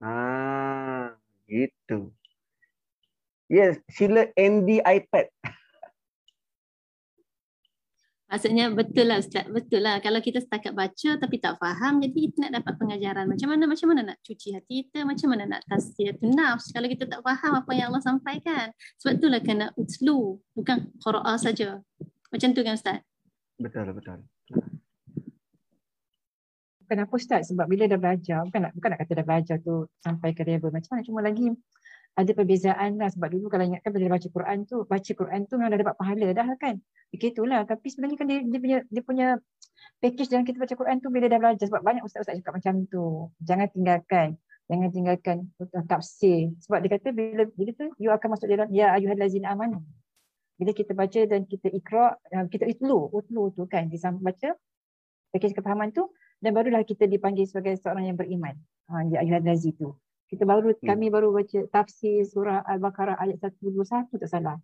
[0.00, 1.12] ah
[1.48, 2.12] gitu
[3.48, 5.28] yes sila ND iPad
[8.28, 10.04] Maksudnya betul lah Ustaz, betul lah.
[10.04, 13.24] Kalau kita setakat baca tapi tak faham, jadi kita nak dapat pengajaran.
[13.24, 16.92] Macam mana macam mana nak cuci hati kita, macam mana nak tasir tu nafs kalau
[16.92, 18.68] kita tak faham apa yang Allah sampaikan.
[19.00, 21.80] Sebab itulah kena utslu, bukan qiraah saja.
[22.28, 23.00] Macam tu kan Ustaz?
[23.56, 24.20] Betul, betul.
[26.88, 27.52] Kenapa Ustaz?
[27.52, 30.72] Sebab bila dah belajar, bukan nak, bukan nak kata dah belajar tu sampai ke level
[30.72, 31.52] macam mana, cuma lagi
[32.18, 33.08] ada perbezaan lah.
[33.12, 36.28] Sebab dulu kalau ingatkan bila baca Quran tu baca Quran tu memang dah dapat pahala
[36.34, 36.74] dah kan.
[37.14, 37.62] Begitulah.
[37.68, 39.26] Tapi sebenarnya kan dia, dia punya dia punya
[40.02, 43.30] package dalam kita baca Quran tu bila dah belajar sebab banyak ustaz-ustaz cakap macam tu.
[43.44, 44.28] Jangan tinggalkan
[44.68, 45.36] jangan tinggalkan
[45.88, 46.52] tafsir.
[46.60, 49.80] Sebab dia kata bila bila tu you akan masuk dalam ya ayyuhallazina amanu.
[50.60, 52.18] Bila kita baca dan kita ikra
[52.52, 54.52] kita itlu utlu tu kan kita baca
[55.32, 56.04] package kefahaman tu
[56.38, 58.54] dan barulah kita dipanggil sebagai seorang yang beriman.
[58.88, 59.94] Ha, ya ayat nazi tu.
[60.28, 60.84] Kita baru hmm.
[60.84, 64.56] kami baru baca tafsir surah Al-Baqarah ayat 121 tak salah.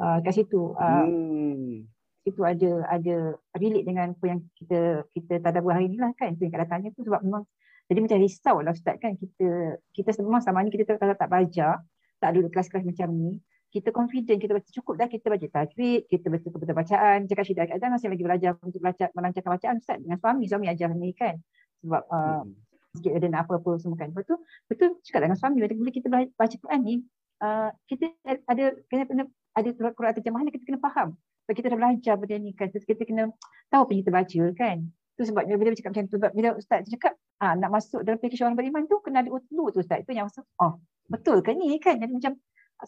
[0.00, 1.84] Uh, kat situ uh, hmm.
[2.24, 6.34] situ ada ada relate dengan apa yang kita kita tadabbur hari ni lah kan.
[6.34, 7.44] Itu yang kat datangnya tu sebab memang
[7.90, 11.82] jadi macam risau lah Ustaz kan kita kita memang sama ni kita kalau tak belajar
[12.22, 16.26] tak ada kelas-kelas macam ni kita confident kita baca cukup dah kita baca tajwid kita
[16.26, 20.18] baca kebetulan bacaan cakap syidah kadang masih lagi belajar untuk belajar melancarkan bacaan Ustaz dengan
[20.18, 21.38] suami suami ajar ni kan
[21.80, 24.10] sebab uh, hmm sikit ada nak apa-apa semua kan.
[24.10, 24.36] Lepas tu,
[24.66, 26.94] betul cakap dengan suami, bila kita baca Quran ni,
[27.42, 29.22] uh, kita ada kena, kena
[29.54, 31.08] ada Quran terjemahan kita kena faham.
[31.46, 32.70] Sebab kita dah belajar benda ni kan.
[32.70, 33.30] Terus kita kena
[33.70, 34.76] tahu apa yang kita baca kan.
[35.18, 38.58] Tu sebabnya bila cakap macam tu, bila Ustaz cakap ah, nak masuk dalam package orang
[38.58, 40.02] beriman tu, kena ada utlu tu Ustaz.
[40.02, 40.78] Itu yang masuk, oh
[41.10, 41.98] betul kan ni kan.
[41.98, 42.32] Jadi macam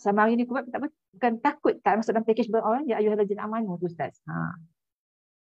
[0.00, 3.44] sama hari ni kuat tak bukan takut tak masuk dalam package orang ya ayuhal ladzina
[3.44, 4.20] amanu tu Ustaz.
[4.28, 4.56] Ha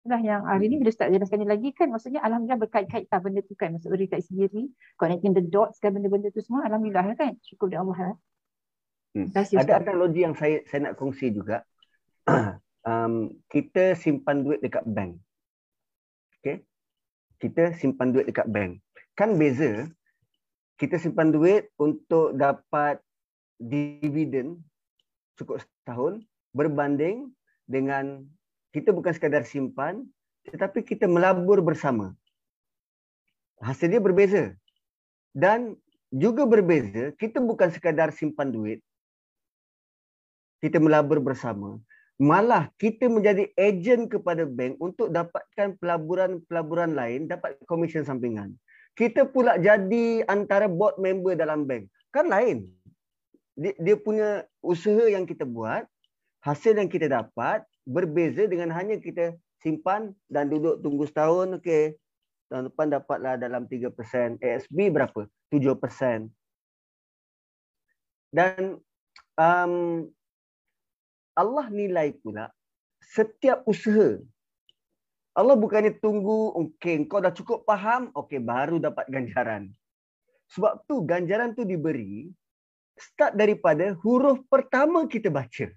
[0.04, 3.56] itulah yang hari ni bila Ustaz jelaskan lagi kan maksudnya Alhamdulillah berkait-kait tak benda tu
[3.56, 4.68] kan maksud dari sendiri
[5.00, 8.16] connecting the dots kan benda-benda tu semua Alhamdulillah kan syukur dari Allah lah.
[9.16, 9.32] Hmm.
[9.32, 11.64] Ada analogi yang saya saya nak kongsi juga.
[12.84, 15.24] um, kita simpan duit dekat bank.
[16.44, 16.68] Okay.
[17.40, 18.84] Kita simpan duit dekat bank.
[19.16, 19.88] Kan beza
[20.76, 23.00] kita simpan duit untuk dapat
[23.62, 24.62] dividen
[25.38, 26.22] cukup setahun
[26.54, 27.34] berbanding
[27.66, 28.26] dengan
[28.74, 30.06] kita bukan sekadar simpan
[30.50, 32.12] tetapi kita melabur bersama.
[33.64, 34.52] Hasil dia berbeza.
[35.32, 35.80] Dan
[36.14, 38.84] juga berbeza, kita bukan sekadar simpan duit.
[40.60, 41.80] Kita melabur bersama.
[42.22, 48.54] Malah kita menjadi ejen kepada bank untuk dapatkan pelaburan-pelaburan lain, dapat komisen sampingan.
[48.94, 51.90] Kita pula jadi antara board member dalam bank.
[52.14, 52.70] Kan lain.
[53.54, 55.86] Dia, dia punya usaha yang kita buat,
[56.42, 61.96] hasil yang kita dapat, berbeza dengan hanya kita simpan dan duduk tunggu setahun okey.
[62.50, 65.26] Tahun depan dapatlah dalam 3% ASB berapa?
[65.54, 66.34] 7%
[68.34, 68.82] dan
[69.38, 69.74] um,
[71.38, 72.50] Allah nilai pula
[73.14, 74.18] setiap usaha.
[75.38, 78.10] Allah bukannya tunggu okey kau dah cukup faham?
[78.18, 79.70] Okey baru dapat ganjaran.
[80.50, 82.30] Sebab tu ganjaran tu diberi
[82.98, 85.70] start daripada huruf pertama kita baca.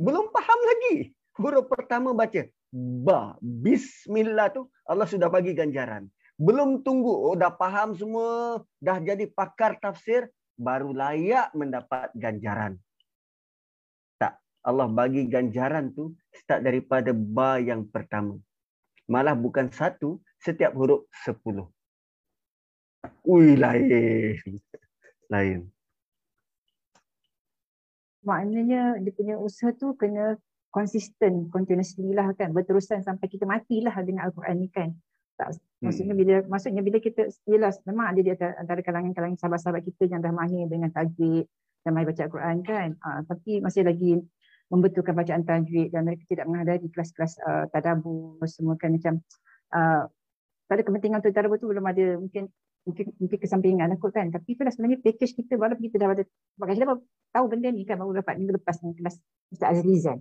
[0.00, 1.14] Belum faham lagi.
[1.38, 2.46] Huruf pertama baca.
[2.70, 6.06] Ba bismillah tu Allah sudah bagi ganjaran.
[6.38, 12.78] Belum tunggu oh dah faham semua dah jadi pakar tafsir baru layak mendapat ganjaran.
[14.22, 18.38] Tak Allah bagi ganjaran tu start daripada ba yang pertama.
[19.10, 21.66] Malah bukan satu setiap huruf sepuluh.
[23.26, 24.38] Ui lain.
[25.30, 25.66] Lain
[28.24, 30.36] maknanya dia punya usaha tu kena
[30.70, 32.54] konsisten continuously lah kan.
[32.54, 34.94] Berterusan sampai kita matilah dengan al-Quran ni kan.
[35.40, 35.88] Tak hmm.
[35.88, 40.30] maksudnya bila maksudnya bila kita jelas memang ada di antara kalangan-kalangan sahabat-sahabat kita yang dah
[40.30, 41.48] mahir dengan tajwid
[41.82, 42.88] dan mahir baca al-Quran kan.
[43.00, 44.20] Uh, tapi masih lagi
[44.70, 48.94] membetulkan bacaan tajwid dan mereka tidak menghadiri kelas-kelas uh, tadabbur semua kan.
[48.94, 49.18] Macam
[49.74, 50.06] uh,
[50.70, 52.20] pada kepentingan untuk tadabbur tu belum ada.
[52.20, 52.46] Mungkin
[52.90, 56.24] mungkin mungkin kesampingan aku kan tapi itulah sebenarnya package kita walaupun kita dah ada
[56.58, 56.86] pakai kita
[57.30, 59.16] tahu benda ni kan baru dapat minggu lepas dengan kelas
[59.54, 60.18] Ustaz Azrizan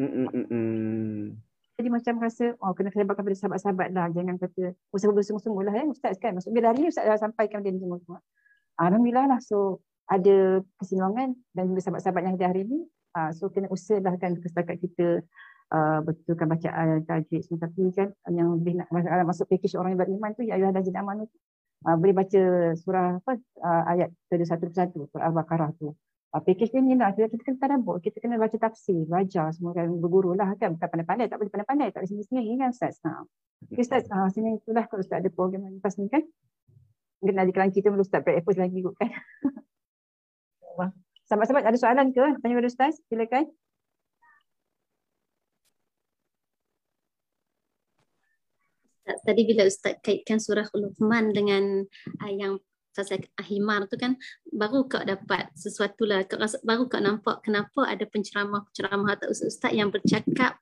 [0.00, 1.36] Mm-mm.
[1.76, 4.06] Jadi macam rasa oh kena kelebatkan pada sahabat-sahabat lah.
[4.12, 6.36] Jangan kata oh saya bersungguh-sungguh lah ya Ustaz kan.
[6.36, 7.98] Maksudnya hari ni Ustaz dah sampaikan dia semua.
[8.00, 8.20] semua.
[8.80, 9.40] Alhamdulillah lah.
[9.40, 12.84] So ada kesinongan dan juga sahabat-sahabat yang ada hari ni.
[13.12, 15.20] Uh, so kena usahalah kan setakat kita
[15.72, 17.60] uh, betulkan bacaan tajwid semua.
[17.64, 18.88] Tapi kan yang lebih nak
[19.28, 21.38] masuk package orang yang beriman tu ya ayuh dan aman tu.
[21.82, 22.42] Uh, boleh baca
[22.78, 25.90] surah apa uh, ayat 31 surah Al-Baqarah tu.
[26.32, 29.52] Uh, package dia ni lah, kita, kita kena tadabur, kita kena baca tafsir, belajar.
[29.52, 32.94] Semua kan berguru lah kan, bukan pandai-pandai, tak boleh pandai-pandai, tak boleh sendiri-sendiri kan Ustaz.
[33.04, 33.10] Ha.
[33.68, 35.20] Okay Ustaz, ha, sini itulah kalau Ustaz.
[35.20, 36.24] Ada program yang lepas ni kan,
[37.20, 39.10] mungkin ada kelang kita perlu Ustaz breakfast lagi kot kan.
[41.28, 42.24] Sahabat-sahabat ada soalan ke?
[42.44, 43.48] Tanya pada Ustaz, silakan.
[49.20, 51.84] Tadi bila Ustaz kaitkan surah Luqman dengan
[52.24, 52.56] uh, yang
[52.92, 54.20] pasal ahimar tu kan
[54.52, 56.24] baru kau dapat sesuatu lah.
[56.28, 60.60] Kau rasa, baru kau nampak kenapa ada penceramah-penceramah atau ustaz-ustaz yang bercakap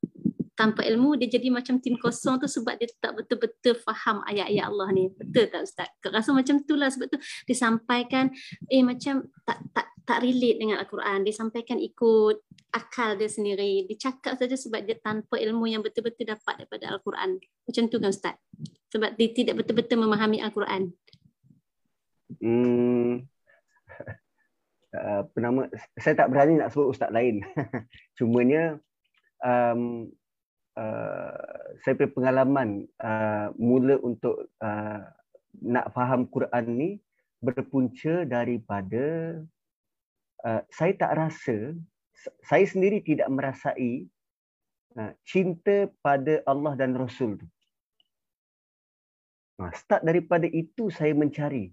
[0.61, 4.93] tanpa ilmu dia jadi macam tim kosong tu sebab dia tak betul-betul faham ayat-ayat Allah
[4.93, 5.09] ni.
[5.09, 5.89] Betul tak ustaz?
[6.05, 7.16] Kau rasa macam tu lah sebab tu
[7.49, 8.28] disampaikan
[8.69, 11.24] eh macam tak tak tak relate dengan al-Quran.
[11.24, 12.45] Disampaikan ikut
[12.77, 13.89] akal dia sendiri.
[13.89, 17.41] Dicakap saja sebab dia tanpa ilmu yang betul-betul dapat daripada al-Quran.
[17.41, 18.37] Macam tu kan ustaz?
[18.93, 20.93] Sebab dia tidak betul-betul memahami al-Quran.
[22.37, 23.24] Hmm,
[25.01, 27.41] uh, penama saya tak berani nak sebut ustaz lain.
[28.20, 28.77] Cumanya
[29.41, 30.11] um,
[30.76, 32.68] uh, saya punya pengalaman
[33.01, 35.02] uh, mula untuk uh,
[35.62, 36.90] nak faham Quran ni
[37.40, 39.38] berpunca daripada
[40.44, 41.56] uh, saya tak rasa
[42.44, 44.05] saya sendiri tidak merasai
[45.01, 47.48] uh, cinta pada Allah dan Rasul tu.
[49.60, 51.72] Uh, start daripada itu saya mencari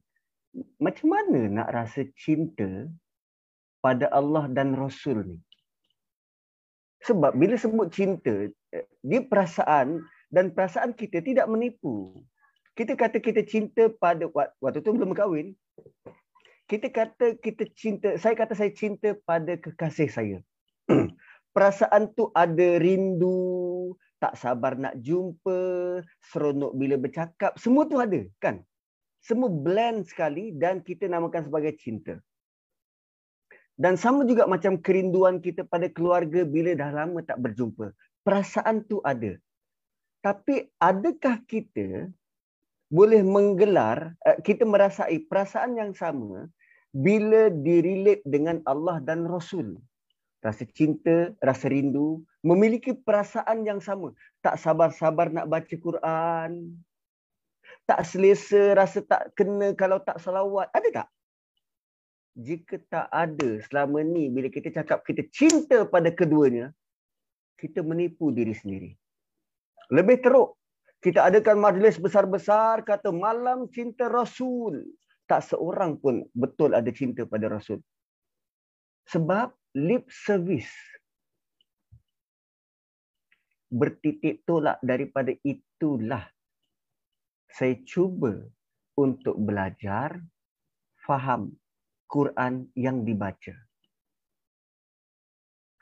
[0.82, 2.88] macam mana nak rasa cinta
[3.84, 5.40] pada Allah dan Rasul ni.
[7.08, 12.20] Sebab bila sebut cinta, eh, dia perasaan dan perasaan kita tidak menipu.
[12.76, 14.28] Kita kata kita cinta pada
[14.60, 15.56] waktu tu belum kahwin.
[16.68, 20.38] Kita kata kita cinta, saya kata saya cinta pada kekasih saya.
[21.56, 25.58] perasaan tu ada rindu, tak sabar nak jumpa,
[26.28, 28.62] seronok bila bercakap, semua tu ada, kan?
[29.24, 32.20] Semua blend sekali dan kita namakan sebagai cinta.
[33.78, 37.94] Dan sama juga macam kerinduan kita pada keluarga bila dah lama tak berjumpa.
[38.26, 39.38] Perasaan tu ada.
[40.26, 42.10] Tapi adakah kita
[42.90, 46.50] boleh menggelar, eh, kita merasai perasaan yang sama
[46.90, 49.78] bila dirilik dengan Allah dan Rasul?
[50.42, 54.10] Rasa cinta, rasa rindu, memiliki perasaan yang sama.
[54.42, 56.82] Tak sabar-sabar nak baca Quran.
[57.86, 60.66] Tak selesa, rasa tak kena kalau tak salawat.
[60.74, 61.08] Ada tak?
[62.38, 66.70] Jika tak ada selama ni bila kita cakap kita cinta pada keduanya,
[67.58, 68.94] kita menipu diri sendiri.
[69.90, 70.54] Lebih teruk,
[71.02, 74.86] kita adakan majlis besar-besar kata malam cinta Rasul.
[75.26, 77.82] Tak seorang pun betul ada cinta pada Rasul.
[79.10, 80.72] Sebab lip service
[83.68, 86.24] bertitik tolak daripada itulah
[87.52, 88.46] saya cuba
[88.96, 90.16] untuk belajar
[91.04, 91.52] faham
[92.08, 93.56] Quran yang dibaca.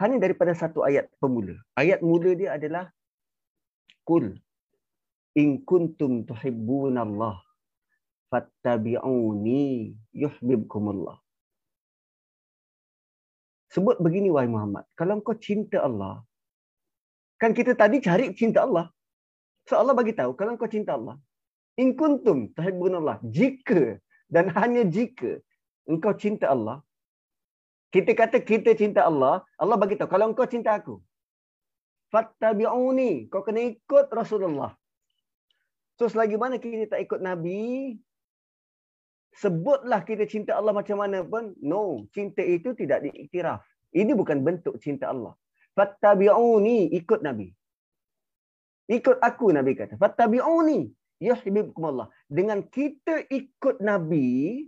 [0.02, 1.56] Hanya daripada satu ayat pemula.
[1.80, 2.92] Ayat mula dia adalah
[4.04, 4.36] Qul
[5.40, 7.40] in kuntum tuhibbuna Allah
[8.32, 11.18] fattabi'uni yuhibbukumullah.
[13.72, 16.24] Sebut begini wahai Muhammad, kalau kau cinta Allah,
[17.42, 18.88] kan kita tadi cari cinta Allah.
[19.68, 21.20] So Allah bagi tahu kalau kau cinta Allah,
[21.76, 24.00] in kuntum tuhibbuna Allah, jika
[24.32, 25.44] dan hanya jika
[25.90, 26.78] engkau cinta Allah,
[27.94, 31.00] kita kata kita cinta Allah, Allah bagi tahu kalau engkau cinta aku,
[32.14, 34.72] fattabi'uni, kau kena ikut Rasulullah.
[35.96, 37.96] So selagi mana kita tak ikut Nabi,
[39.36, 43.64] sebutlah kita cinta Allah macam mana pun, no, cinta itu tidak diiktiraf.
[43.96, 45.32] Ini bukan bentuk cinta Allah.
[45.76, 47.48] Fattabi'uni, ikut Nabi.
[48.92, 49.96] Ikut aku Nabi kata.
[49.96, 50.92] Fattabi'uni,
[51.24, 52.08] yuhibbukum Allah.
[52.28, 54.64] Dengan kita ikut Nabi,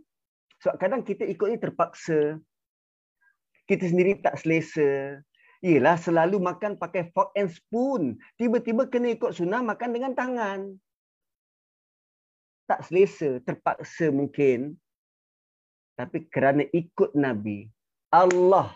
[0.61, 2.41] sebab kadang kita ikut ni terpaksa.
[3.67, 5.21] Kita sendiri tak selesa.
[5.61, 8.17] Yelah selalu makan pakai fork and spoon.
[8.37, 10.59] Tiba-tiba kena ikut sunnah makan dengan tangan.
[12.69, 14.77] Tak selesa, terpaksa mungkin.
[15.97, 17.65] Tapi kerana ikut Nabi,
[18.13, 18.69] Allah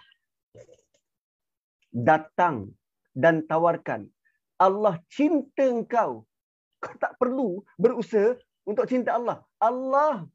[1.93, 2.73] datang
[3.13, 4.09] dan tawarkan.
[4.57, 6.25] Allah cinta engkau.
[6.81, 8.33] Kau tak perlu berusaha
[8.65, 9.45] untuk cinta Allah.
[9.61, 10.25] Allah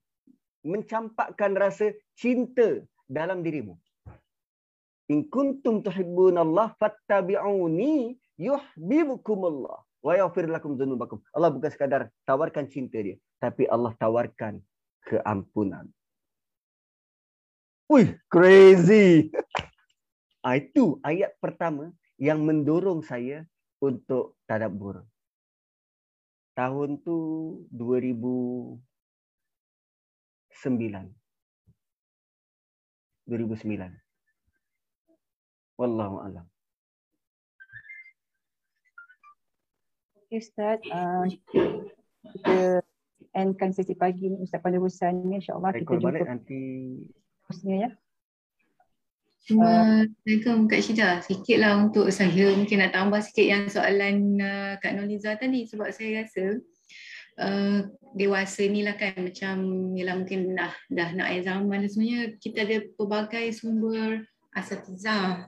[0.67, 3.79] mencampakkan rasa cinta dalam dirimu.
[5.07, 11.23] In kuntum tuhibbun Allah fattabi'uni yuhibbukumullah wa yaghfir lakum dzunubakum.
[11.31, 14.59] Allah bukan sekadar tawarkan cinta dia, tapi Allah tawarkan
[15.07, 15.87] keampunan.
[17.87, 19.31] Wih, crazy.
[20.47, 21.91] Ah, itu ayat pertama
[22.23, 23.43] yang mendorong saya
[23.83, 25.03] untuk tadabbur.
[26.55, 27.19] Tahun tu
[33.29, 33.93] 2009.
[35.77, 36.47] Wallahu alam.
[40.27, 40.81] Okay, Ustaz.
[40.89, 41.29] Uh,
[42.33, 42.81] kita
[43.37, 45.39] endkan sesi pagi ni Ustaz pada urusan ni.
[45.39, 46.25] InsyaAllah kita jumpa.
[46.25, 46.63] nanti.
[47.45, 47.91] Terusnya ya.
[49.47, 51.23] Assalamualaikum Kak Syida.
[51.23, 56.27] Sikitlah untuk saya mungkin nak tambah sikit yang soalan uh, Kak Noliza tadi sebab saya
[56.27, 56.59] rasa
[57.41, 59.57] uh, dewasa ni lah kan macam
[59.93, 64.25] yalah mungkin dah dah nak air zaman semuanya kita ada pelbagai sumber
[64.57, 65.45] asatizah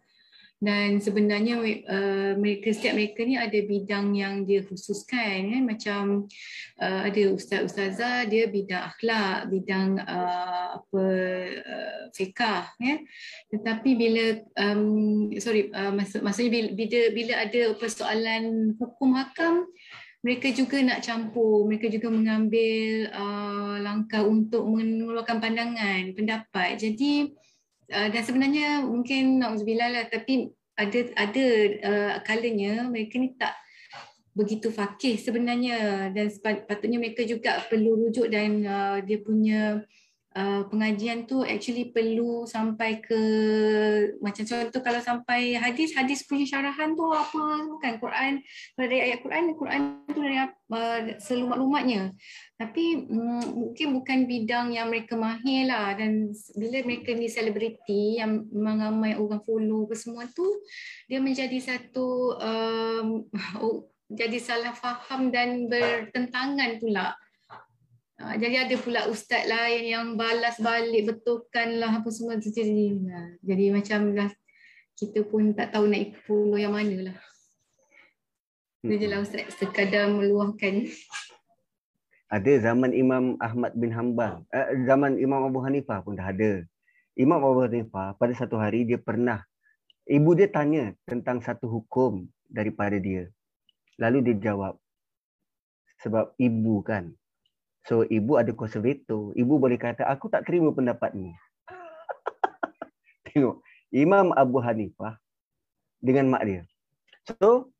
[0.58, 1.54] dan sebenarnya
[1.86, 6.02] uh, mereka setiap mereka ni ada bidang yang dia khususkan kan macam
[6.82, 11.04] uh, ada ustaz ustazah dia bidang akhlak bidang uh, apa
[11.62, 12.96] uh, fiqh ya
[13.54, 14.24] tetapi bila
[14.58, 19.62] um, sorry uh, maksud maksudnya bila, bila bila ada persoalan hukum hakam
[20.18, 26.74] mereka juga nak campur, mereka juga mengambil uh, langkah untuk mengeluarkan pandangan, pendapat.
[26.74, 27.30] Jadi
[27.94, 31.46] uh, dan sebenarnya mungkin nauzubillah lah tapi ada ada
[31.82, 33.54] uh, kalanya mereka ni tak
[34.38, 36.30] begitu fakih sebenarnya dan
[36.62, 39.82] patutnya mereka juga perlu rujuk dan uh, dia punya
[40.34, 43.20] uh, pengajian tu actually perlu sampai ke
[44.20, 47.44] macam contoh kalau sampai hadis hadis punya syarahan tu apa
[47.80, 47.94] kan?
[48.02, 48.32] Quran
[48.76, 49.80] dari ayat Quran Quran
[50.10, 52.12] tu dari uh, seluruh maklumatnya
[52.58, 55.94] tapi um, mungkin bukan bidang yang mereka mahir lah.
[55.94, 60.44] Dan bila mereka ni selebriti yang ramai orang follow ke semua tu
[61.06, 63.06] dia menjadi satu um,
[64.18, 67.14] jadi salah faham dan bertentangan pula.
[68.18, 72.98] Uh, jadi ada pula ustaz lain yang balas balik betulkan lah apa semua tu jadi,
[72.98, 74.26] uh, jadi macam lah,
[74.98, 77.18] kita pun tak tahu nak ikut follow yang mana lah.
[78.82, 80.90] Itu je lah ustaz sekadar meluahkan.
[82.26, 86.66] Ada zaman Imam Ahmad bin Hanbal, uh, zaman Imam Abu Hanifah pun dah ada.
[87.14, 89.46] Imam Abu Hanifah pada satu hari dia pernah,
[90.10, 93.30] ibu dia tanya tentang satu hukum daripada dia.
[93.94, 94.74] Lalu dia jawab,
[96.02, 97.14] sebab ibu kan.
[97.86, 99.30] So ibu ada kuasa veto.
[99.36, 101.30] Ibu boleh kata, aku tak terima pendapat ni.
[103.30, 103.62] Tengok,
[103.94, 105.16] Imam Abu Hanifah
[106.02, 106.62] dengan mak dia.
[107.28, 107.72] So,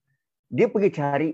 [0.52, 1.30] dia pergi cari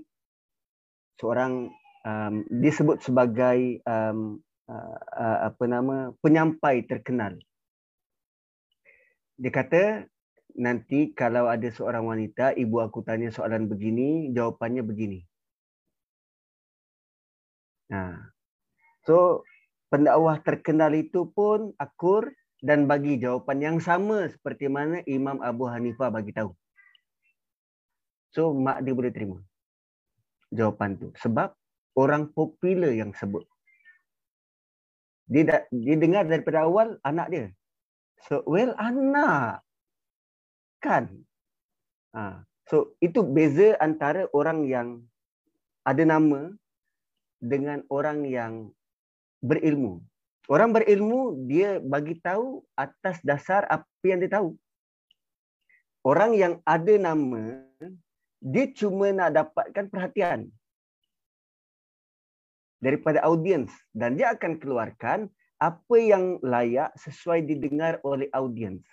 [1.19, 1.70] seorang,
[2.07, 4.39] um, dia sebut sebagai um,
[4.70, 7.39] uh, uh, apa nama penyampai terkenal.
[9.35, 10.07] Dia kata,
[10.55, 15.20] nanti kalau ada seorang wanita, ibu aku tanya soalan begini, jawapannya begini.
[17.91, 18.34] Nah,
[19.06, 19.44] so
[19.93, 22.32] pendakwah terkenal itu pun akur
[22.64, 26.51] dan bagi jawapan yang sama seperti mana Imam Abu Hanifah bagi tahu.
[28.35, 29.39] So mak dia boleh terima
[30.51, 31.55] jawapan tu sebab
[31.94, 33.47] orang popular yang sebut.
[35.24, 37.47] Dia, dah, dia dengar daripada awal anak dia.
[38.28, 39.62] So well anak
[40.82, 41.09] kan.
[42.16, 42.44] Ha.
[42.68, 45.05] So itu beza antara orang yang
[45.85, 46.48] ada nama
[47.40, 48.72] dengan orang yang
[49.45, 50.01] berilmu.
[50.49, 54.57] Orang berilmu dia bagi tahu atas dasar apa yang dia tahu.
[56.05, 57.65] Orang yang ada nama
[58.45, 60.53] dia cuma nak dapatkan perhatian
[62.77, 68.85] daripada audiens dan dia akan keluarkan apa yang layak sesuai didengar oleh audiens.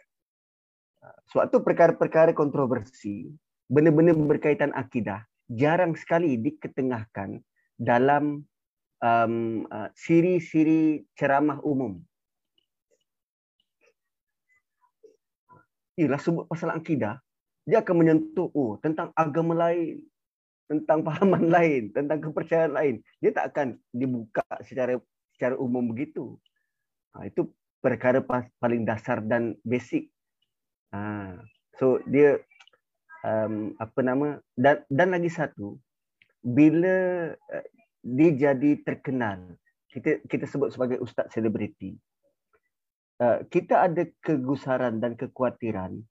[1.28, 3.28] Suatu perkara-perkara kontroversi,
[3.68, 7.44] benda-benda berkaitan akidah, jarang sekali diketengahkan
[7.76, 8.48] dalam
[9.02, 12.00] um, uh, siri-siri ceramah umum.
[16.00, 17.20] Ialah sebut pasal akidah,
[17.68, 20.02] dia akan menyentuh oh, tentang agama lain,
[20.66, 22.96] tentang pahaman lain, tentang kepercayaan lain.
[23.20, 24.98] Dia tak akan dibuka secara
[25.36, 26.40] secara umum begitu.
[27.12, 27.52] Ha, itu
[27.84, 28.24] perkara
[28.62, 30.08] paling dasar dan basic
[30.92, 31.40] Ha,
[31.80, 32.36] so dia
[33.24, 35.80] um, apa nama dan dan lagi satu
[36.44, 37.32] bila
[38.02, 39.58] dia jadi terkenal
[39.94, 41.96] kita kita sebut sebagai ustaz selebriti
[43.22, 46.02] uh, kita ada kegusaran dan kekhawatiran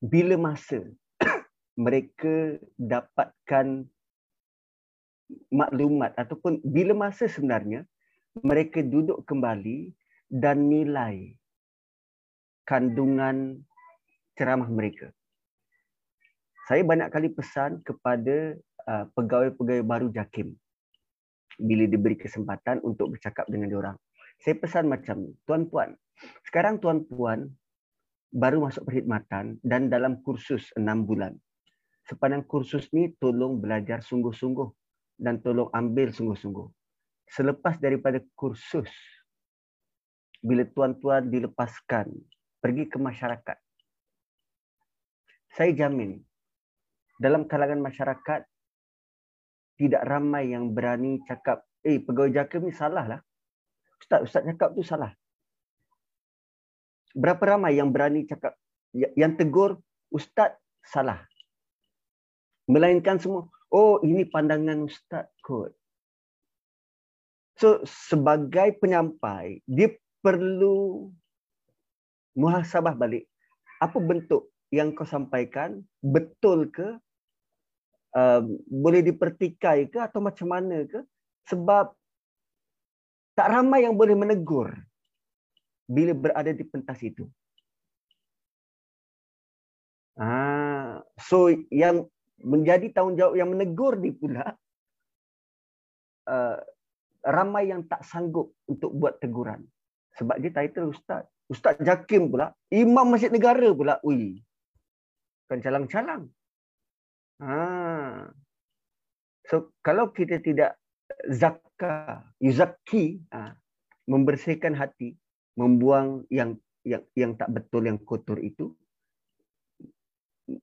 [0.00, 0.84] bila masa
[1.84, 3.88] mereka dapatkan
[5.48, 7.88] maklumat ataupun bila masa sebenarnya
[8.42, 9.94] mereka duduk kembali
[10.28, 11.38] dan nilai
[12.66, 13.62] kandungan
[14.34, 15.12] ceramah mereka.
[16.66, 18.56] Saya banyak kali pesan kepada
[18.88, 20.52] uh, pegawai-pegawai baru JAKIM
[21.60, 23.96] bila diberi kesempatan untuk bercakap dengan orang.
[24.42, 25.94] Saya pesan macam ni, tuan-puan,
[26.46, 27.46] sekarang tuan-puan
[28.34, 31.38] baru masuk perkhidmatan dan dalam kursus enam bulan.
[32.04, 34.68] Sepanjang kursus ni tolong belajar sungguh-sungguh
[35.16, 36.66] dan tolong ambil sungguh-sungguh.
[37.30, 38.90] Selepas daripada kursus,
[40.44, 42.12] bila tuan-tuan dilepaskan
[42.60, 43.56] pergi ke masyarakat.
[45.54, 46.20] Saya jamin
[47.16, 48.44] dalam kalangan masyarakat
[49.74, 53.20] tidak ramai yang berani cakap, eh pegawai JAKIM ni salah lah.
[53.98, 55.10] Ustaz, Ustaz cakap tu salah.
[57.14, 58.58] Berapa ramai yang berani cakap,
[58.94, 59.78] ya, yang tegur,
[60.10, 61.22] Ustaz salah.
[62.70, 65.74] Melainkan semua, oh ini pandangan Ustaz kot.
[67.54, 69.94] So sebagai penyampai, dia
[70.24, 71.10] perlu
[72.34, 73.30] muhasabah balik
[73.78, 76.98] apa bentuk yang kau sampaikan betul ke
[78.14, 81.02] uh, boleh dipertikai ke atau macam mana ke
[81.50, 81.92] sebab
[83.34, 84.72] tak ramai yang boleh menegur
[85.84, 87.28] bila berada di pentas itu
[90.16, 92.06] ah so yang
[92.40, 94.54] menjadi tanggungjawab yang menegur di pula
[96.30, 96.56] uh,
[97.24, 99.66] ramai yang tak sanggup untuk buat teguran
[100.14, 104.00] sebab dia title ustaz Ustaz Jakim pula, imam masjid negara pula.
[104.00, 104.40] Ui.
[105.48, 106.32] Kan calang-calang.
[107.44, 107.60] Ha.
[109.44, 110.80] So kalau kita tidak
[111.28, 113.52] zakka, yuzakki, ha,
[114.08, 115.12] membersihkan hati,
[115.60, 116.56] membuang yang
[116.88, 118.72] yang yang tak betul yang kotor itu,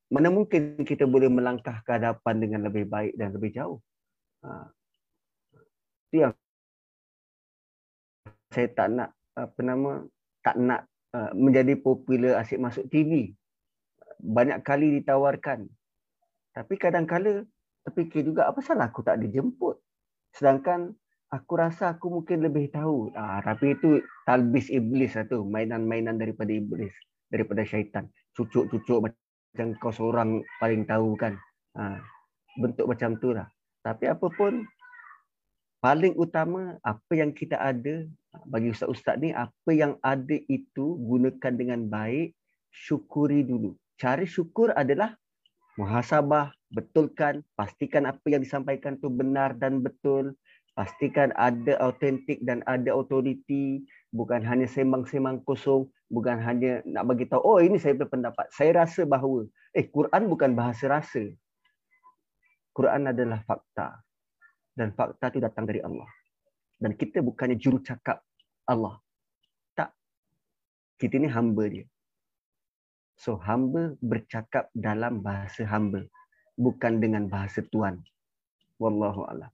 [0.10, 3.78] mana mungkin kita boleh melangkah ke hadapan dengan lebih baik dan lebih jauh.
[4.42, 4.74] Ha.
[6.10, 6.34] Itu yang
[8.52, 10.04] saya tak nak apa nama
[10.42, 13.38] tak nak uh, menjadi popular asyik masuk TV.
[14.22, 15.70] Banyak kali ditawarkan.
[16.52, 17.48] Tapi kadang-kala
[17.88, 19.80] terfikir juga apa salah aku tak dijemput.
[20.36, 20.92] Sedangkan
[21.32, 23.12] aku rasa aku mungkin lebih tahu.
[23.16, 25.48] Ah, tapi itu talbis iblis lah tu.
[25.48, 26.92] Mainan-mainan daripada iblis.
[27.32, 28.12] Daripada syaitan.
[28.36, 31.40] Cucuk-cucuk macam kau seorang paling tahu kan.
[31.76, 32.04] Ah,
[32.60, 33.48] bentuk macam tu lah.
[33.82, 34.68] Tapi apapun
[35.82, 38.06] paling utama apa yang kita ada
[38.46, 42.38] bagi ustaz-ustaz ni apa yang ada itu gunakan dengan baik
[42.70, 45.18] syukuri dulu cari syukur adalah
[45.80, 50.36] muhasabah betulkan pastikan apa yang disampaikan tu benar dan betul
[50.76, 53.84] pastikan ada autentik dan ada autoriti
[54.16, 59.04] bukan hanya sembang-sembang kosong bukan hanya nak bagi tahu oh ini saya berpendapat saya rasa
[59.08, 61.28] bahawa eh Quran bukan bahasa rasa
[62.72, 64.00] Quran adalah fakta
[64.72, 66.08] dan fakta itu datang dari Allah.
[66.82, 68.24] Dan kita bukannya juru cakap
[68.66, 68.98] Allah.
[69.76, 69.92] Tak.
[70.98, 71.86] Kita ni hamba dia.
[73.22, 76.02] So hamba bercakap dalam bahasa hamba.
[76.58, 78.02] Bukan dengan bahasa Tuhan.
[78.82, 79.54] Wallahu a'lam.